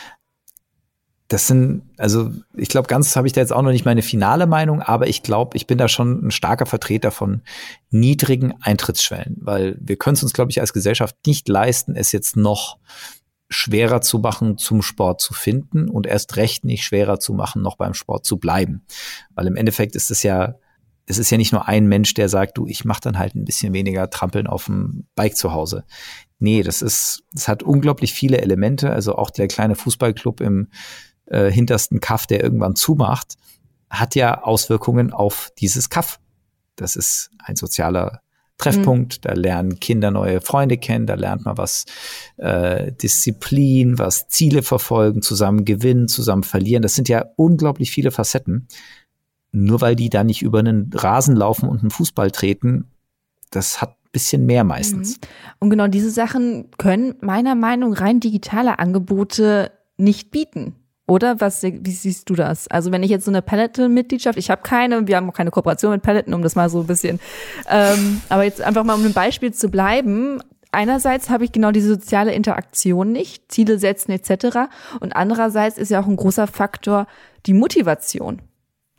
das 1.27 1.47
sind, 1.47 1.81
also 1.97 2.31
ich 2.55 2.69
glaube, 2.69 2.87
ganz 2.87 3.15
habe 3.15 3.25
ich 3.25 3.33
da 3.33 3.41
jetzt 3.41 3.53
auch 3.53 3.63
noch 3.63 3.71
nicht 3.71 3.85
meine 3.85 4.03
finale 4.03 4.45
Meinung, 4.45 4.81
aber 4.81 5.07
ich 5.07 5.23
glaube, 5.23 5.57
ich 5.57 5.65
bin 5.65 5.77
da 5.77 5.87
schon 5.87 6.27
ein 6.27 6.31
starker 6.31 6.67
Vertreter 6.67 7.09
von 7.09 7.41
niedrigen 7.89 8.53
Eintrittsschwellen, 8.61 9.37
weil 9.39 9.75
wir 9.79 9.97
können 9.97 10.15
es 10.15 10.23
uns, 10.23 10.33
glaube 10.33 10.51
ich, 10.51 10.61
als 10.61 10.73
Gesellschaft 10.73 11.15
nicht 11.25 11.49
leisten, 11.49 11.95
es 11.95 12.11
jetzt 12.11 12.35
noch 12.35 12.77
schwerer 13.49 14.01
zu 14.01 14.19
machen, 14.19 14.57
zum 14.57 14.81
Sport 14.81 15.21
zu 15.21 15.33
finden 15.33 15.89
und 15.89 16.05
erst 16.05 16.35
recht 16.35 16.63
nicht 16.63 16.83
schwerer 16.83 17.19
zu 17.19 17.33
machen, 17.33 17.61
noch 17.61 17.77
beim 17.77 17.93
Sport 17.93 18.25
zu 18.25 18.37
bleiben. 18.37 18.83
Weil 19.33 19.47
im 19.47 19.55
Endeffekt 19.55 19.95
ist 19.95 20.11
es 20.11 20.21
ja, 20.23 20.55
es 21.07 21.17
ist 21.17 21.29
ja 21.29 21.37
nicht 21.37 21.53
nur 21.53 21.67
ein 21.67 21.87
Mensch, 21.87 22.13
der 22.15 22.29
sagt, 22.29 22.57
du, 22.57 22.67
ich 22.67 22.85
mache 22.85 23.01
dann 23.01 23.17
halt 23.17 23.35
ein 23.35 23.45
bisschen 23.45 23.73
weniger 23.73 24.09
Trampeln 24.09 24.47
auf 24.47 24.65
dem 24.65 25.05
Bike 25.15 25.37
zu 25.37 25.53
Hause. 25.53 25.85
Nee, 26.39 26.63
das 26.63 26.81
ist, 26.81 27.23
es 27.33 27.47
hat 27.47 27.63
unglaublich 27.63 28.13
viele 28.13 28.41
Elemente. 28.41 28.91
Also 28.91 29.15
auch 29.15 29.29
der 29.29 29.47
kleine 29.47 29.75
Fußballclub 29.75 30.41
im 30.41 30.69
äh, 31.27 31.51
hintersten 31.51 31.99
Kaff, 31.99 32.27
der 32.27 32.43
irgendwann 32.43 32.75
zumacht, 32.75 33.35
hat 33.89 34.15
ja 34.15 34.43
Auswirkungen 34.43 35.13
auf 35.13 35.51
dieses 35.59 35.89
Kaff. 35.89 36.19
Das 36.75 36.95
ist 36.95 37.31
ein 37.39 37.55
sozialer 37.55 38.21
Treffpunkt, 38.57 39.17
mhm. 39.17 39.21
da 39.21 39.33
lernen 39.33 39.79
Kinder 39.79 40.11
neue 40.11 40.39
Freunde 40.39 40.77
kennen, 40.77 41.07
da 41.07 41.15
lernt 41.15 41.45
man 41.45 41.57
was 41.57 41.85
äh, 42.37 42.91
Disziplin, 42.93 43.99
was 43.99 44.27
Ziele 44.29 44.63
verfolgen, 44.63 45.21
zusammen 45.21 45.65
gewinnen, 45.65 46.07
zusammen 46.07 46.43
verlieren. 46.43 46.81
Das 46.81 46.95
sind 46.95 47.09
ja 47.09 47.25
unglaublich 47.35 47.91
viele 47.91 48.11
Facetten. 48.11 48.67
Nur 49.51 49.81
weil 49.81 49.95
die 49.95 50.09
da 50.09 50.23
nicht 50.23 50.41
über 50.41 50.59
einen 50.59 50.89
Rasen 50.93 51.35
laufen 51.35 51.69
und 51.69 51.81
einen 51.81 51.91
Fußball 51.91 52.31
treten, 52.31 52.91
das 53.51 53.81
hat 53.81 53.95
bisschen 54.15 54.45
mehr 54.45 54.63
meistens. 54.63 55.17
Mhm. 55.17 55.27
Und 55.59 55.69
genau 55.71 55.87
diese 55.87 56.09
Sachen 56.09 56.71
können 56.77 57.15
meiner 57.19 57.53
Meinung 57.53 57.91
nach 57.91 58.01
rein 58.01 58.21
digitale 58.21 58.79
Angebote 58.79 59.73
nicht 59.97 60.31
bieten. 60.31 60.73
Oder 61.07 61.39
was, 61.39 61.61
wie 61.61 61.91
siehst 61.91 62.29
du 62.29 62.35
das? 62.35 62.67
Also 62.67 62.91
wenn 62.91 63.03
ich 63.03 63.11
jetzt 63.11 63.25
so 63.25 63.31
eine 63.31 63.43
Peloton-Mitgliedschaft, 63.43 64.39
ich 64.39 64.49
habe 64.49 64.63
keine, 64.63 65.07
wir 65.07 65.17
haben 65.17 65.29
auch 65.29 65.35
keine 65.35 65.51
Kooperation 65.51 65.91
mit 65.91 66.01
Peloton, 66.01 66.33
um 66.33 66.41
das 66.41 66.55
mal 66.55 66.67
so 66.67 66.79
ein 66.79 66.87
bisschen, 66.87 67.19
ähm, 67.69 68.21
aber 68.27 68.43
jetzt 68.43 68.61
einfach 68.61 68.83
mal 68.83 68.95
um 68.95 69.05
ein 69.05 69.13
Beispiel 69.13 69.53
zu 69.53 69.69
bleiben. 69.69 70.41
Einerseits 70.71 71.29
habe 71.29 71.45
ich 71.45 71.51
genau 71.51 71.71
diese 71.71 71.89
soziale 71.89 72.33
Interaktion 72.33 73.11
nicht, 73.11 73.51
Ziele 73.51 73.77
setzen 73.77 74.11
etc. 74.11 74.67
Und 74.99 75.15
andererseits 75.15 75.77
ist 75.77 75.91
ja 75.91 76.01
auch 76.01 76.07
ein 76.07 76.15
großer 76.15 76.47
Faktor 76.47 77.05
die 77.45 77.53
Motivation. 77.53 78.41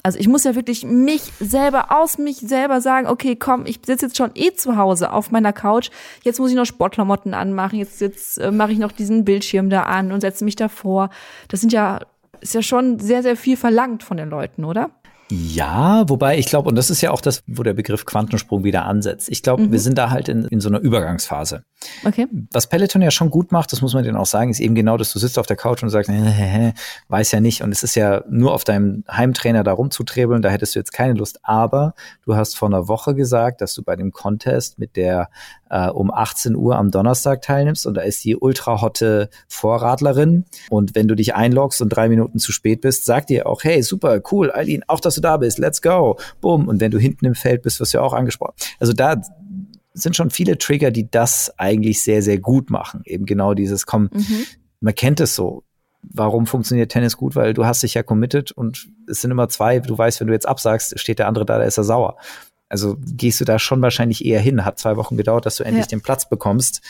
Also 0.06 0.20
ich 0.20 0.28
muss 0.28 0.44
ja 0.44 0.54
wirklich 0.54 0.84
mich 0.84 1.32
selber 1.40 1.86
aus 1.90 2.16
mich 2.16 2.36
selber 2.36 2.80
sagen, 2.80 3.08
okay, 3.08 3.34
komm, 3.34 3.66
ich 3.66 3.80
sitze 3.84 4.06
jetzt 4.06 4.16
schon 4.16 4.30
eh 4.36 4.52
zu 4.52 4.76
Hause 4.76 5.10
auf 5.10 5.32
meiner 5.32 5.52
Couch. 5.52 5.90
Jetzt 6.22 6.38
muss 6.38 6.50
ich 6.50 6.54
noch 6.54 6.64
Sportklamotten 6.64 7.34
anmachen. 7.34 7.76
Jetzt, 7.80 8.00
jetzt 8.00 8.38
äh, 8.38 8.52
mache 8.52 8.70
ich 8.70 8.78
noch 8.78 8.92
diesen 8.92 9.24
Bildschirm 9.24 9.68
da 9.68 9.82
an 9.82 10.12
und 10.12 10.20
setze 10.20 10.44
mich 10.44 10.54
davor. 10.54 11.10
Das 11.48 11.58
sind 11.58 11.72
ja, 11.72 12.02
ist 12.40 12.54
ja 12.54 12.62
schon 12.62 13.00
sehr, 13.00 13.24
sehr 13.24 13.36
viel 13.36 13.56
verlangt 13.56 14.04
von 14.04 14.16
den 14.16 14.30
Leuten, 14.30 14.64
oder? 14.64 14.90
Ja, 15.30 16.08
wobei 16.08 16.38
ich 16.38 16.46
glaube, 16.46 16.68
und 16.68 16.76
das 16.76 16.88
ist 16.88 17.00
ja 17.00 17.10
auch 17.10 17.20
das, 17.20 17.42
wo 17.48 17.64
der 17.64 17.74
Begriff 17.74 18.04
Quantensprung 18.04 18.62
wieder 18.62 18.84
ansetzt. 18.84 19.28
Ich 19.28 19.42
glaube, 19.42 19.64
mhm. 19.64 19.72
wir 19.72 19.80
sind 19.80 19.98
da 19.98 20.10
halt 20.10 20.28
in, 20.28 20.44
in 20.44 20.60
so 20.60 20.68
einer 20.68 20.78
Übergangsphase. 20.78 21.64
Okay. 22.04 22.28
Was 22.52 22.68
Peloton 22.68 23.02
ja 23.02 23.10
schon 23.10 23.30
gut 23.30 23.50
macht, 23.50 23.72
das 23.72 23.82
muss 23.82 23.92
man 23.92 24.04
denen 24.04 24.16
auch 24.16 24.26
sagen, 24.26 24.50
ist 24.50 24.60
eben 24.60 24.76
genau, 24.76 24.96
dass 24.96 25.12
du 25.12 25.18
sitzt 25.18 25.38
auf 25.38 25.46
der 25.46 25.56
Couch 25.56 25.82
und 25.82 25.90
sagst, 25.90 26.10
äh, 26.10 26.72
weiß 27.08 27.32
ja 27.32 27.40
nicht. 27.40 27.62
Und 27.62 27.72
es 27.72 27.82
ist 27.82 27.96
ja 27.96 28.22
nur 28.28 28.54
auf 28.54 28.62
deinem 28.62 29.02
Heimtrainer 29.10 29.64
da 29.64 29.72
rumzutrebeln, 29.72 30.42
da 30.42 30.48
hättest 30.48 30.76
du 30.76 30.78
jetzt 30.78 30.92
keine 30.92 31.14
Lust. 31.14 31.40
Aber 31.42 31.94
du 32.24 32.36
hast 32.36 32.56
vor 32.56 32.68
einer 32.68 32.86
Woche 32.86 33.16
gesagt, 33.16 33.60
dass 33.60 33.74
du 33.74 33.82
bei 33.82 33.96
dem 33.96 34.12
Contest 34.12 34.78
mit 34.78 34.94
der 34.94 35.28
äh, 35.70 35.88
um 35.88 36.12
18 36.12 36.56
Uhr 36.56 36.76
am 36.76 36.90
Donnerstag 36.90 37.42
teilnimmst 37.42 37.86
und 37.86 37.94
da 37.94 38.02
ist 38.02 38.24
die 38.24 38.36
ultra 38.36 38.80
hotte 38.80 39.30
Vorradlerin 39.48 40.44
und 40.70 40.94
wenn 40.94 41.08
du 41.08 41.14
dich 41.14 41.34
einloggst 41.34 41.80
und 41.82 41.90
drei 41.90 42.08
Minuten 42.08 42.38
zu 42.38 42.52
spät 42.52 42.80
bist, 42.80 43.04
sagt 43.04 43.30
dir 43.30 43.46
auch, 43.46 43.64
hey, 43.64 43.82
super, 43.82 44.20
cool, 44.30 44.52
Eileen, 44.52 44.82
auch 44.86 45.00
dass 45.00 45.14
du 45.14 45.20
da 45.20 45.36
bist, 45.36 45.58
let's 45.58 45.82
go, 45.82 46.18
bumm. 46.40 46.68
Und 46.68 46.80
wenn 46.80 46.90
du 46.90 46.98
hinten 46.98 47.26
im 47.26 47.34
Feld 47.34 47.62
bist, 47.62 47.80
wirst 47.80 47.94
du 47.94 47.98
ja 47.98 48.04
auch 48.04 48.12
angesprochen. 48.12 48.54
Also 48.78 48.92
da 48.92 49.20
sind 49.94 50.14
schon 50.14 50.30
viele 50.30 50.58
Trigger, 50.58 50.90
die 50.90 51.10
das 51.10 51.52
eigentlich 51.58 52.02
sehr, 52.02 52.22
sehr 52.22 52.38
gut 52.38 52.70
machen. 52.70 53.02
Eben 53.04 53.24
genau 53.24 53.54
dieses, 53.54 53.86
komm, 53.86 54.10
mhm. 54.12 54.44
man 54.80 54.94
kennt 54.94 55.20
es 55.20 55.34
so. 55.34 55.62
Warum 56.02 56.46
funktioniert 56.46 56.92
Tennis 56.92 57.16
gut? 57.16 57.34
Weil 57.34 57.52
du 57.52 57.64
hast 57.64 57.82
dich 57.82 57.94
ja 57.94 58.02
committed 58.02 58.52
und 58.52 58.88
es 59.08 59.22
sind 59.22 59.30
immer 59.30 59.48
zwei. 59.48 59.80
Du 59.80 59.96
weißt, 59.96 60.20
wenn 60.20 60.28
du 60.28 60.34
jetzt 60.34 60.46
absagst, 60.46 60.98
steht 61.00 61.18
der 61.18 61.26
andere 61.26 61.44
da, 61.44 61.58
da 61.58 61.64
ist 61.64 61.78
er 61.78 61.84
sauer. 61.84 62.16
Also 62.68 62.96
gehst 63.00 63.40
du 63.40 63.44
da 63.44 63.58
schon 63.58 63.82
wahrscheinlich 63.82 64.24
eher 64.24 64.40
hin. 64.40 64.64
Hat 64.64 64.78
zwei 64.78 64.96
Wochen 64.96 65.16
gedauert, 65.16 65.46
dass 65.46 65.56
du 65.56 65.64
endlich 65.64 65.86
ja. 65.86 65.90
den 65.90 66.02
Platz 66.02 66.28
bekommst. 66.28 66.82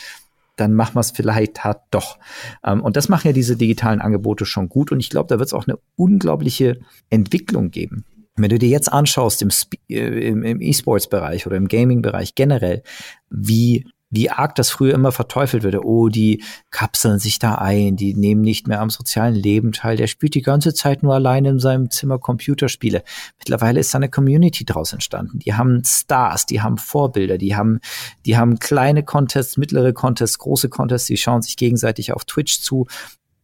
Dann 0.55 0.73
machen 0.73 0.95
wir 0.95 1.01
es 1.01 1.11
vielleicht 1.11 1.63
halt 1.63 1.77
doch. 1.91 2.17
Ähm, 2.63 2.81
und 2.81 2.97
das 2.97 3.09
machen 3.09 3.27
ja 3.27 3.33
diese 3.33 3.57
digitalen 3.57 4.01
Angebote 4.01 4.45
schon 4.45 4.69
gut. 4.69 4.91
Und 4.91 4.99
ich 4.99 5.09
glaube, 5.09 5.27
da 5.27 5.37
wird 5.39 5.47
es 5.47 5.53
auch 5.53 5.67
eine 5.67 5.77
unglaubliche 5.95 6.79
Entwicklung 7.09 7.69
geben. 7.69 8.05
Wenn 8.35 8.49
du 8.49 8.59
dir 8.59 8.69
jetzt 8.69 8.91
anschaust 8.91 9.41
im, 9.41 9.49
äh, 9.89 10.29
im, 10.29 10.43
im 10.43 10.61
E-Sports-Bereich 10.61 11.47
oder 11.47 11.57
im 11.57 11.67
Gaming-Bereich 11.67 12.35
generell, 12.35 12.83
wie, 13.29 13.85
wie 14.17 14.31
arg 14.31 14.55
das 14.55 14.71
früher 14.71 14.95
immer 14.95 15.11
verteufelt 15.11 15.63
wurde. 15.63 15.85
Oh, 15.85 16.09
die 16.09 16.43
kapseln 16.71 17.19
sich 17.19 17.37
da 17.37 17.55
ein, 17.55 17.95
die 17.95 18.15
nehmen 18.15 18.41
nicht 18.41 18.67
mehr 18.67 18.81
am 18.81 18.89
sozialen 18.89 19.35
Leben 19.35 19.73
teil, 19.73 19.95
der 19.95 20.07
spielt 20.07 20.33
die 20.33 20.41
ganze 20.41 20.73
Zeit 20.73 21.03
nur 21.03 21.13
alleine 21.13 21.49
in 21.49 21.59
seinem 21.59 21.91
Zimmer 21.91 22.17
Computerspiele. 22.17 23.03
Mittlerweile 23.37 23.79
ist 23.79 23.93
da 23.93 23.99
eine 23.99 24.09
Community 24.09 24.65
draus 24.65 24.91
entstanden. 24.91 25.37
Die 25.37 25.53
haben 25.53 25.83
Stars, 25.85 26.47
die 26.47 26.61
haben 26.61 26.77
Vorbilder, 26.77 27.37
die 27.37 27.55
haben, 27.55 27.79
die 28.25 28.37
haben 28.37 28.57
kleine 28.57 29.03
Contests, 29.03 29.55
mittlere 29.57 29.93
Contests, 29.93 30.39
große 30.39 30.69
Contests, 30.69 31.07
die 31.07 31.17
schauen 31.17 31.43
sich 31.43 31.55
gegenseitig 31.55 32.11
auf 32.11 32.25
Twitch 32.25 32.61
zu. 32.61 32.87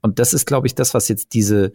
Und 0.01 0.17
das 0.17 0.33
ist, 0.33 0.47
glaube 0.47 0.65
ich, 0.65 0.73
das, 0.73 0.95
was 0.95 1.07
jetzt 1.07 1.35
diese, 1.35 1.71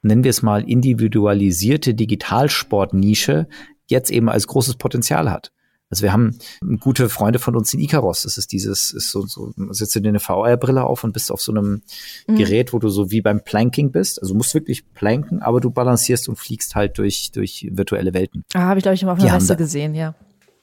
nennen 0.00 0.24
wir 0.24 0.30
es 0.30 0.40
mal, 0.40 0.66
individualisierte 0.66 1.92
Digitalsport-Nische 1.92 3.46
jetzt 3.88 4.10
eben 4.10 4.30
als 4.30 4.46
großes 4.46 4.76
Potenzial 4.76 5.30
hat. 5.30 5.52
Also 5.90 6.02
wir 6.02 6.12
haben 6.12 6.38
gute 6.80 7.08
Freunde 7.08 7.38
von 7.38 7.56
uns 7.56 7.72
in 7.72 7.80
Icaros. 7.80 8.22
Das 8.22 8.36
ist 8.36 8.52
dieses, 8.52 8.92
ist 8.92 9.10
so, 9.10 9.26
so 9.26 9.52
setzt 9.70 9.96
du 9.96 10.00
dir 10.00 10.10
eine 10.10 10.20
VR-Brille 10.20 10.84
auf 10.84 11.02
und 11.02 11.12
bist 11.12 11.32
auf 11.32 11.40
so 11.40 11.52
einem 11.52 11.82
mhm. 12.26 12.36
Gerät, 12.36 12.72
wo 12.72 12.78
du 12.78 12.88
so 12.88 13.10
wie 13.10 13.22
beim 13.22 13.42
Planking 13.42 13.90
bist. 13.90 14.20
Also 14.20 14.34
du 14.34 14.38
musst 14.38 14.52
wirklich 14.54 14.92
planken, 14.92 15.40
aber 15.40 15.60
du 15.60 15.70
balancierst 15.70 16.28
und 16.28 16.36
fliegst 16.36 16.74
halt 16.74 16.98
durch, 16.98 17.30
durch 17.32 17.68
virtuelle 17.70 18.12
Welten. 18.12 18.44
Ah, 18.52 18.60
habe 18.60 18.78
ich, 18.78 18.82
glaube 18.82 18.96
ich, 18.96 19.04
mal 19.04 19.12
auf 19.12 19.20
einer 19.20 19.32
Messe 19.32 19.56
gesehen, 19.56 19.94
ja. 19.94 20.14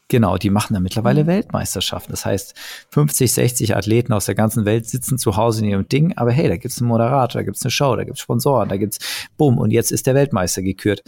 Genau, 0.07 0.37
die 0.37 0.51
machen 0.51 0.75
da 0.75 0.79
mittlerweile 0.79 1.23
mhm. 1.23 1.27
Weltmeisterschaften. 1.27 2.11
Das 2.11 2.25
heißt, 2.25 2.53
50, 2.91 3.33
60 3.33 3.75
Athleten 3.75 4.13
aus 4.13 4.25
der 4.25 4.35
ganzen 4.35 4.65
Welt 4.65 4.87
sitzen 4.87 5.17
zu 5.17 5.35
Hause 5.35 5.63
in 5.63 5.69
ihrem 5.71 5.87
Ding, 5.87 6.13
aber 6.15 6.31
hey, 6.31 6.47
da 6.47 6.57
gibt's 6.57 6.79
einen 6.79 6.89
Moderator, 6.89 7.39
da 7.39 7.43
gibt's 7.43 7.63
eine 7.63 7.71
Show, 7.71 7.95
da 7.95 8.03
gibt's 8.03 8.21
Sponsoren, 8.21 8.69
da 8.69 8.77
gibt's 8.77 8.99
Bumm 9.37 9.57
und 9.57 9.71
jetzt 9.71 9.91
ist 9.91 10.05
der 10.05 10.13
Weltmeister 10.13 10.61
gekürt. 10.61 11.01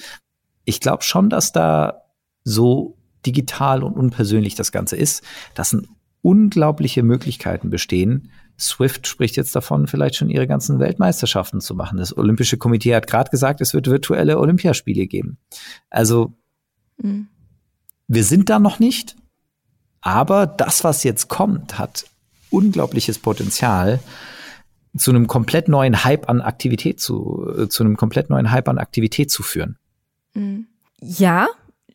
Ich 0.65 0.79
glaube 0.79 1.03
schon, 1.03 1.29
dass 1.29 1.51
da 1.51 2.01
so 2.43 2.96
digital 3.27 3.83
und 3.83 3.93
unpersönlich 3.93 4.55
das 4.55 4.71
Ganze 4.71 4.95
ist, 4.95 5.23
dass 5.53 5.77
unglaubliche 6.21 7.03
Möglichkeiten 7.03 7.69
bestehen. 7.69 8.31
Swift 8.59 9.05
spricht 9.05 9.35
jetzt 9.35 9.55
davon, 9.55 9.87
vielleicht 9.87 10.15
schon 10.15 10.29
ihre 10.29 10.47
ganzen 10.47 10.79
Weltmeisterschaften 10.79 11.61
zu 11.61 11.75
machen. 11.75 11.97
Das 11.99 12.17
Olympische 12.17 12.57
Komitee 12.57 12.95
hat 12.95 13.05
gerade 13.05 13.29
gesagt, 13.29 13.61
es 13.61 13.73
wird 13.73 13.87
virtuelle 13.87 14.39
Olympiaspiele 14.39 15.05
geben. 15.05 15.37
Also 15.89 16.33
mhm. 16.97 17.27
wir 18.07 18.23
sind 18.23 18.49
da 18.49 18.57
noch 18.57 18.79
nicht, 18.79 19.15
aber 20.01 20.47
das, 20.47 20.83
was 20.83 21.03
jetzt 21.03 21.27
kommt, 21.27 21.77
hat 21.77 22.05
unglaubliches 22.49 23.19
Potenzial, 23.19 23.99
zu 24.97 25.11
einem 25.11 25.27
komplett 25.27 25.67
neuen 25.67 26.03
Hype 26.03 26.27
an 26.27 26.41
Aktivität 26.41 26.99
zu, 26.99 27.53
äh, 27.55 27.67
zu 27.67 27.83
einem 27.83 27.97
komplett 27.97 28.29
neuen 28.29 28.51
Hype 28.51 28.67
an 28.67 28.79
Aktivität 28.79 29.29
zu 29.29 29.43
führen. 29.43 29.77
Mhm. 30.33 30.67
Ja, 30.99 31.47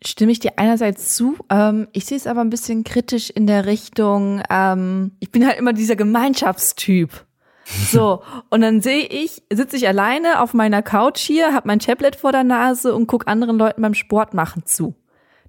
stimme 0.05 0.33
ich 0.33 0.41
dir 0.41 0.53
einerseits 0.57 1.15
zu. 1.15 1.37
Ähm, 1.51 1.89
ich 1.93 2.07
sehe 2.07 2.17
es 2.17 2.27
aber 2.27 2.41
ein 2.41 2.51
bisschen 2.51 2.85
kritisch 2.85 3.31
in 3.31 3.47
der 3.47 3.67
Richtung, 3.67 4.43
ähm, 4.51 5.13
ich 5.21 5.31
bin 5.31 5.47
halt 5.47 5.59
immer 5.59 5.73
dieser 5.73 5.97
Gemeinschaftstyp. 5.97 7.27
So, 7.65 8.23
und 8.51 8.61
dann 8.61 8.81
sehe 8.81 9.07
ich, 9.07 9.43
sitze 9.53 9.77
ich 9.77 9.87
alleine 9.87 10.41
auf 10.41 10.53
meiner 10.53 10.83
Couch 10.83 11.21
hier, 11.21 11.55
habe 11.55 11.69
mein 11.69 11.79
Tablet 11.79 12.17
vor 12.17 12.33
der 12.33 12.45
Nase 12.45 12.95
und 12.95 13.07
gucke 13.07 13.29
anderen 13.29 13.57
Leuten 13.57 13.83
beim 13.83 13.95
Sport 13.95 14.35
machen 14.35 14.65
zu. 14.67 14.95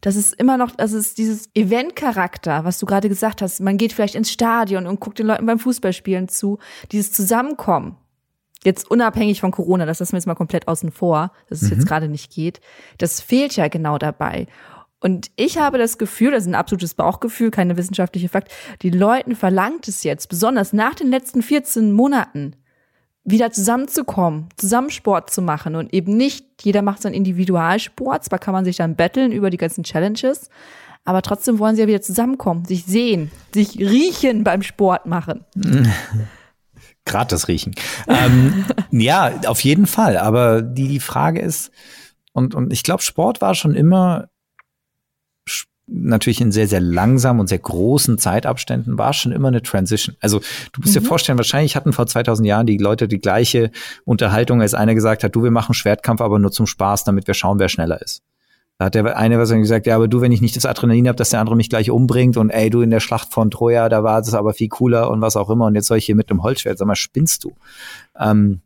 Das 0.02 0.16
ist 0.16 0.34
immer 0.34 0.58
noch, 0.58 0.72
das 0.72 0.92
ist 0.92 1.18
dieses 1.18 1.50
Event-Charakter, 1.56 2.66
was 2.66 2.78
du 2.78 2.86
gerade 2.86 3.08
gesagt 3.08 3.42
hast. 3.42 3.62
Man 3.62 3.78
geht 3.78 3.94
vielleicht 3.94 4.16
ins 4.16 4.32
Stadion 4.32 4.86
und 4.86 5.00
guckt 5.00 5.18
den 5.18 5.28
Leuten 5.28 5.46
beim 5.46 5.60
Fußballspielen 5.60 6.28
zu. 6.28 6.60
Dieses 6.92 7.14
Zusammenkommen. 7.14 7.96
Jetzt 8.66 8.90
unabhängig 8.90 9.42
von 9.42 9.52
Corona, 9.52 9.86
das 9.86 10.00
lassen 10.00 10.14
wir 10.14 10.18
jetzt 10.18 10.28
mal 10.28 10.36
komplett 10.36 10.68
außen 10.68 10.92
vor, 10.92 11.32
dass 11.50 11.62
es 11.62 11.70
mhm. 11.70 11.78
jetzt 11.78 11.88
gerade 11.88 12.08
nicht 12.08 12.32
geht. 12.32 12.62
Das 12.98 13.22
fehlt 13.22 13.56
ja 13.56 13.68
genau 13.68 13.98
dabei. 13.98 14.48
Und 15.00 15.32
ich 15.36 15.58
habe 15.58 15.78
das 15.78 15.98
Gefühl, 15.98 16.32
das 16.32 16.44
ist 16.44 16.50
ein 16.50 16.56
absolutes 16.56 16.94
Bauchgefühl, 16.94 17.52
keine 17.52 17.76
wissenschaftliche 17.76 18.30
Fakt, 18.30 18.54
die 18.82 18.90
Leuten 18.90 19.36
verlangt 19.36 19.90
es 19.90 20.04
jetzt, 20.04 20.30
besonders 20.30 20.72
nach 20.72 20.96
den 20.96 21.10
letzten 21.10 21.42
14 21.42 21.92
Monaten, 21.92 22.56
wieder 23.26 23.52
zusammenzukommen, 23.52 24.48
zusammen 24.56 24.90
Sport 24.90 25.30
zu 25.30 25.42
machen 25.42 25.76
und 25.76 25.94
eben 25.94 26.16
nicht, 26.16 26.46
jeder 26.64 26.82
macht 26.82 27.02
seinen 27.02 27.14
Individualsport, 27.16 28.24
zwar 28.24 28.40
kann 28.40 28.54
man 28.54 28.66
sich 28.66 28.78
dann 28.78 28.96
betteln 28.96 29.32
über 29.32 29.50
die 29.50 29.58
ganzen 29.58 29.84
Challenges, 29.84 30.50
aber 31.06 31.22
trotzdem 31.22 31.60
wollen 31.60 31.76
sie 31.76 31.82
ja 31.82 31.88
wieder 31.88 32.02
zusammenkommen, 32.02 32.66
sich 32.66 32.86
sehen, 32.86 33.30
sich 33.54 33.78
riechen 33.80 34.44
beim 34.44 34.62
Sport 34.62 35.06
machen. 35.06 35.44
Gerade 37.06 37.30
das 37.30 37.48
Riechen. 37.48 37.76
ähm, 38.08 38.66
ja, 38.92 39.42
auf 39.48 39.62
jeden 39.62 39.88
Fall. 39.88 40.18
Aber 40.18 40.62
die, 40.62 40.88
die 40.88 41.00
Frage 41.00 41.42
ist, 41.42 41.72
und, 42.32 42.56
und 42.56 42.74
ich 42.74 42.84
glaube, 42.84 43.04
Sport 43.04 43.42
war 43.42 43.56
schon 43.56 43.76
immer 43.76 44.30
natürlich 45.88 46.42
in 46.42 46.52
sehr, 46.52 46.68
sehr 46.68 46.80
langsamen 46.80 47.40
und 47.40 47.48
sehr 47.48 47.60
großen 47.60 48.18
Zeitabständen 48.18 48.98
war 48.98 49.14
schon 49.14 49.32
immer 49.32 49.50
eine 49.50 49.62
Transition. 49.62 50.16
Also 50.22 50.40
du 50.72 50.82
musst 50.82 50.96
mhm. 50.96 51.02
dir 51.02 51.06
vorstellen, 51.08 51.38
wahrscheinlich 51.38 51.76
hatten 51.76 51.94
vor 51.94 52.08
2000 52.08 52.48
Jahren 52.48 52.66
die 52.66 52.78
Leute 52.78 53.08
die 53.08 53.20
gleiche 53.20 53.72
Unterhaltung, 54.06 54.62
als 54.62 54.74
einer 54.74 54.96
gesagt 54.96 55.24
hat, 55.24 55.36
du, 55.36 55.44
wir 55.44 55.52
machen 55.52 55.74
Schwertkampf, 55.74 56.22
aber 56.22 56.40
nur 56.40 56.52
zum 56.52 56.68
Spaß, 56.68 57.04
damit 57.04 57.28
wir 57.28 57.34
schauen, 57.34 57.60
wer 57.60 57.70
schneller 57.70 58.02
ist. 58.02 58.22
Da 58.78 58.86
hat 58.86 58.96
der 58.96 59.18
eine 59.18 59.40
was 59.40 59.52
gesagt, 59.52 59.86
ja, 59.86 59.96
aber 59.96 60.08
du, 60.08 60.22
wenn 60.22 60.32
ich 60.32 60.42
nicht 60.42 60.56
das 60.56 60.66
Adrenalin 60.66 61.08
habe, 61.08 61.16
dass 61.16 61.30
der 61.30 61.40
andere 61.40 61.56
mich 61.56 61.70
gleich 61.70 61.92
umbringt 61.92 62.38
und 62.38 62.50
ey, 62.50 62.70
du 62.70 62.82
in 62.82 62.90
der 62.90 63.00
Schlacht 63.00 63.32
von 63.32 63.52
Troja, 63.52 63.88
da 63.88 64.04
war 64.04 64.20
es 64.20 64.34
aber 64.34 64.54
viel 64.54 64.70
cooler 64.70 65.12
und 65.12 65.22
was 65.22 65.36
auch 65.36 65.50
immer 65.50 65.66
und 65.66 65.76
jetzt 65.76 65.88
soll 65.88 65.98
ich 65.98 66.06
hier 66.06 66.16
mit 66.16 66.30
einem 66.30 66.44
Holzschwert, 66.44 66.78
sag 66.78 66.88
mal, 66.88 66.96
spinnst 66.96 67.44
du? 67.44 67.54
Ähm, 68.20 68.62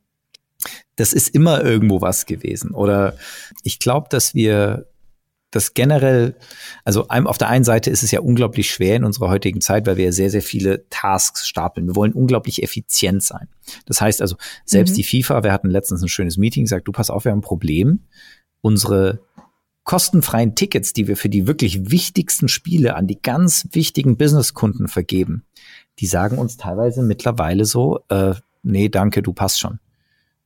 das 0.95 1.13
ist 1.13 1.29
immer 1.29 1.63
irgendwo 1.63 2.01
was 2.01 2.25
gewesen. 2.25 2.71
Oder 2.71 3.15
ich 3.63 3.79
glaube, 3.79 4.07
dass 4.09 4.33
wir 4.33 4.87
das 5.51 5.73
generell, 5.73 6.35
also 6.83 7.07
auf 7.07 7.37
der 7.37 7.47
einen 7.47 7.63
Seite 7.63 7.89
ist 7.89 8.03
es 8.03 8.11
ja 8.11 8.19
unglaublich 8.19 8.69
schwer 8.69 8.95
in 8.97 9.05
unserer 9.05 9.29
heutigen 9.29 9.61
Zeit, 9.61 9.87
weil 9.87 9.97
wir 9.97 10.05
ja 10.05 10.11
sehr, 10.11 10.29
sehr 10.29 10.41
viele 10.41 10.87
Tasks 10.89 11.47
stapeln. 11.47 11.87
Wir 11.87 11.95
wollen 11.95 12.13
unglaublich 12.13 12.63
effizient 12.63 13.23
sein. 13.23 13.47
Das 13.85 14.01
heißt 14.01 14.21
also, 14.21 14.35
selbst 14.65 14.91
mhm. 14.91 14.95
die 14.95 15.03
FIFA, 15.03 15.43
wir 15.43 15.53
hatten 15.53 15.69
letztens 15.69 16.01
ein 16.01 16.09
schönes 16.09 16.37
Meeting, 16.37 16.67
sagt, 16.67 16.87
du 16.87 16.91
pass 16.91 17.09
auf, 17.09 17.23
wir 17.23 17.31
haben 17.31 17.39
ein 17.39 17.41
Problem. 17.41 18.01
Unsere 18.61 19.19
kostenfreien 19.87 20.53
Tickets, 20.53 20.91
die 20.91 21.07
wir 21.07 21.15
für 21.15 21.29
die 21.29 21.47
wirklich 21.47 21.89
wichtigsten 21.89 22.49
Spiele 22.49 22.95
an 22.95 23.07
die 23.07 23.21
ganz 23.21 23.69
wichtigen 23.71 24.17
Businesskunden 24.17 24.89
vergeben, 24.89 25.45
die 25.99 26.07
sagen 26.07 26.37
uns 26.37 26.57
teilweise 26.57 27.01
mittlerweile 27.01 27.63
so, 27.63 28.01
äh, 28.09 28.35
nee, 28.63 28.89
danke, 28.89 29.23
du 29.23 29.31
passt 29.31 29.61
schon. 29.61 29.79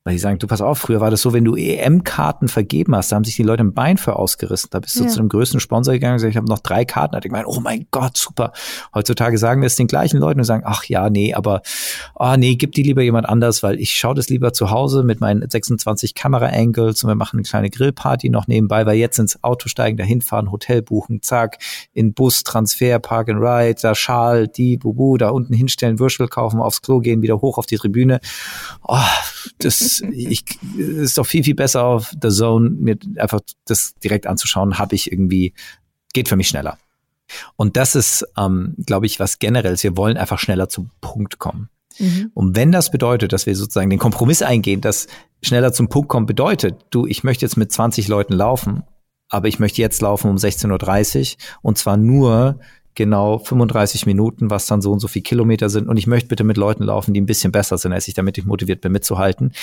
Weil 0.04 0.14
die 0.14 0.20
sagen, 0.20 0.39
du 0.39 0.47
pass 0.47 0.62
auf, 0.62 0.80
früher 0.80 0.99
war 0.99 1.12
das 1.12 1.22
so, 1.22 1.32
wenn 1.32 1.45
du 1.45 1.56
EM-Karten 1.56 2.47
vergeben 2.47 2.95
hast, 2.95 3.12
da 3.12 3.18
haben 3.18 3.24
sich 3.24 3.36
die 3.36 3.43
Leute 3.43 3.64
ein 3.64 3.76
Bein 3.76 3.99
für 3.99 4.16
ausgerissen. 4.16 4.70
Da 4.72 4.80
bist 4.80 4.99
du 4.99 5.04
ja. 5.04 5.10
zu 5.10 5.18
dem 5.18 5.30
größten 5.30 5.60
Sponsor 5.60 5.93
gegangen 5.93 6.14
und 6.14 6.18
gesagt, 6.18 6.32
ich 6.32 6.38
habe 6.38 6.47
noch 6.47 6.58
drei 6.58 6.86
Karten. 6.86 7.12
Da 7.12 7.20
ich 7.20 7.26
gemeint, 7.26 7.45
oh 7.45 7.60
mein 7.60 7.86
Gott, 7.91 8.18
super. 8.18 8.52
Heutzutage 8.95 9.38
sagen 9.38 9.62
wir 9.62 9.68
es 9.68 9.76
den 9.76 9.86
gleichen 9.86 10.20
Leuten 10.20 10.39
und 10.39 10.45
sagen, 10.45 10.64
ach 10.66 10.86
ja, 10.86 11.12
nee, 11.12 11.36
aber 11.36 11.62
oh 12.16 12.34
nee, 12.36 12.56
gib 12.56 12.72
die 12.72 12.82
lieber 12.82 13.04
jemand 13.04 13.30
anders, 13.30 13.62
weil 13.62 13.80
ich 13.80 13.93
schaue 13.93 14.16
das 14.16 14.28
lieber 14.30 14.54
zu 14.54 14.72
Hause 14.72 15.04
mit 15.04 15.22
meinen 15.22 15.47
26 15.47 16.16
Kamera-Angles 16.16 17.04
und 17.04 17.08
wir 17.08 17.16
machen 17.16 17.38
eine 17.38 17.43
kleine 17.43 17.70
Grillparty 17.70 18.32
noch 18.32 18.47
nebenbei, 18.47 18.88
weil 18.88 18.97
jetzt 18.97 19.20
ins 19.20 19.43
Auto 19.43 19.70
steigen, 19.70 19.97
dahin 19.97 20.22
fahren, 20.22 20.52
Hotel 20.52 20.82
buchen, 20.82 21.22
zack, 21.22 21.60
in 21.93 22.16
Bus, 22.16 22.43
Transfer, 22.43 22.97
Park 22.97 23.30
and 23.30 23.39
Ride, 23.39 23.80
da 23.80 23.93
Schal, 23.93 24.47
die, 24.47 24.78
Bubu, 24.78 25.18
da 25.18 25.30
unten 25.30 25.54
hinstellen, 25.54 25.99
Würstel 25.99 26.28
kaufen, 26.28 26.60
aufs 26.60 26.82
Klo 26.82 27.02
gehen, 27.02 27.22
wieder 27.22 27.39
hoch 27.39 27.60
auf 27.60 27.68
die 27.68 27.78
Tribüne. 27.78 28.20
Oh, 28.88 28.97
das 29.60 29.91
ich, 30.00 30.44
ist 30.78 31.18
doch 31.18 31.26
viel, 31.26 31.44
viel 31.44 31.56
besser 31.56 31.84
auf 31.84 32.14
The 32.22 32.30
Zone, 32.30 32.70
mir 32.70 32.98
einfach 33.18 33.42
das 33.66 33.94
direkt 34.04 34.28
anzuschauen, 34.28 34.78
habe 34.78 34.96
ich 34.96 35.12
irgendwie, 35.12 35.54
geht 36.14 36.30
für 36.30 36.38
mich 36.38 36.48
schneller. 36.48 36.78
Und 37.56 37.78
das 37.78 37.96
ist, 37.96 38.26
ähm, 38.38 38.76
glaube 38.86 39.06
ich, 39.06 39.20
was 39.20 39.39
generell 39.39 39.74
ist. 39.74 39.84
Wir 39.84 39.98
wollen 39.98 40.18
einfach 40.18 40.39
schneller 40.39 40.70
zum 40.70 40.92
Punkt 41.02 41.39
kommen. 41.39 41.70
Mhm. 42.00 42.32
Und 42.34 42.56
wenn 42.56 42.72
das 42.72 42.92
bedeutet, 42.92 43.34
dass 43.34 43.46
wir 43.46 43.56
sozusagen 43.56 43.89
den 43.89 44.00
Kompromiss 44.00 44.42
eingehen, 44.42 44.82
dass 44.82 45.08
schneller 45.42 45.74
zum 45.74 45.89
Punkt 45.89 46.10
kommen 46.10 46.26
bedeutet, 46.26 46.86
du, 46.89 47.06
ich 47.06 47.24
möchte 47.24 47.46
jetzt 47.46 47.58
mit 47.58 47.72
20 47.72 48.08
Leuten 48.08 48.34
laufen, 48.34 48.84
aber 49.30 49.48
ich 49.48 49.60
möchte 49.60 49.82
jetzt 49.82 50.02
laufen 50.02 50.30
um 50.30 50.36
16.30 50.38 51.20
Uhr 51.34 51.38
und 51.62 51.78
zwar 51.78 51.98
nur 51.98 52.60
genau 52.96 53.39
35 53.39 54.06
Minuten, 54.06 54.50
was 54.50 54.66
dann 54.66 54.82
so 54.82 54.92
und 54.92 55.00
so 55.00 55.08
viel 55.08 55.22
Kilometer 55.22 55.70
sind. 55.70 55.88
Und 55.88 55.98
ich 55.98 56.08
möchte 56.08 56.28
bitte 56.28 56.44
mit 56.44 56.58
Leuten 56.58 56.84
laufen, 56.84 57.14
die 57.14 57.22
ein 57.22 57.26
bisschen 57.26 57.52
besser 57.52 57.78
sind, 57.78 57.94
als 57.94 58.08
ich, 58.08 58.14
damit 58.14 58.38
ich 58.38 58.46
motiviert 58.46 58.82
bin, 58.82 58.92
mitzuhalten. 58.92 59.54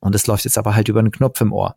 Und 0.00 0.14
es 0.14 0.26
läuft 0.26 0.44
jetzt 0.44 0.58
aber 0.58 0.74
halt 0.74 0.88
über 0.88 1.00
einen 1.00 1.10
Knopf 1.10 1.40
im 1.40 1.52
Ohr. 1.52 1.76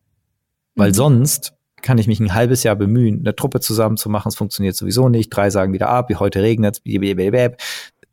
Weil 0.76 0.90
mhm. 0.90 0.96
sonst 0.96 1.54
kann 1.82 1.98
ich 1.98 2.08
mich 2.08 2.20
ein 2.20 2.34
halbes 2.34 2.64
Jahr 2.64 2.76
bemühen, 2.76 3.20
eine 3.20 3.36
Truppe 3.36 3.60
zusammenzumachen. 3.60 4.30
Es 4.30 4.36
funktioniert 4.36 4.76
sowieso 4.76 5.10
nicht. 5.10 5.30
Drei 5.30 5.50
sagen 5.50 5.74
wieder 5.74 5.90
ab, 5.90 6.10
wie 6.10 6.16
heute 6.16 6.42
regnet 6.42 6.82
es. 6.84 7.58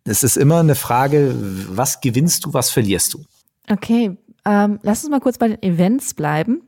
Es 0.05 0.23
ist 0.23 0.37
immer 0.37 0.61
eine 0.61 0.75
Frage, 0.75 1.35
was 1.69 2.01
gewinnst 2.01 2.45
du, 2.45 2.53
was 2.53 2.71
verlierst 2.71 3.15
du? 3.15 3.25
Okay, 3.71 4.17
ähm, 4.45 4.81
lass 4.83 5.05
uns 5.05 5.11
mal 5.11 5.21
kurz 5.21 5.39
bei 5.39 5.49
den 5.49 5.63
Events 5.63 6.15
bleiben. 6.15 6.63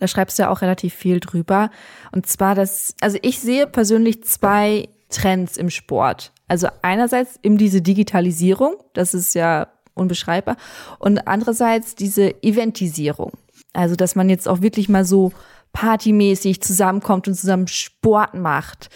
Da 0.00 0.06
schreibst 0.06 0.38
du 0.38 0.44
ja 0.44 0.50
auch 0.50 0.60
relativ 0.60 0.94
viel 0.94 1.18
drüber. 1.20 1.70
Und 2.12 2.26
zwar, 2.26 2.54
dass, 2.54 2.94
also 3.00 3.18
ich 3.22 3.40
sehe 3.40 3.66
persönlich 3.66 4.22
zwei 4.24 4.88
Trends 5.10 5.56
im 5.56 5.70
Sport. 5.70 6.32
Also 6.46 6.68
einerseits 6.82 7.38
eben 7.42 7.58
diese 7.58 7.82
Digitalisierung, 7.82 8.76
das 8.94 9.14
ist 9.14 9.34
ja 9.34 9.68
unbeschreibbar, 9.94 10.56
und 10.98 11.26
andererseits 11.26 11.94
diese 11.94 12.42
Eventisierung. 12.42 13.32
Also, 13.72 13.96
dass 13.96 14.14
man 14.14 14.30
jetzt 14.30 14.48
auch 14.48 14.60
wirklich 14.60 14.88
mal 14.88 15.04
so 15.04 15.32
partymäßig 15.72 16.62
zusammenkommt 16.62 17.28
und 17.28 17.34
zusammen 17.34 17.68
Sport 17.68 18.34
macht. 18.34 18.88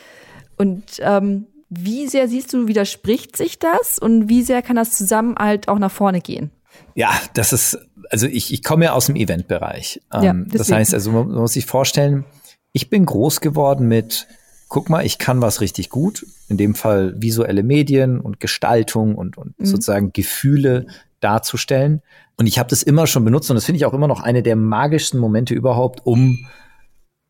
Und 0.56 0.84
ähm, 1.00 1.46
Wie 1.74 2.06
sehr 2.06 2.28
siehst 2.28 2.52
du, 2.52 2.68
widerspricht 2.68 3.34
sich 3.34 3.58
das 3.58 3.98
und 3.98 4.28
wie 4.28 4.42
sehr 4.42 4.60
kann 4.60 4.76
das 4.76 4.90
zusammen 4.90 5.36
halt 5.38 5.68
auch 5.68 5.78
nach 5.78 5.90
vorne 5.90 6.20
gehen? 6.20 6.50
Ja, 6.94 7.10
das 7.32 7.54
ist, 7.54 7.78
also 8.10 8.26
ich, 8.26 8.52
ich 8.52 8.62
komme 8.62 8.84
ja 8.84 8.92
aus 8.92 9.06
dem 9.06 9.16
Eventbereich. 9.16 10.02
Ja, 10.12 10.22
ähm, 10.22 10.48
das 10.52 10.70
heißt, 10.70 10.92
also 10.92 11.10
man 11.12 11.32
muss 11.32 11.54
sich 11.54 11.64
vorstellen, 11.64 12.26
ich 12.72 12.90
bin 12.90 13.06
groß 13.06 13.40
geworden 13.40 13.88
mit, 13.88 14.26
guck 14.72 14.88
mal, 14.88 15.04
ich 15.04 15.18
kann 15.18 15.42
was 15.42 15.60
richtig 15.60 15.90
gut. 15.90 16.26
In 16.48 16.56
dem 16.56 16.74
Fall 16.74 17.14
visuelle 17.20 17.62
Medien 17.62 18.18
und 18.18 18.40
Gestaltung 18.40 19.16
und, 19.16 19.36
und 19.36 19.58
mhm. 19.60 19.66
sozusagen 19.66 20.14
Gefühle 20.14 20.86
darzustellen. 21.20 22.00
Und 22.38 22.46
ich 22.46 22.58
habe 22.58 22.70
das 22.70 22.82
immer 22.82 23.06
schon 23.06 23.22
benutzt 23.22 23.50
und 23.50 23.56
das 23.56 23.66
finde 23.66 23.76
ich 23.76 23.84
auch 23.84 23.92
immer 23.92 24.08
noch 24.08 24.22
eine 24.22 24.42
der 24.42 24.56
magischsten 24.56 25.20
Momente 25.20 25.52
überhaupt, 25.52 26.06
um 26.06 26.46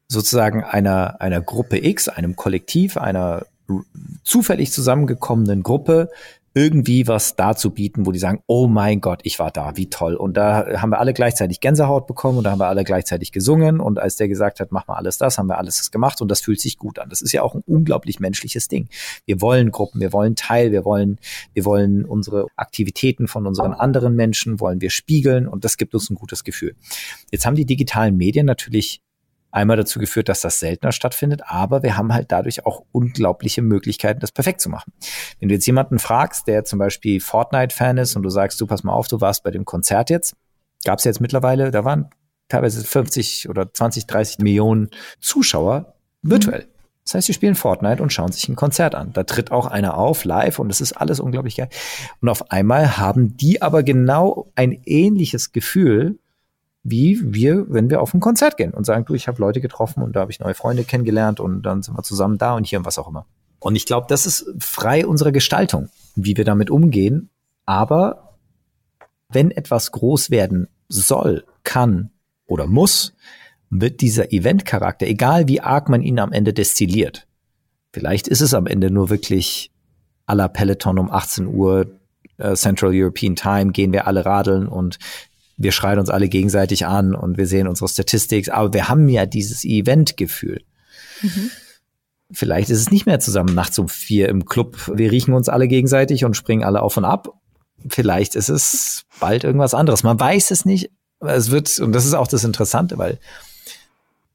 sozusagen 0.06 0.62
einer, 0.62 1.20
einer 1.20 1.40
Gruppe 1.40 1.84
X, 1.84 2.08
einem 2.08 2.36
Kollektiv, 2.36 2.96
einer 2.96 3.44
zufällig 4.22 4.70
zusammengekommenen 4.70 5.64
Gruppe 5.64 6.10
irgendwie 6.54 7.08
was 7.08 7.36
dazu 7.36 7.70
bieten, 7.70 8.06
wo 8.06 8.12
die 8.12 8.18
sagen, 8.18 8.42
oh 8.46 8.66
mein 8.66 9.00
Gott, 9.00 9.20
ich 9.22 9.38
war 9.38 9.50
da, 9.50 9.76
wie 9.76 9.88
toll. 9.88 10.14
Und 10.14 10.36
da 10.36 10.80
haben 10.80 10.90
wir 10.90 11.00
alle 11.00 11.14
gleichzeitig 11.14 11.60
Gänsehaut 11.60 12.06
bekommen 12.06 12.38
und 12.38 12.44
da 12.44 12.50
haben 12.50 12.60
wir 12.60 12.68
alle 12.68 12.84
gleichzeitig 12.84 13.32
gesungen. 13.32 13.80
Und 13.80 13.98
als 13.98 14.16
der 14.16 14.28
gesagt 14.28 14.60
hat, 14.60 14.70
mach 14.70 14.86
mal 14.86 14.96
alles 14.96 15.18
das, 15.18 15.38
haben 15.38 15.48
wir 15.48 15.58
alles 15.58 15.78
das 15.78 15.90
gemacht 15.90 16.20
und 16.20 16.30
das 16.30 16.40
fühlt 16.40 16.60
sich 16.60 16.76
gut 16.76 16.98
an. 16.98 17.08
Das 17.08 17.22
ist 17.22 17.32
ja 17.32 17.42
auch 17.42 17.54
ein 17.54 17.62
unglaublich 17.66 18.20
menschliches 18.20 18.68
Ding. 18.68 18.88
Wir 19.24 19.40
wollen 19.40 19.70
Gruppen, 19.70 20.00
wir 20.00 20.12
wollen 20.12 20.36
Teil, 20.36 20.72
wir 20.72 20.84
wollen, 20.84 21.18
wir 21.54 21.64
wollen 21.64 22.04
unsere 22.04 22.46
Aktivitäten 22.56 23.28
von 23.28 23.46
unseren 23.46 23.72
anderen 23.72 24.14
Menschen, 24.14 24.60
wollen 24.60 24.80
wir 24.80 24.90
spiegeln 24.90 25.48
und 25.48 25.64
das 25.64 25.76
gibt 25.76 25.94
uns 25.94 26.10
ein 26.10 26.14
gutes 26.16 26.44
Gefühl. 26.44 26.74
Jetzt 27.30 27.46
haben 27.46 27.56
die 27.56 27.66
digitalen 27.66 28.16
Medien 28.16 28.46
natürlich 28.46 29.00
einmal 29.52 29.76
dazu 29.76 29.98
geführt, 29.98 30.28
dass 30.28 30.40
das 30.40 30.58
seltener 30.58 30.92
stattfindet, 30.92 31.42
aber 31.46 31.82
wir 31.82 31.96
haben 31.96 32.12
halt 32.12 32.32
dadurch 32.32 32.66
auch 32.66 32.84
unglaubliche 32.90 33.62
Möglichkeiten, 33.62 34.20
das 34.20 34.32
perfekt 34.32 34.60
zu 34.60 34.70
machen. 34.70 34.92
Wenn 35.38 35.48
du 35.48 35.54
jetzt 35.54 35.66
jemanden 35.66 35.98
fragst, 35.98 36.48
der 36.48 36.64
zum 36.64 36.78
Beispiel 36.78 37.20
Fortnite-Fan 37.20 37.98
ist 37.98 38.16
und 38.16 38.22
du 38.22 38.30
sagst, 38.30 38.60
du 38.60 38.66
pass 38.66 38.82
mal 38.82 38.92
auf, 38.92 39.06
du 39.08 39.20
warst 39.20 39.44
bei 39.44 39.50
dem 39.50 39.64
Konzert 39.64 40.10
jetzt, 40.10 40.34
gab 40.84 40.98
es 40.98 41.04
jetzt 41.04 41.20
mittlerweile, 41.20 41.70
da 41.70 41.84
waren 41.84 42.10
teilweise 42.48 42.82
50 42.82 43.48
oder 43.48 43.72
20, 43.72 44.06
30 44.06 44.38
Millionen 44.38 44.90
Zuschauer 45.20 45.94
virtuell. 46.22 46.62
Mhm. 46.62 46.72
Das 47.04 47.14
heißt, 47.14 47.26
sie 47.26 47.32
spielen 47.32 47.56
Fortnite 47.56 48.02
und 48.02 48.12
schauen 48.12 48.30
sich 48.30 48.48
ein 48.48 48.54
Konzert 48.56 48.94
an. 48.94 49.12
Da 49.12 49.24
tritt 49.24 49.50
auch 49.50 49.66
einer 49.66 49.98
auf, 49.98 50.24
live, 50.24 50.60
und 50.60 50.70
es 50.70 50.80
ist 50.80 50.92
alles 50.92 51.18
unglaublich 51.18 51.56
geil. 51.56 51.68
Und 52.20 52.28
auf 52.28 52.52
einmal 52.52 52.96
haben 52.96 53.36
die 53.36 53.60
aber 53.60 53.82
genau 53.82 54.50
ein 54.54 54.80
ähnliches 54.84 55.52
Gefühl 55.52 56.20
wie 56.84 57.20
wir, 57.22 57.66
wenn 57.68 57.90
wir 57.90 58.00
auf 58.00 58.12
ein 58.12 58.20
Konzert 58.20 58.56
gehen 58.56 58.72
und 58.74 58.84
sagen, 58.84 59.04
du, 59.04 59.14
ich 59.14 59.28
habe 59.28 59.40
Leute 59.40 59.60
getroffen 59.60 60.02
und 60.02 60.16
da 60.16 60.20
habe 60.20 60.32
ich 60.32 60.40
neue 60.40 60.54
Freunde 60.54 60.84
kennengelernt 60.84 61.38
und 61.38 61.62
dann 61.62 61.82
sind 61.82 61.96
wir 61.96 62.02
zusammen 62.02 62.38
da 62.38 62.54
und 62.54 62.66
hier 62.66 62.78
und 62.78 62.84
was 62.84 62.98
auch 62.98 63.08
immer. 63.08 63.26
Und 63.60 63.76
ich 63.76 63.86
glaube, 63.86 64.06
das 64.08 64.26
ist 64.26 64.52
frei 64.58 65.06
unserer 65.06 65.30
Gestaltung, 65.30 65.88
wie 66.16 66.36
wir 66.36 66.44
damit 66.44 66.70
umgehen. 66.70 67.30
Aber 67.64 68.36
wenn 69.28 69.52
etwas 69.52 69.92
groß 69.92 70.30
werden 70.30 70.66
soll, 70.88 71.44
kann 71.62 72.10
oder 72.46 72.66
muss, 72.66 73.14
wird 73.70 74.00
dieser 74.00 74.32
Event-Charakter, 74.32 75.06
egal 75.06 75.46
wie 75.46 75.60
arg 75.60 75.88
man 75.88 76.02
ihn 76.02 76.18
am 76.18 76.32
Ende 76.32 76.52
destilliert, 76.52 77.28
vielleicht 77.92 78.26
ist 78.26 78.40
es 78.40 78.52
am 78.52 78.66
Ende 78.66 78.90
nur 78.90 79.08
wirklich 79.08 79.70
à 80.26 80.34
la 80.34 80.48
Peloton 80.48 80.98
um 80.98 81.10
18 81.10 81.46
Uhr 81.46 81.86
äh, 82.38 82.54
Central 82.54 82.90
European 82.92 83.36
Time, 83.36 83.72
gehen 83.72 83.92
wir 83.92 84.06
alle 84.06 84.26
radeln 84.26 84.66
und 84.66 84.98
wir 85.62 85.72
schreien 85.72 85.98
uns 85.98 86.10
alle 86.10 86.28
gegenseitig 86.28 86.86
an 86.86 87.14
und 87.14 87.38
wir 87.38 87.46
sehen 87.46 87.68
unsere 87.68 87.88
Statistik, 87.88 88.52
aber 88.52 88.72
wir 88.72 88.88
haben 88.88 89.08
ja 89.08 89.26
dieses 89.26 89.64
Event-Gefühl. 89.64 90.62
Mhm. 91.22 91.50
Vielleicht 92.32 92.70
ist 92.70 92.80
es 92.80 92.90
nicht 92.90 93.06
mehr 93.06 93.20
zusammen 93.20 93.54
nachts 93.54 93.78
um 93.78 93.88
vier 93.88 94.28
im 94.28 94.46
Club. 94.46 94.90
Wir 94.94 95.12
riechen 95.12 95.34
uns 95.34 95.48
alle 95.48 95.68
gegenseitig 95.68 96.24
und 96.24 96.36
springen 96.36 96.64
alle 96.64 96.82
auf 96.82 96.96
und 96.96 97.04
ab. 97.04 97.28
Vielleicht 97.88 98.34
ist 98.34 98.48
es 98.48 99.04
bald 99.20 99.44
irgendwas 99.44 99.74
anderes. 99.74 100.02
Man 100.02 100.18
weiß 100.18 100.50
es 100.50 100.64
nicht. 100.64 100.90
Es 101.20 101.50
wird, 101.50 101.78
und 101.78 101.92
das 101.92 102.06
ist 102.06 102.14
auch 102.14 102.26
das 102.26 102.44
Interessante, 102.44 102.98
weil 102.98 103.18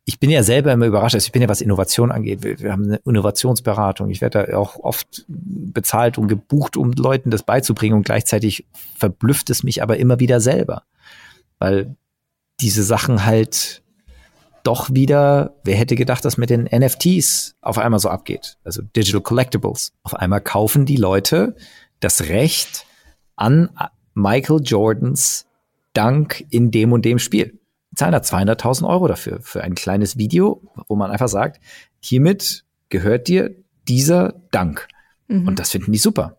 ich 0.10 0.20
bin 0.20 0.30
ja 0.30 0.42
selber 0.42 0.72
immer 0.72 0.86
überrascht. 0.88 1.16
Also 1.16 1.26
ich 1.26 1.32
bin 1.32 1.42
ja, 1.42 1.50
was 1.50 1.62
Innovation 1.62 2.12
angeht. 2.12 2.42
Wir, 2.42 2.60
wir 2.60 2.72
haben 2.72 2.86
eine 2.86 3.02
Innovationsberatung. 3.06 4.10
Ich 4.10 4.22
werde 4.22 4.48
da 4.48 4.58
auch 4.58 4.78
oft 4.78 5.26
bezahlt 5.28 6.18
und 6.18 6.28
gebucht, 6.28 6.78
um 6.78 6.94
Leuten 6.94 7.30
das 7.30 7.44
beizubringen. 7.44 7.96
Und 7.96 8.06
gleichzeitig 8.06 8.66
verblüfft 8.98 9.50
es 9.50 9.64
mich 9.64 9.84
aber 9.84 9.98
immer 9.98 10.20
wieder 10.20 10.40
selber 10.40 10.84
weil 11.60 11.96
diese 12.60 12.84
Sachen 12.84 13.26
halt 13.26 13.84
doch 14.64 14.94
wieder, 14.94 15.56
wer 15.64 15.78
hätte 15.78 15.96
gedacht, 15.96 16.26
dass 16.26 16.38
mit 16.38 16.50
den 16.50 16.64
NFTs 16.64 17.56
auf 17.62 17.78
einmal 17.78 18.00
so 18.00 18.10
abgeht, 18.10 18.58
also 18.64 18.82
Digital 18.82 19.22
Collectibles. 19.22 19.94
Auf 20.04 20.16
einmal 20.16 20.42
kaufen 20.42 20.86
die 20.86 20.98
Leute 20.98 21.56
das 22.00 22.28
Recht 22.30 22.86
an 23.36 23.70
Michael 24.14 24.62
Jordans 24.64 25.46
Dank 25.94 26.46
in 26.50 26.70
dem 26.72 26.92
und 26.92 27.06
dem 27.06 27.18
Spiel. 27.18 27.60
Zahlen 27.98 28.12
da 28.12 28.20
200.000 28.20 28.88
Euro 28.88 29.08
dafür, 29.08 29.40
für 29.42 29.64
ein 29.64 29.74
kleines 29.74 30.18
Video, 30.18 30.62
wo 30.88 30.96
man 30.96 31.10
einfach 31.10 31.28
sagt, 31.28 31.60
hiermit 32.00 32.64
gehört 32.90 33.28
dir 33.28 33.56
dieser 33.88 34.36
Dank. 34.52 34.88
Mhm. 35.28 35.48
Und 35.48 35.60
das 35.60 35.72
finden 35.72 35.92
die 35.92 35.98
super. 35.98 36.38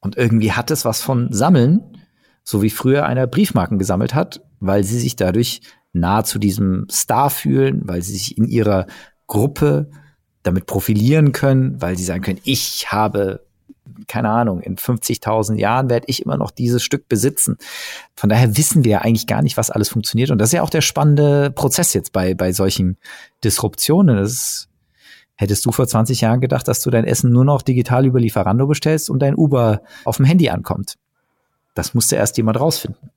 Und 0.00 0.16
irgendwie 0.16 0.52
hat 0.52 0.70
es 0.70 0.84
was 0.84 1.00
von 1.00 1.32
Sammeln, 1.32 1.80
so 2.44 2.62
wie 2.62 2.70
früher 2.70 3.06
einer 3.06 3.26
Briefmarken 3.26 3.78
gesammelt 3.78 4.14
hat, 4.14 4.42
weil 4.60 4.84
sie 4.84 4.98
sich 4.98 5.16
dadurch 5.16 5.62
nah 5.92 6.24
zu 6.24 6.38
diesem 6.38 6.86
Star 6.90 7.30
fühlen, 7.30 7.82
weil 7.84 8.02
sie 8.02 8.12
sich 8.12 8.36
in 8.36 8.44
ihrer 8.44 8.86
Gruppe 9.26 9.90
damit 10.42 10.66
profilieren 10.66 11.32
können, 11.32 11.80
weil 11.80 11.96
sie 11.96 12.04
sagen 12.04 12.22
können, 12.22 12.40
ich 12.44 12.92
habe 12.92 13.47
keine 14.06 14.30
Ahnung, 14.30 14.60
in 14.60 14.76
50.000 14.76 15.56
Jahren 15.56 15.90
werde 15.90 16.06
ich 16.08 16.22
immer 16.24 16.36
noch 16.36 16.50
dieses 16.50 16.82
Stück 16.82 17.08
besitzen. 17.08 17.56
Von 18.14 18.28
daher 18.30 18.56
wissen 18.56 18.84
wir 18.84 18.92
ja 18.92 18.98
eigentlich 19.00 19.26
gar 19.26 19.42
nicht, 19.42 19.56
was 19.56 19.70
alles 19.70 19.88
funktioniert. 19.88 20.30
Und 20.30 20.38
das 20.38 20.48
ist 20.48 20.54
ja 20.54 20.62
auch 20.62 20.70
der 20.70 20.80
spannende 20.80 21.50
Prozess 21.50 21.94
jetzt 21.94 22.12
bei, 22.12 22.34
bei 22.34 22.52
solchen 22.52 22.96
Disruptionen. 23.42 24.16
Das 24.16 24.32
ist, 24.32 24.68
hättest 25.36 25.64
du 25.66 25.72
vor 25.72 25.86
20 25.86 26.20
Jahren 26.20 26.40
gedacht, 26.40 26.68
dass 26.68 26.80
du 26.80 26.90
dein 26.90 27.04
Essen 27.04 27.32
nur 27.32 27.44
noch 27.44 27.62
digital 27.62 28.06
über 28.06 28.20
Lieferando 28.20 28.66
bestellst 28.66 29.10
und 29.10 29.20
dein 29.20 29.34
Uber 29.34 29.82
auf 30.04 30.16
dem 30.16 30.26
Handy 30.26 30.48
ankommt. 30.48 30.96
Das 31.74 31.94
musste 31.94 32.16
erst 32.16 32.36
jemand 32.36 32.58
rausfinden. 32.58 33.10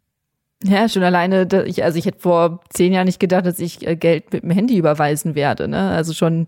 Ja, 0.63 0.87
schon 0.87 1.01
alleine, 1.01 1.47
ich, 1.65 1.83
also 1.83 1.97
ich 1.97 2.05
hätte 2.05 2.19
vor 2.19 2.61
zehn 2.69 2.93
Jahren 2.93 3.05
nicht 3.05 3.19
gedacht, 3.19 3.47
dass 3.47 3.57
ich 3.57 3.85
äh, 3.87 3.95
Geld 3.95 4.31
mit 4.31 4.43
dem 4.43 4.51
Handy 4.51 4.77
überweisen 4.77 5.33
werde. 5.33 5.67
Ne? 5.67 5.89
Also 5.89 6.13
schon 6.13 6.45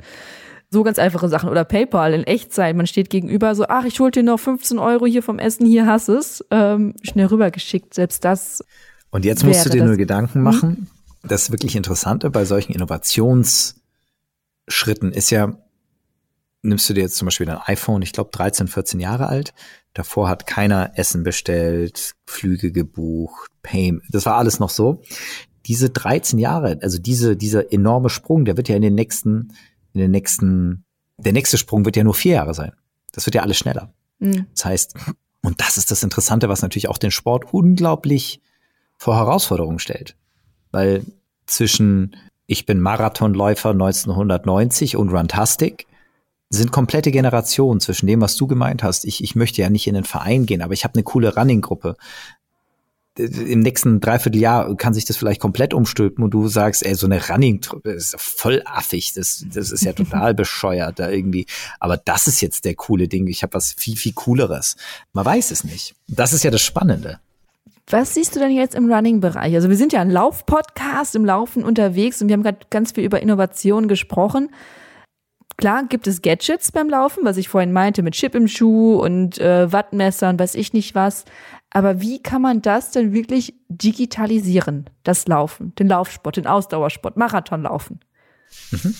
so 0.73 0.83
ganz 0.83 0.99
einfache 0.99 1.29
Sachen. 1.29 1.49
Oder 1.49 1.63
PayPal 1.63 2.13
in 2.13 2.23
Echtzeit. 2.23 2.75
Man 2.75 2.87
steht 2.87 3.09
gegenüber 3.09 3.55
so, 3.55 3.65
ach, 3.69 3.85
ich 3.85 4.01
hol 4.01 4.11
dir 4.11 4.23
noch 4.23 4.39
15 4.39 4.79
Euro 4.79 5.05
hier 5.05 5.23
vom 5.23 5.39
Essen, 5.39 5.65
hier 5.65 5.85
hast 5.85 6.09
es. 6.09 6.43
Ähm, 6.51 6.95
schnell 7.01 7.27
rübergeschickt. 7.27 7.93
Selbst 7.93 8.25
das. 8.25 8.61
Und 9.09 9.23
jetzt 9.23 9.45
musst 9.45 9.65
du 9.65 9.69
dir 9.69 9.85
nur 9.85 9.95
Gedanken 9.95 10.35
hm? 10.35 10.43
machen. 10.43 10.69
Hm? 10.69 10.87
Das 11.23 11.51
wirklich 11.51 11.77
Interessante 11.77 12.29
bei 12.29 12.43
solchen 12.43 12.73
Innovationsschritten 12.73 15.13
ist 15.13 15.29
ja, 15.29 15.53
nimmst 16.63 16.89
du 16.89 16.93
dir 16.93 17.01
jetzt 17.01 17.15
zum 17.15 17.27
Beispiel 17.27 17.45
dein 17.45 17.61
iPhone, 17.65 18.01
ich 18.01 18.11
glaube 18.11 18.31
13, 18.33 18.67
14 18.67 18.99
Jahre 18.99 19.27
alt, 19.27 19.53
davor 19.93 20.27
hat 20.27 20.47
keiner 20.47 20.91
Essen 20.95 21.23
bestellt, 21.23 22.15
Flüge 22.25 22.73
gebucht, 22.73 23.51
Payment, 23.61 24.03
das 24.09 24.25
war 24.25 24.35
alles 24.35 24.59
noch 24.59 24.69
so. 24.69 25.01
Diese 25.65 25.89
13 25.89 26.39
Jahre, 26.39 26.77
also 26.81 26.97
diese, 26.97 27.37
dieser 27.37 27.71
enorme 27.71 28.09
Sprung, 28.09 28.43
der 28.43 28.57
wird 28.57 28.67
ja 28.67 28.75
in 28.75 28.81
den 28.81 28.95
nächsten, 28.95 29.53
in 29.93 30.01
den 30.01 30.11
nächsten, 30.11 30.85
der 31.17 31.33
nächste 31.33 31.57
Sprung 31.57 31.85
wird 31.85 31.95
ja 31.95 32.03
nur 32.03 32.13
vier 32.13 32.33
Jahre 32.35 32.53
sein. 32.53 32.73
Das 33.11 33.25
wird 33.25 33.35
ja 33.35 33.41
alles 33.41 33.57
schneller. 33.57 33.93
Mhm. 34.19 34.47
Das 34.53 34.65
heißt, 34.65 34.95
und 35.43 35.61
das 35.61 35.77
ist 35.77 35.91
das 35.91 36.03
Interessante, 36.03 36.49
was 36.49 36.61
natürlich 36.61 36.89
auch 36.89 36.97
den 36.97 37.11
Sport 37.11 37.53
unglaublich 37.53 38.41
vor 38.97 39.15
Herausforderungen 39.15 39.79
stellt. 39.79 40.15
Weil 40.71 41.05
zwischen 41.45 42.15
ich 42.45 42.65
bin 42.65 42.79
Marathonläufer 42.79 43.69
1990 43.69 44.97
und 44.97 45.09
Runtastic 45.09 45.87
sind 46.49 46.71
komplette 46.71 47.11
Generationen 47.11 47.79
zwischen 47.79 48.05
dem, 48.05 48.21
was 48.21 48.35
du 48.35 48.47
gemeint 48.47 48.83
hast. 48.83 49.05
Ich, 49.05 49.23
ich 49.23 49.35
möchte 49.35 49.61
ja 49.61 49.69
nicht 49.69 49.87
in 49.87 49.95
den 49.95 50.03
Verein 50.03 50.45
gehen, 50.45 50.61
aber 50.61 50.73
ich 50.73 50.83
habe 50.83 50.95
eine 50.95 51.03
coole 51.03 51.35
Running-Gruppe. 51.35 51.95
Im 53.15 53.59
nächsten 53.59 53.99
Dreivierteljahr 53.99 54.75
kann 54.75 54.95
sich 54.95 55.05
das 55.05 55.17
vielleicht 55.17 55.39
komplett 55.39 55.73
umstülpen 55.73 56.23
und 56.23 56.31
du 56.31 56.47
sagst, 56.47 56.83
ey, 56.83 56.95
so 56.95 57.05
eine 57.05 57.29
Running-Truppe 57.29 57.91
ist 57.91 58.15
voll 58.19 58.63
affig, 58.65 59.13
das, 59.13 59.45
das 59.53 59.71
ist 59.71 59.83
ja 59.83 59.93
total 59.93 60.33
bescheuert 60.33 60.97
da 60.97 61.09
irgendwie. 61.09 61.45
Aber 61.79 61.97
das 61.97 62.25
ist 62.25 62.41
jetzt 62.41 62.65
der 62.65 62.73
coole 62.73 63.07
Ding. 63.07 63.27
Ich 63.27 63.43
habe 63.43 63.53
was 63.53 63.73
viel, 63.77 63.97
viel 63.97 64.13
cooleres. 64.13 64.77
Man 65.13 65.25
weiß 65.25 65.51
es 65.51 65.63
nicht. 65.63 65.95
Das 66.07 66.33
ist 66.33 66.43
ja 66.43 66.49
das 66.49 66.61
Spannende. 66.61 67.19
Was 67.87 68.13
siehst 68.13 68.35
du 68.35 68.39
denn 68.39 68.51
jetzt 68.51 68.75
im 68.75 68.91
Running-Bereich? 68.91 69.53
Also 69.53 69.69
wir 69.69 69.77
sind 69.77 69.93
ja 69.93 70.01
ein 70.01 70.09
Lauf-Podcast 70.09 71.15
im 71.15 71.25
Laufen 71.25 71.63
unterwegs 71.63 72.21
und 72.21 72.29
wir 72.29 72.33
haben 72.33 72.43
gerade 72.43 72.59
ganz 72.69 72.93
viel 72.93 73.03
über 73.03 73.21
Innovation 73.21 73.87
gesprochen. 73.87 74.49
Klar 75.57 75.83
gibt 75.87 76.07
es 76.07 76.21
Gadgets 76.21 76.71
beim 76.71 76.89
Laufen, 76.89 77.25
was 77.25 77.37
ich 77.37 77.47
vorhin 77.47 77.73
meinte, 77.73 78.01
mit 78.01 78.15
Chip 78.15 78.33
im 78.33 78.47
Schuh 78.47 78.95
und 78.95 79.37
äh, 79.37 79.71
Wattmessern, 79.71 80.39
weiß 80.39 80.55
ich 80.55 80.73
nicht 80.73 80.95
was. 80.95 81.25
Aber 81.73 82.01
wie 82.01 82.21
kann 82.21 82.41
man 82.41 82.61
das 82.61 82.91
denn 82.91 83.13
wirklich 83.13 83.55
digitalisieren, 83.67 84.89
das 85.01 85.27
Laufen, 85.27 85.73
den 85.75 85.87
Laufsport, 85.87 86.37
den 86.37 86.45
Ausdauersport, 86.45 87.17
Marathonlaufen? 87.17 87.99
Mhm. 88.69 88.93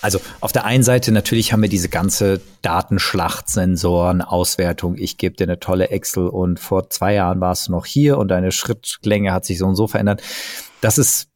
Also 0.00 0.20
auf 0.40 0.52
der 0.52 0.64
einen 0.64 0.84
Seite 0.84 1.10
natürlich 1.10 1.52
haben 1.52 1.62
wir 1.62 1.68
diese 1.68 1.88
ganze 1.88 2.40
Datenschlacht, 2.62 3.48
Sensoren, 3.48 4.22
Auswertung. 4.22 4.96
Ich 4.96 5.18
gebe 5.18 5.34
dir 5.34 5.44
eine 5.44 5.58
tolle 5.58 5.90
Excel 5.90 6.28
und 6.28 6.60
vor 6.60 6.88
zwei 6.90 7.14
Jahren 7.14 7.40
warst 7.40 7.66
du 7.66 7.72
noch 7.72 7.84
hier 7.84 8.18
und 8.18 8.28
deine 8.28 8.52
Schrittlänge 8.52 9.32
hat 9.32 9.44
sich 9.44 9.58
so 9.58 9.66
und 9.66 9.74
so 9.74 9.88
verändert. 9.88 10.22
Das 10.80 10.98
ist 10.98 11.26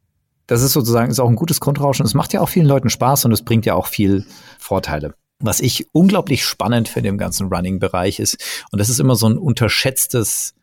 das 0.47 0.63
ist 0.63 0.73
sozusagen 0.73 1.11
ist 1.11 1.21
auch 1.21 1.29
ein 1.29 1.37
gutes 1.37 1.59
Grundrauschen. 1.59 2.07
Es 2.07 2.15
macht 2.15 2.33
ja 2.33 2.41
auch 2.41 2.49
vielen 2.49 2.67
Leuten 2.67 2.91
Spaß 2.91 3.25
und 3.25 3.33
es 3.33 3.43
bringt 3.43 3.67
ja 3.67 3.75
auch 3.75 3.87
viel 3.87 4.27
Vorteile. 4.59 5.15
Was 5.41 5.61
ich 5.61 5.89
unglaublich 5.93 6.45
spannend 6.45 6.89
finde 6.89 7.09
im 7.09 7.19
ganzen 7.19 7.49
Running-Bereich 7.49 8.21
ist, 8.21 8.37
und 8.71 8.79
das 8.79 8.89
ist 8.89 9.01
immer 9.01 9.17
so 9.17 9.27
ein 9.27 9.39
unterschätztes 9.39 10.55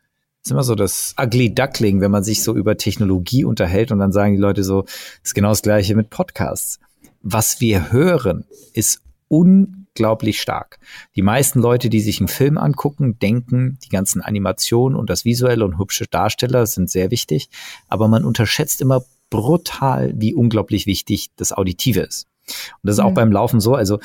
ist 0.43 0.51
immer 0.51 0.63
so 0.63 0.75
das 0.75 1.15
Ugly 1.21 1.53
Duckling, 1.53 2.01
wenn 2.01 2.11
man 2.11 2.23
sich 2.23 2.43
so 2.43 2.55
über 2.55 2.77
Technologie 2.77 3.45
unterhält 3.45 3.91
und 3.91 3.99
dann 3.99 4.11
sagen 4.11 4.33
die 4.33 4.41
Leute 4.41 4.63
so, 4.63 4.85
ist 5.23 5.35
genau 5.35 5.49
das 5.49 5.61
gleiche 5.61 5.95
mit 5.95 6.09
Podcasts 6.09 6.79
was 7.21 7.61
wir 7.61 7.91
hören, 7.91 8.45
ist 8.73 9.01
unglaublich 9.27 10.41
stark. 10.41 10.79
Die 11.15 11.21
meisten 11.21 11.59
Leute, 11.59 11.89
die 11.89 12.01
sich 12.01 12.19
einen 12.19 12.27
Film 12.27 12.57
angucken, 12.57 13.19
denken, 13.19 13.77
die 13.83 13.89
ganzen 13.89 14.21
Animationen 14.21 14.97
und 14.97 15.09
das 15.09 15.25
Visuelle 15.25 15.63
und 15.63 15.77
hübsche 15.77 16.05
Darsteller 16.07 16.65
sind 16.65 16.89
sehr 16.89 17.11
wichtig, 17.11 17.49
aber 17.87 18.07
man 18.07 18.25
unterschätzt 18.25 18.81
immer 18.81 19.03
brutal, 19.29 20.13
wie 20.15 20.33
unglaublich 20.33 20.85
wichtig 20.85 21.29
das 21.37 21.53
Auditive 21.53 22.01
ist. 22.01 22.27
Und 22.47 22.87
das 22.87 22.95
ist 22.95 23.01
mhm. 23.01 23.05
auch 23.05 23.13
beim 23.13 23.31
Laufen 23.31 23.61
so. 23.61 23.75
Also 23.75 23.99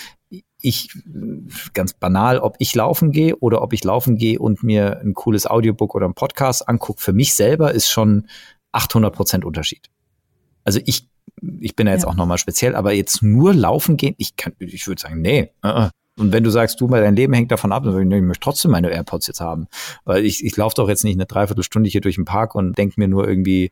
ich, 0.66 0.88
ganz 1.74 1.94
banal, 1.94 2.38
ob 2.38 2.56
ich 2.58 2.74
laufen 2.74 3.12
gehe 3.12 3.36
oder 3.36 3.62
ob 3.62 3.72
ich 3.72 3.84
laufen 3.84 4.16
gehe 4.16 4.38
und 4.38 4.62
mir 4.62 5.00
ein 5.00 5.14
cooles 5.14 5.46
Audiobook 5.46 5.94
oder 5.94 6.06
ein 6.06 6.14
Podcast 6.14 6.68
angucke, 6.68 7.00
für 7.00 7.12
mich 7.12 7.34
selber 7.34 7.72
ist 7.72 7.88
schon 7.88 8.28
800 8.72 9.14
Prozent 9.14 9.44
Unterschied. 9.44 9.90
Also 10.64 10.80
ich 10.84 11.08
ich 11.60 11.76
bin 11.76 11.86
ja 11.86 11.92
jetzt 11.92 12.02
ja. 12.02 12.08
auch 12.08 12.14
nochmal 12.14 12.38
speziell, 12.38 12.74
aber 12.74 12.92
jetzt 12.92 13.22
nur 13.22 13.54
laufen 13.54 13.96
gehen, 13.96 14.14
ich 14.18 14.36
kann, 14.36 14.54
ich 14.58 14.86
würde 14.86 15.02
sagen, 15.02 15.20
nee. 15.20 15.50
Uh 15.64 15.88
Und 16.18 16.32
wenn 16.32 16.44
du 16.44 16.50
sagst, 16.50 16.80
du, 16.80 16.88
dein 16.88 17.16
Leben 17.16 17.34
hängt 17.34 17.52
davon 17.52 17.72
ab, 17.72 17.84
dann 17.84 17.92
sage 17.92 18.04
ich, 18.04 18.08
nee, 18.08 18.16
ich 18.16 18.22
möchte 18.22 18.40
trotzdem 18.40 18.70
meine 18.70 18.90
AirPods 18.90 19.26
jetzt 19.26 19.40
haben. 19.40 19.66
Weil 20.04 20.24
ich, 20.24 20.44
ich 20.44 20.56
laufe 20.56 20.74
doch 20.76 20.88
jetzt 20.88 21.04
nicht 21.04 21.16
eine 21.16 21.26
Dreiviertelstunde 21.26 21.90
hier 21.90 22.00
durch 22.00 22.14
den 22.14 22.24
Park 22.24 22.54
und 22.54 22.78
denke 22.78 22.94
mir 22.98 23.08
nur 23.08 23.28
irgendwie, 23.28 23.70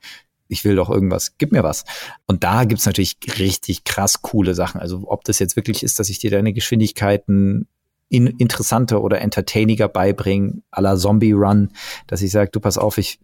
ich 0.48 0.64
will 0.64 0.76
doch 0.76 0.90
irgendwas, 0.90 1.36
gib 1.38 1.52
mir 1.52 1.62
was. 1.62 1.84
Und 2.26 2.44
da 2.44 2.64
gibt's 2.64 2.86
natürlich 2.86 3.16
richtig 3.38 3.84
krass 3.84 4.22
coole 4.22 4.54
Sachen. 4.54 4.80
Also 4.80 5.02
ob 5.06 5.24
das 5.24 5.38
jetzt 5.38 5.56
wirklich 5.56 5.82
ist, 5.82 5.98
dass 5.98 6.08
ich 6.08 6.18
dir 6.18 6.30
deine 6.30 6.52
Geschwindigkeiten 6.52 7.66
in, 8.08 8.26
interessanter 8.26 9.02
oder 9.02 9.20
entertainiger 9.20 9.88
beibringe, 9.88 10.62
à 10.70 10.80
la 10.80 10.96
Zombie 10.96 11.32
Run, 11.32 11.70
dass 12.06 12.22
ich 12.22 12.30
sage, 12.30 12.50
du 12.50 12.60
pass 12.60 12.78
auf, 12.78 12.98
ich 12.98 13.18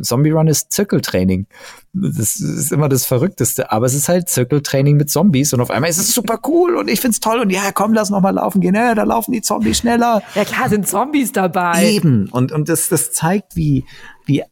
Zombie 0.00 0.30
Run 0.30 0.48
ist 0.48 0.72
Zirkeltraining. 0.72 1.46
Das 1.92 2.36
ist 2.36 2.72
immer 2.72 2.88
das 2.88 3.06
Verrückteste. 3.06 3.70
Aber 3.70 3.86
es 3.86 3.94
ist 3.94 4.08
halt 4.08 4.28
Zirkeltraining 4.28 4.96
mit 4.96 5.08
Zombies 5.08 5.52
und 5.52 5.60
auf 5.60 5.70
einmal 5.70 5.88
ist 5.88 5.98
es 5.98 6.12
super 6.12 6.40
cool 6.46 6.76
und 6.76 6.88
ich 6.88 7.00
find's 7.00 7.20
toll 7.20 7.38
und 7.38 7.50
ja, 7.50 7.70
komm, 7.72 7.94
lass 7.94 8.10
noch 8.10 8.20
mal 8.20 8.30
laufen 8.30 8.60
gehen. 8.60 8.74
Ja, 8.74 8.94
da 8.94 9.04
laufen 9.04 9.32
die 9.32 9.42
Zombies 9.42 9.78
schneller. 9.78 10.22
Ja 10.34 10.44
klar, 10.44 10.68
sind 10.68 10.88
Zombies 10.88 11.30
dabei. 11.30 11.92
Eben. 11.92 12.28
Und, 12.30 12.50
und 12.50 12.68
das, 12.68 12.88
das 12.88 13.12
zeigt, 13.12 13.54
wie, 13.54 13.84
wie 14.26 14.42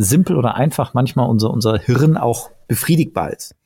simpel 0.00 0.36
oder 0.36 0.54
einfach 0.54 0.94
manchmal 0.94 1.28
unser, 1.28 1.50
unser 1.50 1.78
Hirn 1.78 2.16
auch 2.16 2.50
befriedigbar 2.68 3.32
ist. 3.32 3.56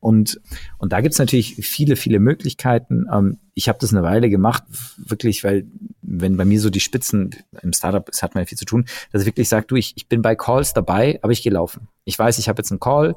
Und, 0.00 0.40
und 0.78 0.92
da 0.92 1.00
gibt's 1.00 1.18
natürlich 1.18 1.56
viele, 1.66 1.96
viele 1.96 2.18
Möglichkeiten. 2.18 3.06
Ähm, 3.12 3.38
ich 3.54 3.68
habe 3.68 3.78
das 3.80 3.92
eine 3.92 4.02
Weile 4.02 4.28
gemacht, 4.28 4.64
wirklich, 4.96 5.44
weil 5.44 5.66
wenn 6.02 6.36
bei 6.36 6.44
mir 6.44 6.60
so 6.60 6.70
die 6.70 6.80
Spitzen 6.80 7.34
im 7.62 7.72
Startup, 7.72 8.08
es 8.08 8.22
hat 8.22 8.34
man 8.34 8.42
ja 8.42 8.46
viel 8.46 8.58
zu 8.58 8.64
tun, 8.64 8.86
dass 9.12 9.22
ich 9.22 9.26
wirklich 9.26 9.48
sage, 9.48 9.66
du, 9.66 9.76
ich, 9.76 9.92
ich 9.96 10.08
bin 10.08 10.22
bei 10.22 10.34
Calls 10.34 10.74
dabei, 10.74 11.20
aber 11.22 11.32
ich 11.32 11.42
gehe 11.42 11.52
laufen. 11.52 11.88
Ich 12.04 12.18
weiß, 12.18 12.38
ich 12.38 12.48
habe 12.48 12.60
jetzt 12.60 12.70
einen 12.70 12.80
Call, 12.80 13.16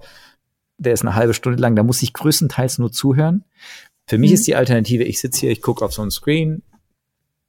der 0.78 0.94
ist 0.94 1.02
eine 1.02 1.16
halbe 1.16 1.34
Stunde 1.34 1.60
lang, 1.60 1.76
da 1.76 1.84
muss 1.84 2.04
ich 2.04 2.14
größtenteils 2.14 2.78
nur 2.78 2.92
zuhören. 2.92 3.44
Für 4.06 4.18
mich 4.18 4.30
mhm. 4.30 4.36
ist 4.36 4.48
die 4.48 4.56
Alternative, 4.56 5.04
ich 5.04 5.20
sitze 5.20 5.42
hier, 5.42 5.52
ich 5.52 5.62
gucke 5.62 5.84
auf 5.84 5.94
so 5.94 6.02
ein 6.02 6.12
Screen, 6.12 6.64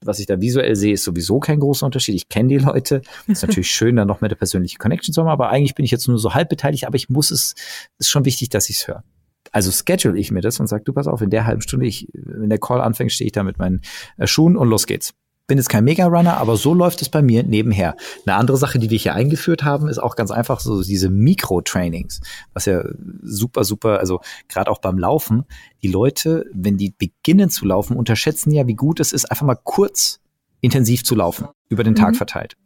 was 0.05 0.19
ich 0.19 0.27
da 0.27 0.41
visuell 0.41 0.77
sehe, 0.77 0.95
ist 0.95 1.05
sowieso 1.05 1.41
kein 1.41 1.61
großer 1.61 1.87
Unterschied. 1.87 2.15
Ich 2.15 2.29
kenne 2.29 2.49
die 2.49 2.59
Leute. 2.59 3.03
Ist 3.27 3.43
natürlich 3.43 3.71
schön, 3.71 3.97
dann 3.97 4.09
noch 4.09 4.21
mehr 4.21 4.29
der 4.29 4.37
persönliche 4.37 4.79
Connection 4.79 5.13
zu 5.13 5.21
haben, 5.21 5.29
aber 5.29 5.51
eigentlich 5.51 5.75
bin 5.75 5.85
ich 5.85 5.91
jetzt 5.91 6.09
nur 6.09 6.19
so 6.19 6.35
halb 6.35 6.49
beteiligt, 6.49 6.87
aber 6.87 6.97
ich 6.97 7.09
muss 7.09 7.31
es, 7.31 7.55
ist 7.99 8.09
schon 8.09 8.25
wichtig, 8.25 8.49
dass 8.49 8.71
ich 8.71 8.77
es 8.77 8.89
höre. 8.89 9.05
Also 9.53 9.71
schedule 9.71 10.19
ich 10.19 10.31
mir 10.31 10.41
das 10.41 10.61
und 10.61 10.69
sage, 10.69 10.85
du 10.85 10.93
pass 10.93 11.07
auf, 11.07 11.23
in 11.23 11.31
der 11.31 11.45
halben 11.45 11.61
Stunde, 11.61 11.87
ich, 11.87 12.09
wenn 12.13 12.51
der 12.51 12.59
Call 12.59 12.81
anfängt, 12.81 13.13
stehe 13.13 13.27
ich 13.27 13.33
da 13.33 13.43
mit 13.43 13.59
meinen 13.59 13.83
äh, 14.17 14.27
Schuhen 14.27 14.57
und 14.57 14.69
los 14.69 14.87
geht's 14.87 15.13
bin 15.51 15.59
jetzt 15.59 15.69
kein 15.69 15.83
Mega-Runner, 15.83 16.37
aber 16.37 16.57
so 16.57 16.75
läuft 16.75 17.03
es 17.03 17.09
bei 17.09 17.23
mir 17.23 17.43
nebenher. 17.43 17.97
Eine 18.25 18.37
andere 18.37 18.57
Sache, 18.57 18.79
die 18.79 18.89
wir 18.89 18.99
hier 18.99 19.15
eingeführt 19.17 19.65
haben, 19.65 19.89
ist 19.89 19.99
auch 19.99 20.15
ganz 20.15 20.31
einfach 20.31 20.61
so 20.61 20.81
diese 20.81 21.11
Mikro-Trainings, 21.11 22.21
was 22.55 22.67
ja 22.67 22.85
super, 23.21 23.65
super, 23.65 23.99
also 23.99 24.21
gerade 24.49 24.71
auch 24.71 24.79
beim 24.79 24.97
Laufen, 24.97 25.43
die 25.83 25.89
Leute, 25.89 26.47
wenn 26.55 26.77
die 26.77 26.95
beginnen 26.97 27.51
zu 27.51 27.65
laufen, 27.65 27.97
unterschätzen 27.97 28.53
ja, 28.53 28.69
wie 28.69 28.77
gut 28.77 29.01
es 29.01 29.13
ist, 29.13 29.29
einfach 29.29 29.45
mal 29.45 29.59
kurz 29.61 30.21
intensiv 30.61 31.03
zu 31.03 31.17
laufen, 31.17 31.49
über 31.69 31.83
den 31.83 31.97
Tag 31.97 32.13
mhm. 32.13 32.19
verteilt. 32.19 32.57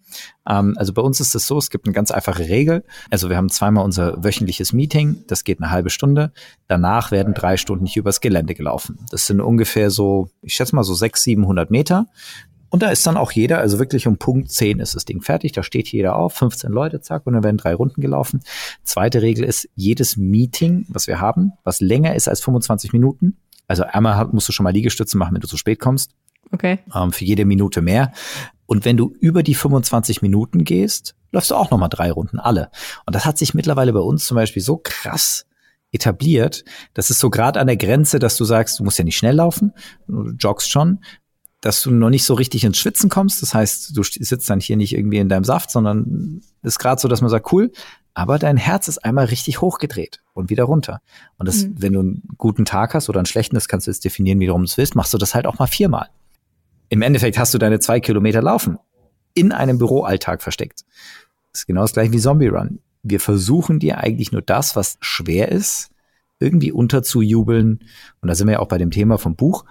Ähm, 0.46 0.74
also 0.76 0.92
bei 0.92 1.00
uns 1.00 1.20
ist 1.20 1.34
es 1.34 1.46
so, 1.46 1.56
es 1.56 1.70
gibt 1.70 1.86
eine 1.86 1.94
ganz 1.94 2.10
einfache 2.10 2.48
Regel. 2.48 2.84
Also 3.08 3.30
wir 3.30 3.38
haben 3.38 3.48
zweimal 3.48 3.82
unser 3.82 4.22
wöchentliches 4.22 4.74
Meeting, 4.74 5.24
das 5.26 5.44
geht 5.44 5.58
eine 5.58 5.70
halbe 5.70 5.88
Stunde. 5.88 6.32
Danach 6.66 7.10
werden 7.12 7.32
drei 7.32 7.56
Stunden 7.56 7.86
hier 7.86 8.00
übers 8.00 8.20
Gelände 8.20 8.54
gelaufen. 8.54 8.98
Das 9.10 9.26
sind 9.26 9.40
ungefähr 9.40 9.90
so, 9.90 10.28
ich 10.42 10.54
schätze 10.54 10.76
mal 10.76 10.84
so 10.84 10.92
sechs, 10.92 11.22
siebenhundert 11.22 11.70
Meter. 11.70 12.08
Und 12.74 12.82
da 12.82 12.88
ist 12.88 13.06
dann 13.06 13.16
auch 13.16 13.30
jeder, 13.30 13.58
also 13.58 13.78
wirklich 13.78 14.08
um 14.08 14.16
Punkt 14.16 14.50
10 14.50 14.80
ist 14.80 14.96
das 14.96 15.04
Ding 15.04 15.20
fertig, 15.20 15.52
da 15.52 15.62
steht 15.62 15.86
jeder 15.92 16.16
auf, 16.16 16.32
15 16.34 16.72
Leute, 16.72 17.00
zack, 17.00 17.24
und 17.24 17.34
dann 17.34 17.44
werden 17.44 17.56
drei 17.56 17.72
Runden 17.72 18.00
gelaufen. 18.00 18.40
Zweite 18.82 19.22
Regel 19.22 19.44
ist, 19.44 19.68
jedes 19.76 20.16
Meeting, 20.16 20.84
was 20.88 21.06
wir 21.06 21.20
haben, 21.20 21.52
was 21.62 21.80
länger 21.80 22.16
ist 22.16 22.26
als 22.26 22.40
25 22.40 22.92
Minuten, 22.92 23.36
also 23.68 23.84
einmal 23.84 24.26
musst 24.32 24.48
du 24.48 24.52
schon 24.52 24.64
mal 24.64 24.72
Liegestütze 24.72 25.16
machen, 25.16 25.34
wenn 25.34 25.40
du 25.40 25.46
zu 25.46 25.56
spät 25.56 25.78
kommst. 25.78 26.16
Okay. 26.50 26.80
Ähm, 26.92 27.12
für 27.12 27.24
jede 27.24 27.44
Minute 27.44 27.80
mehr. 27.80 28.10
Und 28.66 28.84
wenn 28.84 28.96
du 28.96 29.14
über 29.20 29.44
die 29.44 29.54
25 29.54 30.20
Minuten 30.20 30.64
gehst, 30.64 31.14
läufst 31.30 31.52
du 31.52 31.54
auch 31.54 31.70
nochmal 31.70 31.90
drei 31.90 32.10
Runden, 32.10 32.40
alle. 32.40 32.72
Und 33.06 33.14
das 33.14 33.24
hat 33.24 33.38
sich 33.38 33.54
mittlerweile 33.54 33.92
bei 33.92 34.00
uns 34.00 34.24
zum 34.24 34.34
Beispiel 34.34 34.62
so 34.62 34.80
krass 34.82 35.46
etabliert, 35.92 36.64
das 36.92 37.08
ist 37.10 37.20
so 37.20 37.30
gerade 37.30 37.60
an 37.60 37.68
der 37.68 37.76
Grenze, 37.76 38.18
dass 38.18 38.36
du 38.36 38.44
sagst, 38.44 38.80
du 38.80 38.82
musst 38.82 38.98
ja 38.98 39.04
nicht 39.04 39.16
schnell 39.16 39.36
laufen, 39.36 39.72
du 40.08 40.32
joggst 40.36 40.68
schon, 40.68 40.98
dass 41.64 41.80
du 41.80 41.90
noch 41.90 42.10
nicht 42.10 42.24
so 42.24 42.34
richtig 42.34 42.62
ins 42.64 42.76
Schwitzen 42.76 43.08
kommst. 43.08 43.40
Das 43.40 43.54
heißt, 43.54 43.96
du 43.96 44.02
sitzt 44.02 44.50
dann 44.50 44.60
hier 44.60 44.76
nicht 44.76 44.94
irgendwie 44.94 45.16
in 45.16 45.30
deinem 45.30 45.44
Saft, 45.44 45.70
sondern 45.70 46.42
ist 46.62 46.78
gerade 46.78 47.00
so, 47.00 47.08
dass 47.08 47.22
man 47.22 47.30
sagt, 47.30 47.50
cool, 47.52 47.72
aber 48.12 48.38
dein 48.38 48.58
Herz 48.58 48.86
ist 48.86 48.98
einmal 48.98 49.24
richtig 49.24 49.62
hochgedreht 49.62 50.22
und 50.34 50.50
wieder 50.50 50.64
runter. 50.64 51.00
Und 51.38 51.48
das, 51.48 51.64
mhm. 51.64 51.74
wenn 51.78 51.92
du 51.94 52.00
einen 52.00 52.22
guten 52.36 52.66
Tag 52.66 52.92
hast 52.92 53.08
oder 53.08 53.18
einen 53.18 53.24
schlechten, 53.24 53.54
das 53.54 53.66
kannst 53.66 53.86
du 53.86 53.90
jetzt 53.90 54.04
definieren, 54.04 54.40
wie 54.40 54.46
du 54.46 54.62
es 54.62 54.76
willst, 54.76 54.94
machst 54.94 55.14
du 55.14 55.18
das 55.18 55.34
halt 55.34 55.46
auch 55.46 55.58
mal 55.58 55.66
viermal. 55.66 56.08
Im 56.90 57.00
Endeffekt 57.00 57.38
hast 57.38 57.54
du 57.54 57.58
deine 57.58 57.80
zwei 57.80 57.98
Kilometer 57.98 58.42
laufen 58.42 58.78
in 59.32 59.50
einem 59.50 59.78
Büroalltag 59.78 60.42
versteckt. 60.42 60.84
Das 61.50 61.62
ist 61.62 61.66
genau 61.66 61.80
das 61.80 61.94
gleiche 61.94 62.12
wie 62.12 62.20
Zombie 62.20 62.48
Run. 62.48 62.80
Wir 63.02 63.20
versuchen 63.20 63.78
dir 63.78 63.98
eigentlich 63.98 64.32
nur 64.32 64.42
das, 64.42 64.76
was 64.76 64.98
schwer 65.00 65.50
ist, 65.50 65.90
irgendwie 66.40 66.72
unterzujubeln. 66.72 67.80
Und 68.20 68.28
da 68.28 68.34
sind 68.34 68.48
wir 68.48 68.52
ja 68.52 68.58
auch 68.58 68.68
bei 68.68 68.78
dem 68.78 68.90
Thema 68.90 69.16
vom 69.16 69.34
Buch 69.34 69.64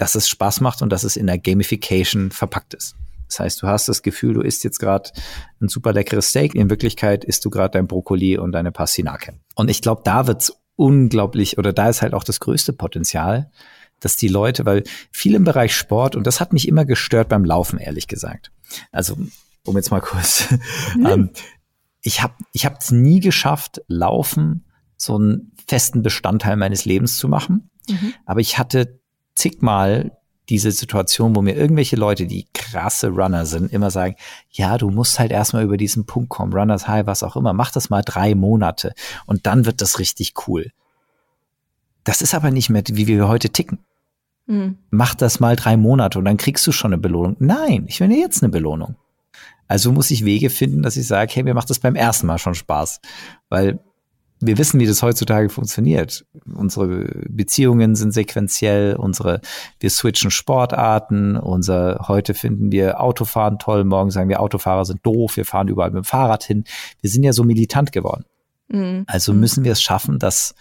dass 0.00 0.14
es 0.14 0.28
Spaß 0.28 0.62
macht 0.62 0.80
und 0.80 0.90
dass 0.90 1.04
es 1.04 1.16
in 1.16 1.26
der 1.26 1.38
Gamification 1.38 2.30
verpackt 2.30 2.72
ist. 2.72 2.96
Das 3.28 3.38
heißt, 3.38 3.62
du 3.62 3.66
hast 3.66 3.86
das 3.86 4.02
Gefühl, 4.02 4.32
du 4.32 4.40
isst 4.40 4.64
jetzt 4.64 4.78
gerade 4.78 5.10
ein 5.60 5.68
super 5.68 5.92
leckeres 5.92 6.30
Steak. 6.30 6.54
In 6.54 6.70
Wirklichkeit 6.70 7.22
isst 7.22 7.44
du 7.44 7.50
gerade 7.50 7.72
dein 7.72 7.86
Brokkoli 7.86 8.38
und 8.38 8.52
deine 8.52 8.72
Pastinake. 8.72 9.34
Und 9.54 9.68
ich 9.68 9.82
glaube, 9.82 10.00
da 10.02 10.26
wird's 10.26 10.54
unglaublich, 10.74 11.58
oder 11.58 11.74
da 11.74 11.90
ist 11.90 12.00
halt 12.00 12.14
auch 12.14 12.24
das 12.24 12.40
größte 12.40 12.72
Potenzial, 12.72 13.50
dass 14.00 14.16
die 14.16 14.28
Leute, 14.28 14.64
weil 14.64 14.84
viel 15.12 15.34
im 15.34 15.44
Bereich 15.44 15.76
Sport, 15.76 16.16
und 16.16 16.26
das 16.26 16.40
hat 16.40 16.54
mich 16.54 16.66
immer 16.66 16.86
gestört 16.86 17.28
beim 17.28 17.44
Laufen, 17.44 17.78
ehrlich 17.78 18.08
gesagt. 18.08 18.50
Also, 18.90 19.18
um 19.66 19.76
jetzt 19.76 19.90
mal 19.90 20.00
kurz, 20.00 20.48
mhm. 20.96 21.06
ähm, 21.06 21.30
ich 22.00 22.22
habe 22.22 22.34
ich 22.52 22.64
es 22.64 22.90
nie 22.90 23.20
geschafft, 23.20 23.82
Laufen 23.86 24.64
so 24.96 25.16
einen 25.16 25.52
festen 25.68 26.02
Bestandteil 26.02 26.56
meines 26.56 26.86
Lebens 26.86 27.18
zu 27.18 27.28
machen. 27.28 27.70
Mhm. 27.86 28.14
Aber 28.24 28.40
ich 28.40 28.58
hatte 28.58 28.99
zigmal 29.40 30.12
diese 30.48 30.72
Situation, 30.72 31.34
wo 31.36 31.42
mir 31.42 31.54
irgendwelche 31.54 31.96
Leute, 31.96 32.26
die 32.26 32.46
krasse 32.52 33.08
Runner 33.08 33.46
sind, 33.46 33.72
immer 33.72 33.90
sagen, 33.90 34.16
ja, 34.50 34.76
du 34.78 34.90
musst 34.90 35.18
halt 35.18 35.30
erstmal 35.30 35.62
über 35.62 35.76
diesen 35.76 36.06
Punkt 36.06 36.28
kommen, 36.28 36.52
Runners 36.52 36.88
High, 36.88 37.06
was 37.06 37.22
auch 37.22 37.36
immer, 37.36 37.52
mach 37.52 37.70
das 37.70 37.88
mal 37.88 38.02
drei 38.02 38.34
Monate 38.34 38.92
und 39.26 39.46
dann 39.46 39.64
wird 39.64 39.80
das 39.80 40.00
richtig 40.00 40.34
cool. 40.46 40.72
Das 42.02 42.20
ist 42.20 42.34
aber 42.34 42.50
nicht 42.50 42.68
mehr, 42.68 42.82
wie 42.86 43.06
wir 43.06 43.28
heute 43.28 43.50
ticken. 43.50 43.78
Mhm. 44.46 44.78
Mach 44.90 45.14
das 45.14 45.38
mal 45.38 45.54
drei 45.54 45.76
Monate 45.76 46.18
und 46.18 46.24
dann 46.24 46.36
kriegst 46.36 46.66
du 46.66 46.72
schon 46.72 46.92
eine 46.92 47.00
Belohnung. 47.00 47.36
Nein, 47.38 47.84
ich 47.86 48.00
will 48.00 48.10
jetzt 48.10 48.42
eine 48.42 48.50
Belohnung. 48.50 48.96
Also 49.68 49.92
muss 49.92 50.10
ich 50.10 50.24
Wege 50.24 50.50
finden, 50.50 50.82
dass 50.82 50.96
ich 50.96 51.06
sage, 51.06 51.32
hey, 51.32 51.44
mir 51.44 51.54
macht 51.54 51.70
das 51.70 51.78
beim 51.78 51.94
ersten 51.94 52.26
Mal 52.26 52.38
schon 52.38 52.56
Spaß. 52.56 53.00
Weil 53.48 53.78
wir 54.40 54.56
wissen, 54.56 54.80
wie 54.80 54.86
das 54.86 55.02
heutzutage 55.02 55.50
funktioniert. 55.50 56.24
Unsere 56.54 57.04
Beziehungen 57.28 57.94
sind 57.94 58.12
sequenziell, 58.12 58.96
unsere, 58.96 59.40
wir 59.78 59.90
switchen 59.90 60.30
Sportarten, 60.30 61.36
unser, 61.36 62.06
heute 62.08 62.32
finden 62.32 62.72
wir 62.72 63.00
Autofahren 63.00 63.58
toll, 63.58 63.84
morgen 63.84 64.10
sagen 64.10 64.30
wir 64.30 64.40
Autofahrer 64.40 64.86
sind 64.86 65.04
doof, 65.04 65.36
wir 65.36 65.44
fahren 65.44 65.68
überall 65.68 65.90
mit 65.90 66.04
dem 66.04 66.04
Fahrrad 66.04 66.42
hin. 66.42 66.64
Wir 67.02 67.10
sind 67.10 67.22
ja 67.22 67.32
so 67.32 67.44
militant 67.44 67.92
geworden. 67.92 68.24
Mhm. 68.68 69.04
Also 69.06 69.34
müssen 69.34 69.64
wir 69.64 69.72
es 69.72 69.82
schaffen, 69.82 70.18
dass 70.18 70.54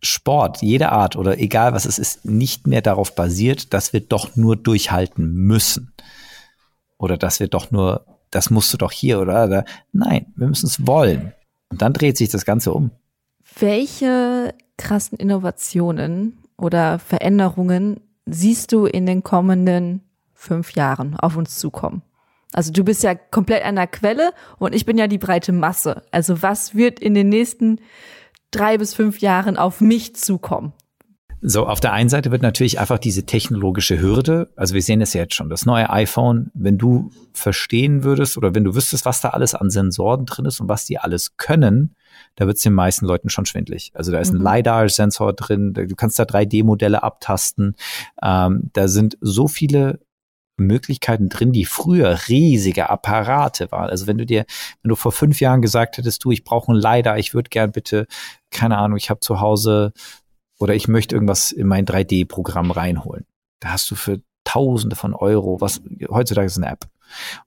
Sport, 0.00 0.62
jede 0.62 0.92
Art 0.92 1.16
oder 1.16 1.38
egal 1.38 1.72
was 1.72 1.84
es 1.84 1.98
ist, 1.98 2.24
nicht 2.24 2.68
mehr 2.68 2.82
darauf 2.82 3.16
basiert, 3.16 3.74
dass 3.74 3.92
wir 3.92 4.00
doch 4.00 4.36
nur 4.36 4.54
durchhalten 4.54 5.32
müssen. 5.32 5.92
Oder 6.98 7.16
dass 7.16 7.40
wir 7.40 7.48
doch 7.48 7.72
nur, 7.72 8.04
das 8.30 8.50
musst 8.50 8.72
du 8.72 8.76
doch 8.76 8.92
hier 8.92 9.20
oder 9.20 9.48
da. 9.48 9.64
Nein, 9.92 10.26
wir 10.36 10.46
müssen 10.46 10.66
es 10.66 10.86
wollen. 10.86 11.32
Und 11.70 11.82
dann 11.82 11.92
dreht 11.92 12.16
sich 12.16 12.28
das 12.28 12.44
Ganze 12.44 12.72
um. 12.72 12.92
Welche 13.60 14.54
krassen 14.76 15.18
Innovationen 15.18 16.38
oder 16.56 17.00
Veränderungen 17.00 18.00
siehst 18.26 18.72
du 18.72 18.86
in 18.86 19.04
den 19.04 19.24
kommenden 19.24 20.02
fünf 20.32 20.74
Jahren 20.74 21.16
auf 21.16 21.36
uns 21.36 21.58
zukommen? 21.58 22.02
Also 22.52 22.72
du 22.72 22.84
bist 22.84 23.02
ja 23.02 23.14
komplett 23.16 23.64
an 23.64 23.74
der 23.74 23.88
Quelle 23.88 24.30
und 24.58 24.74
ich 24.74 24.86
bin 24.86 24.96
ja 24.96 25.08
die 25.08 25.18
breite 25.18 25.52
Masse. 25.52 26.02
Also 26.12 26.40
was 26.40 26.76
wird 26.76 27.00
in 27.00 27.14
den 27.14 27.28
nächsten 27.28 27.80
drei 28.52 28.78
bis 28.78 28.94
fünf 28.94 29.18
Jahren 29.18 29.56
auf 29.56 29.80
mich 29.80 30.14
zukommen? 30.14 30.72
So, 31.40 31.66
auf 31.66 31.80
der 31.80 31.92
einen 31.92 32.08
Seite 32.08 32.30
wird 32.30 32.42
natürlich 32.42 32.80
einfach 32.80 32.98
diese 32.98 33.24
technologische 33.24 34.00
Hürde, 34.00 34.50
also 34.56 34.74
wir 34.74 34.82
sehen 34.82 35.00
es 35.00 35.14
ja 35.14 35.20
jetzt 35.22 35.34
schon, 35.34 35.48
das 35.48 35.66
neue 35.66 35.88
iPhone, 35.88 36.50
wenn 36.52 36.78
du 36.78 37.10
verstehen 37.32 38.02
würdest 38.02 38.36
oder 38.36 38.56
wenn 38.56 38.64
du 38.64 38.74
wüsstest, 38.74 39.04
was 39.04 39.20
da 39.20 39.28
alles 39.30 39.54
an 39.54 39.70
Sensoren 39.70 40.26
drin 40.26 40.46
ist 40.46 40.60
und 40.60 40.68
was 40.68 40.84
die 40.84 40.98
alles 40.98 41.36
können, 41.36 41.94
da 42.36 42.46
wird 42.46 42.56
es 42.56 42.62
den 42.62 42.74
meisten 42.74 43.06
Leuten 43.06 43.30
schon 43.30 43.46
schwindlig. 43.46 43.90
Also 43.94 44.12
da 44.12 44.20
ist 44.20 44.32
ein 44.32 44.38
mhm. 44.38 44.46
LiDAR-Sensor 44.46 45.32
drin, 45.34 45.72
du 45.74 45.94
kannst 45.96 46.18
da 46.18 46.24
3D-Modelle 46.24 47.02
abtasten, 47.02 47.76
ähm, 48.22 48.70
da 48.72 48.88
sind 48.88 49.18
so 49.20 49.48
viele 49.48 50.00
Möglichkeiten 50.58 51.28
drin, 51.28 51.52
die 51.52 51.64
früher 51.64 52.18
riesige 52.28 52.90
Apparate 52.90 53.70
waren. 53.70 53.90
Also 53.90 54.06
wenn 54.06 54.18
du 54.18 54.26
dir, 54.26 54.44
wenn 54.82 54.88
du 54.88 54.96
vor 54.96 55.12
fünf 55.12 55.40
Jahren 55.40 55.62
gesagt 55.62 55.98
hättest, 55.98 56.24
du, 56.24 56.32
ich 56.32 56.44
brauche 56.44 56.72
einen 56.72 56.80
LiDAR, 56.80 57.18
ich 57.18 57.34
würde 57.34 57.48
gern 57.48 57.72
bitte, 57.72 58.06
keine 58.50 58.78
Ahnung, 58.78 58.96
ich 58.96 59.10
habe 59.10 59.20
zu 59.20 59.40
Hause 59.40 59.92
oder 60.58 60.74
ich 60.74 60.88
möchte 60.88 61.14
irgendwas 61.14 61.52
in 61.52 61.68
mein 61.68 61.86
3D-Programm 61.86 62.70
reinholen. 62.70 63.24
Da 63.60 63.70
hast 63.70 63.90
du 63.90 63.94
für 63.94 64.20
Tausende 64.44 64.96
von 64.96 65.12
Euro, 65.14 65.60
was 65.60 65.82
heutzutage 66.08 66.46
ist 66.46 66.56
eine 66.56 66.70
App. 66.70 66.88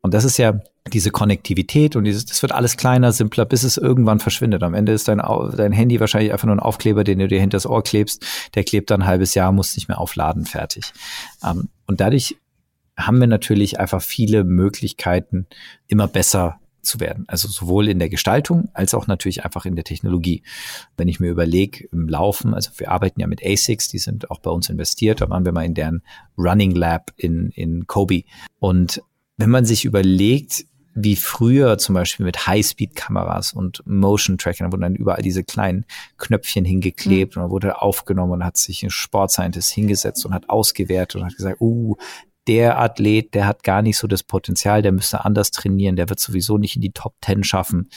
Und 0.01 0.14
das 0.14 0.24
ist 0.24 0.38
ja 0.38 0.59
diese 0.91 1.12
Konnektivität 1.12 1.95
und 1.95 2.03
dieses, 2.03 2.26
das 2.26 2.41
wird 2.41 2.51
alles 2.51 2.76
kleiner, 2.76 3.12
simpler, 3.12 3.45
bis 3.45 3.64
es 3.64 3.78
irgendwann 3.78 4.20
verschwindet. 4.20 4.64
Am 4.64 4.74
Ende 4.74 4.91
ist 4.91 5.07
dein, 5.07 5.22
dein 5.55 5.72
Handy 5.72 5.99
wahrscheinlich 5.99 6.34
einfach 6.34 6.47
nur 6.47 6.55
ein 6.55 6.59
Aufkleber, 6.59 7.03
den 7.03 7.20
du 7.20 7.28
dir 7.28 7.39
hinters 7.39 7.66
Ohr 7.66 7.84
klebst. 7.84 8.26
Der 8.55 8.64
klebt 8.64 8.89
dann 8.89 9.03
ein 9.03 9.07
halbes 9.07 9.36
Jahr, 9.36 9.51
muss 9.51 9.76
nicht 9.76 9.88
mehr 9.88 9.99
aufladen, 9.99 10.45
fertig. 10.45 10.91
Um, 11.41 11.49
ähm, 11.49 11.70
und 11.88 12.01
dadurch 12.01 12.38
haben 12.97 13.20
wir 13.20 13.28
natürlich 13.28 13.80
einfach 13.80 14.01
viele 14.01 14.43
Möglichkeiten, 14.43 15.47
immer 15.88 16.07
besser 16.07 16.59
zu 16.82 16.99
werden. 16.99 17.26
Also 17.28 17.47
sowohl 17.47 17.88
in 17.88 17.99
der 17.99 18.09
Gestaltung 18.09 18.70
als 18.74 18.93
auch 18.93 19.07
natürlich 19.07 19.45
einfach 19.45 19.66
in 19.66 19.76
der 19.76 19.84
Technologie. 19.84 20.43
Wenn 20.97 21.07
ich 21.07 21.20
mir 21.20 21.30
überlege, 21.30 21.88
im 21.91 22.07
Laufen, 22.07 22.53
also 22.53 22.72
wir 22.78 22.91
arbeiten 22.91 23.20
ja 23.20 23.28
mit 23.28 23.45
ASICs, 23.45 23.89
die 23.89 23.99
sind 23.99 24.32
auch 24.32 24.39
bei 24.39 24.51
uns 24.51 24.70
investiert, 24.70 25.22
da 25.22 25.30
waren 25.30 25.45
wir 25.45 25.51
mal 25.51 25.66
in 25.66 25.74
deren 25.74 26.01
Running 26.38 26.72
Lab 26.72 27.12
in, 27.18 27.51
in 27.51 27.88
Kobe. 27.88 28.24
Und 28.59 29.01
wenn 29.41 29.49
man 29.49 29.65
sich 29.65 29.85
überlegt, 29.85 30.65
wie 30.93 31.15
früher 31.15 31.77
zum 31.77 31.95
Beispiel 31.95 32.25
mit 32.25 32.45
Highspeed-Kameras 32.47 33.53
und 33.53 33.81
Motion-Tracking, 33.85 34.67
da 34.67 34.71
wurden 34.71 34.81
dann 34.81 34.95
überall 34.95 35.21
diese 35.21 35.43
kleinen 35.43 35.85
Knöpfchen 36.17 36.63
hingeklebt 36.63 37.35
mhm. 37.35 37.41
und 37.41 37.45
dann 37.45 37.51
wurde 37.51 37.81
aufgenommen 37.81 38.33
und 38.33 38.45
hat 38.45 38.57
sich 38.57 38.83
ein 38.83 38.89
Sportscientist 38.89 39.71
hingesetzt 39.71 40.25
und 40.25 40.33
hat 40.33 40.49
ausgewertet 40.49 41.21
und 41.21 41.27
hat 41.27 41.35
gesagt, 41.35 41.59
uh, 41.59 41.95
der 42.47 42.79
Athlet, 42.79 43.33
der 43.33 43.47
hat 43.47 43.63
gar 43.63 43.81
nicht 43.81 43.97
so 43.97 44.07
das 44.07 44.23
Potenzial, 44.23 44.81
der 44.81 44.91
müsste 44.91 45.25
anders 45.25 45.51
trainieren, 45.51 45.95
der 45.95 46.09
wird 46.09 46.19
sowieso 46.19 46.57
nicht 46.57 46.75
in 46.75 46.81
die 46.81 46.91
Top 46.91 47.15
Ten 47.21 47.43
schaffen. 47.43 47.89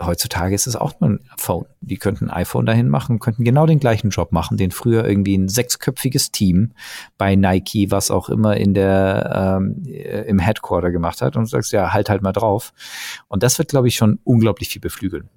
Heutzutage 0.00 0.54
ist 0.54 0.68
es 0.68 0.76
auch 0.76 1.00
nur 1.00 1.10
ein 1.10 1.20
Phone. 1.36 1.66
Die 1.80 1.96
könnten 1.96 2.30
ein 2.30 2.42
iPhone 2.42 2.66
dahin 2.66 2.88
machen, 2.88 3.18
könnten 3.18 3.42
genau 3.42 3.66
den 3.66 3.80
gleichen 3.80 4.10
Job 4.10 4.30
machen, 4.30 4.56
den 4.56 4.70
früher 4.70 5.04
irgendwie 5.04 5.36
ein 5.36 5.48
sechsköpfiges 5.48 6.30
Team 6.30 6.72
bei 7.16 7.34
Nike, 7.34 7.90
was 7.90 8.12
auch 8.12 8.28
immer 8.28 8.56
in 8.56 8.74
der 8.74 9.58
ähm, 9.60 9.82
äh, 9.86 10.22
im 10.28 10.38
Headquarter 10.38 10.92
gemacht 10.92 11.20
hat 11.20 11.36
und 11.36 11.42
du 11.42 11.48
sagst 11.48 11.72
ja 11.72 11.92
halt 11.92 12.10
halt 12.10 12.22
mal 12.22 12.32
drauf. 12.32 12.72
Und 13.26 13.42
das 13.42 13.58
wird, 13.58 13.70
glaube 13.70 13.88
ich, 13.88 13.96
schon 13.96 14.20
unglaublich 14.22 14.68
viel 14.68 14.80
beflügeln. 14.80 15.28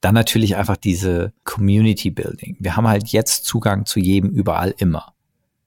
Dann 0.00 0.14
natürlich 0.14 0.56
einfach 0.56 0.76
diese 0.76 1.32
Community 1.44 2.10
Building. 2.10 2.56
Wir 2.58 2.76
haben 2.76 2.88
halt 2.88 3.08
jetzt 3.08 3.44
Zugang 3.44 3.86
zu 3.86 4.00
jedem 4.00 4.30
überall 4.30 4.74
immer. 4.78 5.14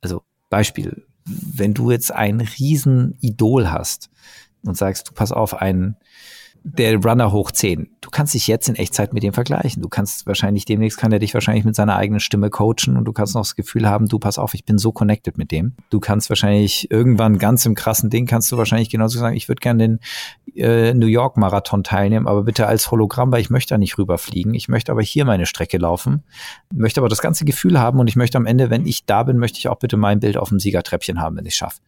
Also 0.02 0.24
Beispiel, 0.50 1.06
wenn 1.26 1.74
du 1.74 1.92
jetzt 1.92 2.12
ein 2.12 2.42
Riesenidol 2.42 3.72
hast 3.72 4.10
und 4.66 4.76
sagst, 4.76 5.10
du 5.10 5.14
pass 5.14 5.32
auf, 5.32 5.54
ein 5.62 5.96
der 6.64 6.96
Runner 6.96 7.32
hoch 7.34 7.52
10. 7.52 7.90
Du 8.00 8.10
kannst 8.10 8.34
dich 8.34 8.48
jetzt 8.48 8.70
in 8.70 8.76
Echtzeit 8.76 9.14
mit 9.14 9.22
dem 9.22 9.34
vergleichen. 9.34 9.82
Du 9.82 9.90
kannst 9.90 10.26
wahrscheinlich 10.26 10.64
demnächst 10.64 10.98
kann 10.98 11.12
er 11.12 11.20
dich 11.20 11.34
wahrscheinlich 11.34 11.66
mit 11.66 11.76
seiner 11.76 11.98
eigenen 11.98 12.22
Stimme 12.22 12.50
coachen 12.50 12.96
und 12.98 13.04
du 13.06 13.12
kannst 13.12 13.36
noch 13.36 13.42
das 13.42 13.56
Gefühl 13.56 13.88
haben, 13.88 14.08
du 14.08 14.18
pass 14.18 14.38
auf, 14.38 14.54
ich 14.54 14.64
bin 14.64 14.78
so 14.78 14.94
connected 14.94 15.38
mit 15.38 15.52
dem. 15.52 15.76
Du 15.90 16.00
kannst 16.00 16.30
wahrscheinlich 16.30 16.90
irgendwann 16.90 17.38
ganz 17.38 17.66
im 17.66 17.76
krassen 17.76 18.10
Ding 18.10 18.26
kannst 18.28 18.50
du 18.52 18.58
wahrscheinlich 18.58 18.90
genauso 18.90 19.20
sagen, 19.20 19.36
ich 19.36 19.50
würde 19.50 19.60
gerne 19.60 19.84
den 19.84 20.00
äh, 20.56 20.94
New 20.94 21.08
York 21.08 21.36
Marathon 21.36 21.84
teilnehmen, 21.84 22.28
aber 22.28 22.44
bitte 22.44 22.66
als 22.66 22.90
Hologramm, 22.92 23.32
weil 23.32 23.42
ich 23.42 23.50
möchte 23.50 23.74
da 23.74 23.78
nicht 23.78 23.98
rüberfliegen. 23.98 24.54
Ich 24.54 24.70
möchte 24.70 24.92
aber 24.94 25.02
hier 25.02 25.26
meine 25.26 25.46
Strecke 25.46 25.78
laufen, 25.78 26.24
möchte 26.74 27.02
aber 27.02 27.10
das 27.10 27.22
ganze 27.22 27.44
Gefühl 27.44 27.80
haben 27.80 28.00
und 28.00 28.08
ich 28.08 28.16
möchte 28.16 28.38
am 28.38 28.46
Ende, 28.46 28.70
wenn 28.70 28.86
ich 28.86 29.06
da 29.06 29.24
bin, 29.24 29.38
möchte 29.38 29.60
ich 29.60 29.68
auch 29.68 29.80
bitte 29.80 29.98
mein 29.98 30.22
Bild 30.22 30.38
auf 30.38 30.50
dem 30.50 30.60
Siegertreppchen 30.60 31.20
haben, 31.20 31.36
wenn 31.36 31.46
ich 31.46 31.56
schaffe. 31.56 31.82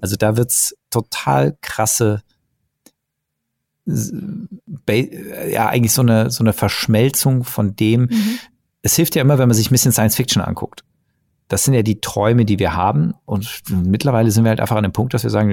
Also 0.00 0.14
da 0.14 0.36
wird's 0.36 0.76
total 0.90 1.56
krasse 1.62 2.22
ja 3.86 5.68
eigentlich 5.68 5.92
so 5.92 6.02
eine 6.02 6.30
so 6.30 6.42
eine 6.44 6.52
Verschmelzung 6.52 7.44
von 7.44 7.76
dem. 7.76 8.02
Mhm. 8.02 8.38
Es 8.82 8.96
hilft 8.96 9.14
ja 9.14 9.22
immer, 9.22 9.38
wenn 9.38 9.48
man 9.48 9.56
sich 9.56 9.68
ein 9.68 9.72
bisschen 9.72 9.92
Science 9.92 10.16
Fiction 10.16 10.42
anguckt. 10.42 10.84
Das 11.48 11.64
sind 11.64 11.74
ja 11.74 11.82
die 11.82 12.00
Träume, 12.00 12.44
die 12.44 12.60
wir 12.60 12.76
haben. 12.76 13.12
Und 13.26 13.62
mittlerweile 13.68 14.30
sind 14.30 14.44
wir 14.44 14.50
halt 14.50 14.60
einfach 14.60 14.76
an 14.76 14.84
dem 14.84 14.92
Punkt, 14.92 15.14
dass 15.14 15.24
wir 15.24 15.30
sagen, 15.30 15.50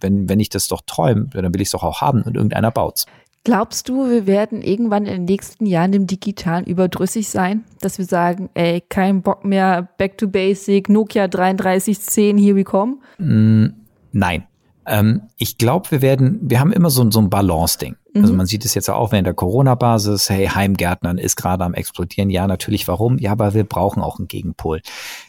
wenn, 0.00 0.28
wenn 0.28 0.40
ich 0.40 0.48
das 0.48 0.68
doch 0.68 0.80
träume, 0.86 1.26
dann 1.32 1.52
will 1.52 1.60
ich 1.60 1.68
es 1.68 1.72
doch 1.72 1.82
auch 1.82 2.00
haben 2.00 2.22
und 2.22 2.36
irgendeiner 2.36 2.70
baut's. 2.70 3.06
Glaubst 3.44 3.88
du, 3.88 4.10
wir 4.10 4.26
werden 4.26 4.62
irgendwann 4.62 5.06
in 5.06 5.12
den 5.12 5.24
nächsten 5.24 5.66
Jahren 5.66 5.90
dem 5.90 6.06
Digitalen 6.06 6.66
überdrüssig 6.66 7.28
sein? 7.28 7.64
Dass 7.80 7.98
wir 7.98 8.04
sagen, 8.04 8.50
ey, 8.54 8.80
kein 8.80 9.22
Bock 9.22 9.44
mehr, 9.44 9.88
back 9.96 10.18
to 10.18 10.28
basic, 10.28 10.88
Nokia 10.88 11.28
3310, 11.28 12.36
here 12.36 12.54
we 12.54 12.64
come? 12.64 12.98
Mm, 13.18 13.74
nein. 14.12 14.44
Ähm, 14.88 15.22
ich 15.36 15.58
glaube, 15.58 15.90
wir 15.90 16.02
werden, 16.02 16.38
wir 16.42 16.60
haben 16.60 16.72
immer 16.72 16.90
so, 16.90 17.08
so 17.10 17.20
ein 17.20 17.30
Balance-Ding. 17.30 17.96
Also 17.96 18.18
mhm. 18.18 18.22
Also 18.22 18.34
man 18.34 18.46
sieht 18.46 18.64
es 18.64 18.74
jetzt 18.74 18.88
auch 18.88 19.12
während 19.12 19.26
der 19.26 19.34
Corona-Basis, 19.34 20.30
hey, 20.30 20.46
Heimgärtnern 20.46 21.18
ist 21.18 21.36
gerade 21.36 21.64
am 21.64 21.74
explodieren. 21.74 22.30
Ja, 22.30 22.46
natürlich, 22.46 22.88
warum? 22.88 23.18
Ja, 23.18 23.32
aber 23.32 23.54
wir 23.54 23.64
brauchen 23.64 24.02
auch 24.02 24.18
einen 24.18 24.28
Gegenpol. 24.28 24.80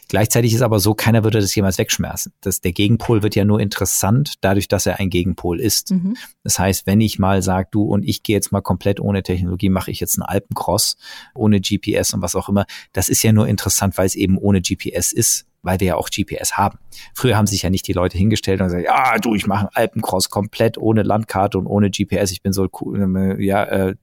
Gleichzeitig 0.08 0.54
ist 0.54 0.62
aber 0.62 0.80
so, 0.80 0.94
keiner 0.94 1.24
würde 1.24 1.40
das 1.40 1.54
jemals 1.54 1.78
wegschmerzen. 1.78 2.32
Das, 2.40 2.60
der 2.60 2.72
Gegenpol 2.72 3.22
wird 3.22 3.34
ja 3.34 3.44
nur 3.44 3.60
interessant, 3.60 4.34
dadurch, 4.40 4.66
dass 4.66 4.86
er 4.86 4.98
ein 4.98 5.10
Gegenpol 5.10 5.60
ist. 5.60 5.90
Mhm. 5.90 6.16
Das 6.42 6.58
heißt, 6.58 6.86
wenn 6.86 7.00
ich 7.00 7.18
mal 7.18 7.42
sage, 7.42 7.68
du 7.70 7.84
und 7.84 8.04
ich 8.04 8.22
gehe 8.22 8.36
jetzt 8.36 8.52
mal 8.52 8.62
komplett 8.62 8.98
ohne 8.98 9.22
Technologie, 9.22 9.68
mache 9.68 9.90
ich 9.90 10.00
jetzt 10.00 10.16
einen 10.16 10.26
Alpencross 10.26 10.96
ohne 11.34 11.60
GPS 11.60 12.14
und 12.14 12.22
was 12.22 12.34
auch 12.34 12.48
immer, 12.48 12.64
das 12.92 13.08
ist 13.08 13.22
ja 13.22 13.32
nur 13.32 13.46
interessant, 13.46 13.98
weil 13.98 14.06
es 14.06 14.14
eben 14.14 14.38
ohne 14.38 14.62
GPS 14.62 15.12
ist 15.12 15.46
weil 15.62 15.80
wir 15.80 15.88
ja 15.88 15.96
auch 15.96 16.08
GPS 16.08 16.54
haben. 16.54 16.78
Früher 17.14 17.36
haben 17.36 17.46
sich 17.46 17.62
ja 17.62 17.70
nicht 17.70 17.86
die 17.86 17.92
Leute 17.92 18.16
hingestellt 18.18 18.60
und 18.60 18.68
gesagt, 18.68 18.84
ja, 18.84 19.18
du, 19.18 19.34
ich 19.34 19.46
mache 19.46 19.60
einen 19.60 19.70
Alpencross 19.74 20.30
komplett 20.30 20.78
ohne 20.78 21.02
Landkarte 21.02 21.58
und 21.58 21.66
ohne 21.66 21.90
GPS, 21.90 22.30
ich 22.30 22.42
bin 22.42 22.52
so 22.52 22.68
cool, 22.80 23.36
ja, 23.40 23.64
äh, 23.64 23.94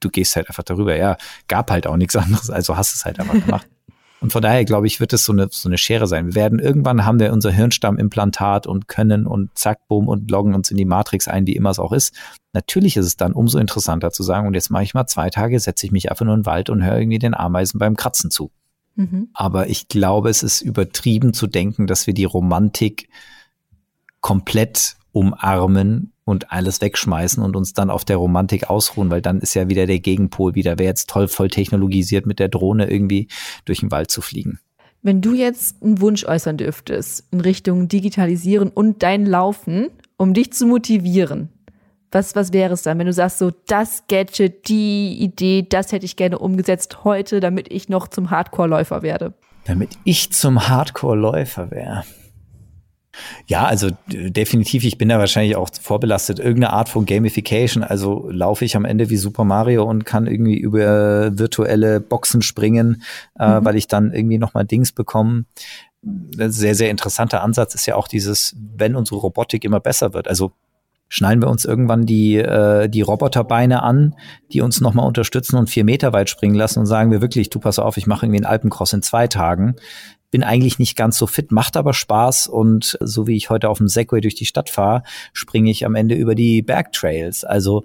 du 0.00 0.10
gehst 0.10 0.36
halt 0.36 0.48
einfach 0.48 0.62
darüber. 0.62 0.96
Ja, 0.96 1.16
gab 1.48 1.70
halt 1.70 1.86
auch 1.86 1.96
nichts 1.96 2.16
anderes, 2.16 2.50
also 2.50 2.76
hast 2.76 2.94
es 2.94 3.04
halt 3.04 3.18
einfach 3.20 3.34
gemacht. 3.34 3.68
Und 4.20 4.30
von 4.32 4.40
daher, 4.40 4.64
glaube 4.64 4.86
ich, 4.86 5.00
wird 5.00 5.12
es 5.12 5.22
so 5.22 5.32
eine, 5.32 5.48
so 5.50 5.68
eine 5.68 5.76
Schere 5.76 6.06
sein. 6.06 6.28
Wir 6.28 6.34
werden 6.34 6.58
irgendwann 6.58 7.04
haben 7.04 7.20
wir 7.20 7.30
unser 7.30 7.50
Hirnstammimplantat 7.50 8.66
und 8.66 8.88
können 8.88 9.26
und 9.26 9.50
zack, 9.54 9.86
boom 9.86 10.08
und 10.08 10.30
loggen 10.30 10.54
uns 10.54 10.70
in 10.70 10.78
die 10.78 10.86
Matrix 10.86 11.28
ein, 11.28 11.46
wie 11.46 11.54
immer 11.54 11.68
es 11.68 11.78
auch 11.78 11.92
ist. 11.92 12.16
Natürlich 12.54 12.96
ist 12.96 13.04
es 13.04 13.16
dann 13.18 13.34
umso 13.34 13.58
interessanter 13.58 14.12
zu 14.12 14.22
sagen, 14.22 14.46
und 14.46 14.54
jetzt 14.54 14.70
mache 14.70 14.82
ich 14.82 14.94
mal 14.94 15.06
zwei 15.06 15.28
Tage, 15.28 15.60
setze 15.60 15.84
ich 15.84 15.92
mich 15.92 16.10
einfach 16.10 16.24
nur 16.24 16.32
in 16.32 16.40
den 16.40 16.46
Wald 16.46 16.70
und 16.70 16.82
höre 16.82 16.96
irgendwie 16.98 17.18
den 17.18 17.34
Ameisen 17.34 17.78
beim 17.78 17.98
Kratzen 17.98 18.30
zu. 18.30 18.50
Mhm. 18.96 19.28
Aber 19.34 19.68
ich 19.68 19.88
glaube, 19.88 20.30
es 20.30 20.42
ist 20.42 20.60
übertrieben 20.60 21.34
zu 21.34 21.46
denken, 21.46 21.86
dass 21.86 22.06
wir 22.06 22.14
die 22.14 22.24
Romantik 22.24 23.08
komplett 24.20 24.96
umarmen 25.12 26.12
und 26.24 26.50
alles 26.50 26.80
wegschmeißen 26.80 27.42
und 27.42 27.56
uns 27.56 27.74
dann 27.74 27.90
auf 27.90 28.04
der 28.04 28.16
Romantik 28.16 28.70
ausruhen, 28.70 29.10
weil 29.10 29.20
dann 29.20 29.40
ist 29.40 29.54
ja 29.54 29.68
wieder 29.68 29.86
der 29.86 30.00
Gegenpol 30.00 30.54
wieder, 30.54 30.78
wäre 30.78 30.88
jetzt 30.88 31.10
toll 31.10 31.28
voll 31.28 31.48
technologisiert 31.48 32.26
mit 32.26 32.38
der 32.38 32.48
Drohne 32.48 32.90
irgendwie 32.90 33.28
durch 33.64 33.80
den 33.80 33.90
Wald 33.90 34.10
zu 34.10 34.22
fliegen. 34.22 34.58
Wenn 35.02 35.20
du 35.20 35.34
jetzt 35.34 35.82
einen 35.82 36.00
Wunsch 36.00 36.24
äußern 36.24 36.56
dürftest 36.56 37.26
in 37.30 37.40
Richtung 37.40 37.88
Digitalisieren 37.88 38.70
und 38.70 39.02
dein 39.02 39.26
Laufen, 39.26 39.90
um 40.16 40.32
dich 40.32 40.52
zu 40.54 40.66
motivieren, 40.66 41.50
was, 42.14 42.36
was 42.36 42.52
wäre 42.52 42.72
es 42.72 42.82
dann, 42.82 42.98
wenn 42.98 43.06
du 43.06 43.12
sagst, 43.12 43.38
so 43.38 43.50
das 43.66 44.04
Gadget, 44.08 44.68
die 44.68 45.18
Idee, 45.20 45.66
das 45.68 45.92
hätte 45.92 46.06
ich 46.06 46.16
gerne 46.16 46.38
umgesetzt 46.38 47.04
heute, 47.04 47.40
damit 47.40 47.70
ich 47.72 47.88
noch 47.88 48.08
zum 48.08 48.30
Hardcore-Läufer 48.30 49.02
werde? 49.02 49.34
Damit 49.64 49.90
ich 50.04 50.32
zum 50.32 50.68
Hardcore-Läufer 50.68 51.70
wäre. 51.70 52.04
Ja, 53.46 53.64
also 53.64 53.90
definitiv, 54.08 54.84
ich 54.84 54.98
bin 54.98 55.08
da 55.08 55.18
wahrscheinlich 55.18 55.56
auch 55.56 55.68
vorbelastet. 55.80 56.38
Irgendeine 56.38 56.72
Art 56.72 56.88
von 56.88 57.06
Gamification. 57.06 57.84
Also 57.84 58.28
laufe 58.30 58.64
ich 58.64 58.76
am 58.76 58.84
Ende 58.84 59.10
wie 59.10 59.16
Super 59.16 59.44
Mario 59.44 59.84
und 59.84 60.04
kann 60.04 60.26
irgendwie 60.26 60.58
über 60.58 61.38
virtuelle 61.38 62.00
Boxen 62.00 62.42
springen, 62.42 63.02
äh, 63.38 63.60
mhm. 63.60 63.64
weil 63.64 63.76
ich 63.76 63.86
dann 63.86 64.12
irgendwie 64.12 64.38
nochmal 64.38 64.64
Dings 64.64 64.92
bekomme. 64.92 65.44
Ein 66.02 66.50
sehr, 66.50 66.74
sehr 66.74 66.90
interessanter 66.90 67.42
Ansatz 67.42 67.74
ist 67.74 67.86
ja 67.86 67.94
auch 67.96 68.08
dieses, 68.08 68.56
wenn 68.76 68.96
unsere 68.96 69.20
Robotik 69.20 69.64
immer 69.64 69.80
besser 69.80 70.12
wird. 70.12 70.28
Also 70.28 70.52
schnallen 71.08 71.40
wir 71.40 71.48
uns 71.48 71.64
irgendwann 71.64 72.06
die, 72.06 72.36
äh, 72.36 72.88
die 72.88 73.02
Roboterbeine 73.02 73.82
an, 73.82 74.14
die 74.52 74.60
uns 74.60 74.80
nochmal 74.80 75.06
unterstützen 75.06 75.56
und 75.56 75.70
vier 75.70 75.84
Meter 75.84 76.12
weit 76.12 76.30
springen 76.30 76.54
lassen 76.54 76.80
und 76.80 76.86
sagen 76.86 77.10
wir 77.10 77.20
wirklich, 77.20 77.50
du 77.50 77.60
pass 77.60 77.78
auf, 77.78 77.96
ich 77.96 78.06
mache 78.06 78.26
irgendwie 78.26 78.38
einen 78.38 78.52
Alpencross 78.52 78.92
in 78.92 79.02
zwei 79.02 79.28
Tagen 79.28 79.76
bin 80.34 80.42
eigentlich 80.42 80.80
nicht 80.80 80.96
ganz 80.96 81.16
so 81.16 81.28
fit, 81.28 81.52
macht 81.52 81.76
aber 81.76 81.94
Spaß 81.94 82.48
und 82.48 82.98
so 83.00 83.28
wie 83.28 83.36
ich 83.36 83.50
heute 83.50 83.68
auf 83.68 83.78
dem 83.78 83.86
Segway 83.86 84.20
durch 84.20 84.34
die 84.34 84.46
Stadt 84.46 84.68
fahre, 84.68 85.04
springe 85.32 85.70
ich 85.70 85.86
am 85.86 85.94
Ende 85.94 86.16
über 86.16 86.34
die 86.34 86.60
Bergtrails. 86.60 87.44
Also 87.44 87.84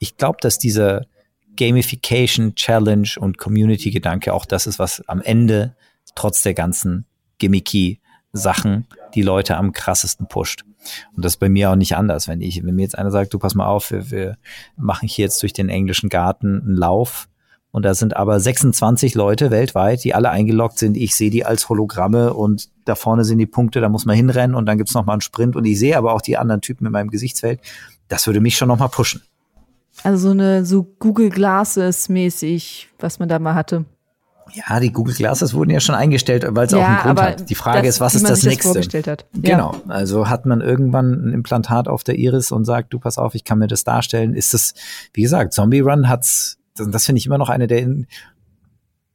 ich 0.00 0.16
glaube, 0.16 0.38
dass 0.40 0.58
diese 0.58 1.06
Gamification, 1.54 2.56
Challenge 2.56 3.08
und 3.20 3.38
Community-Gedanke 3.38 4.34
auch 4.34 4.46
das 4.46 4.66
ist, 4.66 4.80
was 4.80 5.00
am 5.06 5.22
Ende 5.22 5.76
trotz 6.16 6.42
der 6.42 6.54
ganzen 6.54 7.06
gimmicky 7.38 8.00
Sachen 8.32 8.88
die 9.14 9.22
Leute 9.22 9.56
am 9.56 9.70
krassesten 9.70 10.26
pusht. 10.26 10.64
Und 11.14 11.24
das 11.24 11.34
ist 11.34 11.38
bei 11.38 11.48
mir 11.48 11.70
auch 11.70 11.76
nicht 11.76 11.96
anders. 11.96 12.28
Wenn 12.28 12.40
ich, 12.40 12.64
wenn 12.64 12.74
mir 12.74 12.82
jetzt 12.82 12.98
einer 12.98 13.10
sagt, 13.10 13.34
du 13.34 13.38
pass 13.38 13.54
mal 13.54 13.66
auf, 13.66 13.90
wir, 13.90 14.10
wir 14.10 14.36
machen 14.76 15.08
hier 15.08 15.24
jetzt 15.24 15.42
durch 15.42 15.52
den 15.52 15.68
englischen 15.68 16.08
Garten 16.08 16.60
einen 16.60 16.76
Lauf, 16.76 17.28
und 17.76 17.82
da 17.82 17.92
sind 17.92 18.16
aber 18.16 18.40
26 18.40 19.14
Leute 19.14 19.50
weltweit, 19.50 20.02
die 20.02 20.14
alle 20.14 20.30
eingeloggt 20.30 20.78
sind. 20.78 20.96
Ich 20.96 21.14
sehe 21.14 21.28
die 21.28 21.44
als 21.44 21.68
Hologramme 21.68 22.32
und 22.32 22.70
da 22.86 22.94
vorne 22.94 23.22
sind 23.22 23.36
die 23.36 23.44
Punkte, 23.44 23.82
da 23.82 23.90
muss 23.90 24.06
man 24.06 24.16
hinrennen 24.16 24.56
und 24.56 24.64
dann 24.64 24.78
gibt's 24.78 24.94
noch 24.94 25.04
mal 25.04 25.12
einen 25.12 25.20
Sprint 25.20 25.56
und 25.56 25.66
ich 25.66 25.78
sehe 25.78 25.98
aber 25.98 26.14
auch 26.14 26.22
die 26.22 26.38
anderen 26.38 26.62
Typen 26.62 26.86
in 26.86 26.92
meinem 26.92 27.10
Gesichtsfeld. 27.10 27.60
Das 28.08 28.26
würde 28.26 28.40
mich 28.40 28.56
schon 28.56 28.68
noch 28.68 28.78
mal 28.78 28.88
pushen. 28.88 29.20
Also 30.04 30.28
so 30.28 30.30
eine 30.30 30.64
so 30.64 30.84
Google 30.98 31.28
Glasses 31.28 32.08
mäßig, 32.08 32.88
was 32.98 33.18
man 33.18 33.28
da 33.28 33.38
mal 33.38 33.54
hatte. 33.54 33.84
Ja, 34.52 34.80
die 34.80 34.92
Google 34.92 35.14
Glasses 35.14 35.54
wurden 35.54 35.70
ja 35.70 35.80
schon 35.80 35.94
eingestellt, 35.94 36.46
weil 36.48 36.66
es 36.66 36.72
ja, 36.72 36.78
auch 36.78 36.82
einen 36.82 36.98
Grund 36.98 37.20
hat. 37.20 37.50
Die 37.50 37.54
Frage 37.54 37.86
das, 37.86 37.96
ist, 37.96 38.00
was 38.00 38.14
ist 38.14 38.28
das 38.28 38.42
nächste? 38.44 38.80
Das 39.02 39.18
genau. 39.34 39.72
Ja. 39.72 39.80
Also 39.88 40.28
hat 40.28 40.46
man 40.46 40.60
irgendwann 40.60 41.12
ein 41.12 41.32
Implantat 41.32 41.88
auf 41.88 42.04
der 42.04 42.16
Iris 42.16 42.52
und 42.52 42.64
sagt, 42.64 42.92
du 42.92 42.98
pass 42.98 43.18
auf, 43.18 43.34
ich 43.34 43.44
kann 43.44 43.58
mir 43.58 43.66
das 43.66 43.84
darstellen. 43.84 44.34
Ist 44.34 44.54
das, 44.54 44.74
wie 45.12 45.22
gesagt, 45.22 45.52
Zombie 45.52 45.80
Run 45.80 46.08
hat's 46.08 46.58
das 46.78 47.06
finde 47.06 47.18
ich 47.18 47.26
immer 47.26 47.38
noch 47.38 47.48
eine 47.48 47.66
der 47.66 47.88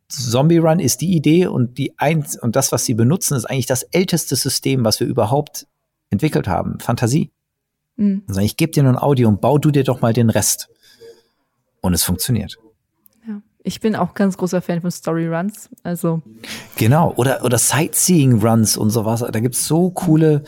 Zombie 0.07 0.57
Run 0.57 0.79
ist 0.79 1.01
die 1.01 1.15
Idee 1.15 1.47
und 1.47 1.77
die 1.77 1.97
eins 1.97 2.37
und 2.37 2.55
das, 2.55 2.71
was 2.71 2.83
sie 2.83 2.93
benutzen, 2.93 3.37
ist 3.37 3.45
eigentlich 3.45 3.65
das 3.65 3.83
älteste 3.83 4.35
System, 4.35 4.83
was 4.83 4.99
wir 4.99 5.07
überhaupt 5.07 5.67
entwickelt 6.09 6.47
haben. 6.47 6.79
Fantasie. 6.79 7.31
Mhm. 7.95 8.23
Also 8.27 8.41
ich 8.41 8.57
gebe 8.57 8.73
dir 8.73 8.83
nur 8.83 8.93
ein 8.93 8.97
Audio 8.97 9.29
und 9.29 9.39
bau 9.39 9.57
du 9.57 9.71
dir 9.71 9.85
doch 9.85 10.01
mal 10.01 10.11
den 10.11 10.29
Rest. 10.29 10.69
Und 11.79 11.93
es 11.93 12.03
funktioniert. 12.03 12.57
Ich 13.63 13.79
bin 13.79 13.95
auch 13.95 14.13
ganz 14.13 14.37
großer 14.37 14.61
Fan 14.61 14.81
von 14.81 14.91
Story 14.91 15.27
Runs. 15.27 15.69
Also. 15.83 16.21
Genau. 16.77 17.13
Oder, 17.15 17.43
oder 17.43 17.57
Sightseeing 17.57 18.41
Runs 18.41 18.77
und 18.77 18.89
sowas. 18.89 19.23
Da 19.31 19.39
gibt's 19.39 19.67
so 19.67 19.91
coole 19.91 20.43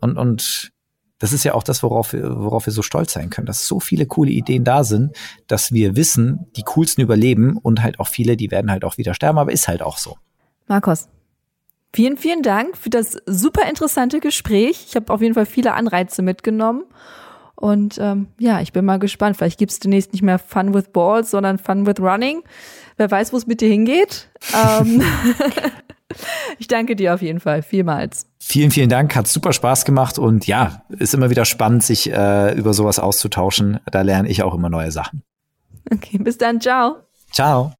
und, 0.00 0.16
und 0.16 0.72
das 1.18 1.32
ist 1.32 1.44
ja 1.44 1.54
auch 1.54 1.62
das, 1.62 1.82
worauf 1.82 2.12
wir, 2.12 2.36
worauf 2.36 2.66
wir 2.66 2.72
so 2.72 2.82
stolz 2.82 3.12
sein 3.12 3.30
können, 3.30 3.46
dass 3.46 3.66
so 3.66 3.80
viele 3.80 4.06
coole 4.06 4.30
Ideen 4.30 4.64
da 4.64 4.84
sind, 4.84 5.16
dass 5.46 5.72
wir 5.72 5.96
wissen, 5.96 6.46
die 6.56 6.62
coolsten 6.62 7.02
überleben 7.02 7.56
und 7.56 7.82
halt 7.82 8.00
auch 8.00 8.08
viele, 8.08 8.36
die 8.36 8.50
werden 8.50 8.70
halt 8.70 8.84
auch 8.84 8.98
wieder 8.98 9.14
sterben, 9.14 9.38
aber 9.38 9.52
ist 9.52 9.68
halt 9.68 9.82
auch 9.82 9.96
so. 9.96 10.16
Markus, 10.68 11.08
vielen, 11.94 12.18
vielen 12.18 12.42
Dank 12.42 12.76
für 12.76 12.90
das 12.90 13.16
super 13.24 13.68
interessante 13.68 14.20
Gespräch. 14.20 14.84
Ich 14.88 14.96
habe 14.96 15.12
auf 15.12 15.22
jeden 15.22 15.34
Fall 15.34 15.46
viele 15.46 15.72
Anreize 15.72 16.20
mitgenommen. 16.20 16.84
Und 17.56 17.98
ähm, 17.98 18.28
ja, 18.38 18.60
ich 18.60 18.72
bin 18.72 18.84
mal 18.84 18.98
gespannt. 18.98 19.36
Vielleicht 19.36 19.58
gibt's 19.58 19.80
demnächst 19.80 20.12
nicht 20.12 20.22
mehr 20.22 20.38
Fun 20.38 20.74
with 20.74 20.88
Balls, 20.92 21.30
sondern 21.30 21.58
Fun 21.58 21.86
with 21.86 21.98
Running. 22.00 22.42
Wer 22.96 23.10
weiß, 23.10 23.32
wo 23.32 23.36
es 23.36 23.46
mit 23.46 23.60
dir 23.60 23.68
hingeht. 23.68 24.28
ähm, 24.54 25.02
ich 26.58 26.68
danke 26.68 26.96
dir 26.96 27.14
auf 27.14 27.22
jeden 27.22 27.40
Fall 27.40 27.62
vielmals. 27.62 28.26
Vielen, 28.38 28.70
vielen 28.70 28.90
Dank. 28.90 29.16
Hat 29.16 29.26
super 29.26 29.52
Spaß 29.52 29.84
gemacht 29.84 30.18
und 30.18 30.46
ja, 30.46 30.82
ist 30.90 31.14
immer 31.14 31.30
wieder 31.30 31.44
spannend, 31.44 31.82
sich 31.82 32.12
äh, 32.12 32.54
über 32.54 32.74
sowas 32.74 32.98
auszutauschen. 32.98 33.80
Da 33.90 34.02
lerne 34.02 34.28
ich 34.28 34.42
auch 34.42 34.54
immer 34.54 34.68
neue 34.68 34.92
Sachen. 34.92 35.22
Okay, 35.90 36.18
bis 36.18 36.36
dann. 36.38 36.60
Ciao. 36.60 36.96
Ciao. 37.32 37.72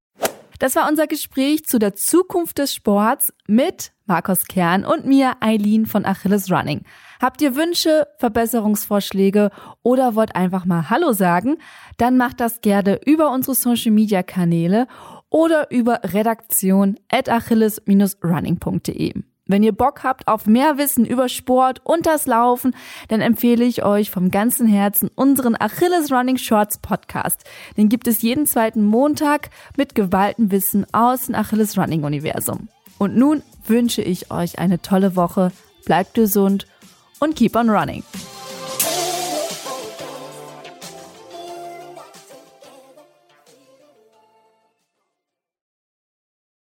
Das 0.58 0.74
war 0.74 0.88
unser 0.88 1.06
Gespräch 1.06 1.66
zu 1.66 1.78
der 1.78 1.94
Zukunft 1.94 2.58
des 2.58 2.74
Sports 2.74 3.32
mit 3.46 3.92
Markus 4.06 4.46
Kern 4.46 4.84
und 4.84 5.04
mir, 5.04 5.34
Eileen 5.40 5.84
von 5.86 6.06
Achilles 6.06 6.50
Running. 6.50 6.82
Habt 7.20 7.40
ihr 7.42 7.56
Wünsche, 7.56 8.06
Verbesserungsvorschläge 8.18 9.50
oder 9.82 10.14
wollt 10.14 10.36
einfach 10.36 10.64
mal 10.64 10.90
Hallo 10.90 11.12
sagen? 11.12 11.58
Dann 11.96 12.16
macht 12.16 12.40
das 12.40 12.60
gerne 12.60 13.00
über 13.04 13.30
unsere 13.30 13.54
Social 13.54 13.92
Media 13.92 14.22
Kanäle 14.22 14.86
oder 15.30 15.70
über 15.70 16.00
redaktion 16.04 16.96
at 17.10 17.28
achilles-running.de. 17.28 19.14
Wenn 19.48 19.62
ihr 19.62 19.72
Bock 19.72 20.02
habt 20.02 20.26
auf 20.26 20.46
mehr 20.46 20.76
Wissen 20.76 21.04
über 21.04 21.28
Sport 21.28 21.80
und 21.84 22.04
das 22.06 22.26
Laufen, 22.26 22.74
dann 23.08 23.20
empfehle 23.20 23.64
ich 23.64 23.84
euch 23.84 24.10
vom 24.10 24.32
ganzen 24.32 24.66
Herzen 24.66 25.08
unseren 25.14 25.54
Achilles 25.54 26.10
Running 26.10 26.36
Shorts 26.36 26.78
Podcast. 26.78 27.44
Den 27.76 27.88
gibt 27.88 28.08
es 28.08 28.22
jeden 28.22 28.46
zweiten 28.46 28.84
Montag 28.84 29.50
mit 29.76 29.94
gewaltem 29.94 30.50
Wissen 30.50 30.84
aus 30.92 31.26
dem 31.26 31.36
Achilles 31.36 31.78
Running 31.78 32.02
Universum. 32.02 32.68
Und 32.98 33.16
nun 33.16 33.42
wünsche 33.64 34.02
ich 34.02 34.32
euch 34.32 34.58
eine 34.58 34.82
tolle 34.82 35.14
Woche, 35.14 35.52
bleibt 35.84 36.14
gesund 36.14 36.66
und 37.20 37.34
keep 37.34 37.56
on 37.56 37.70
running. 37.70 38.02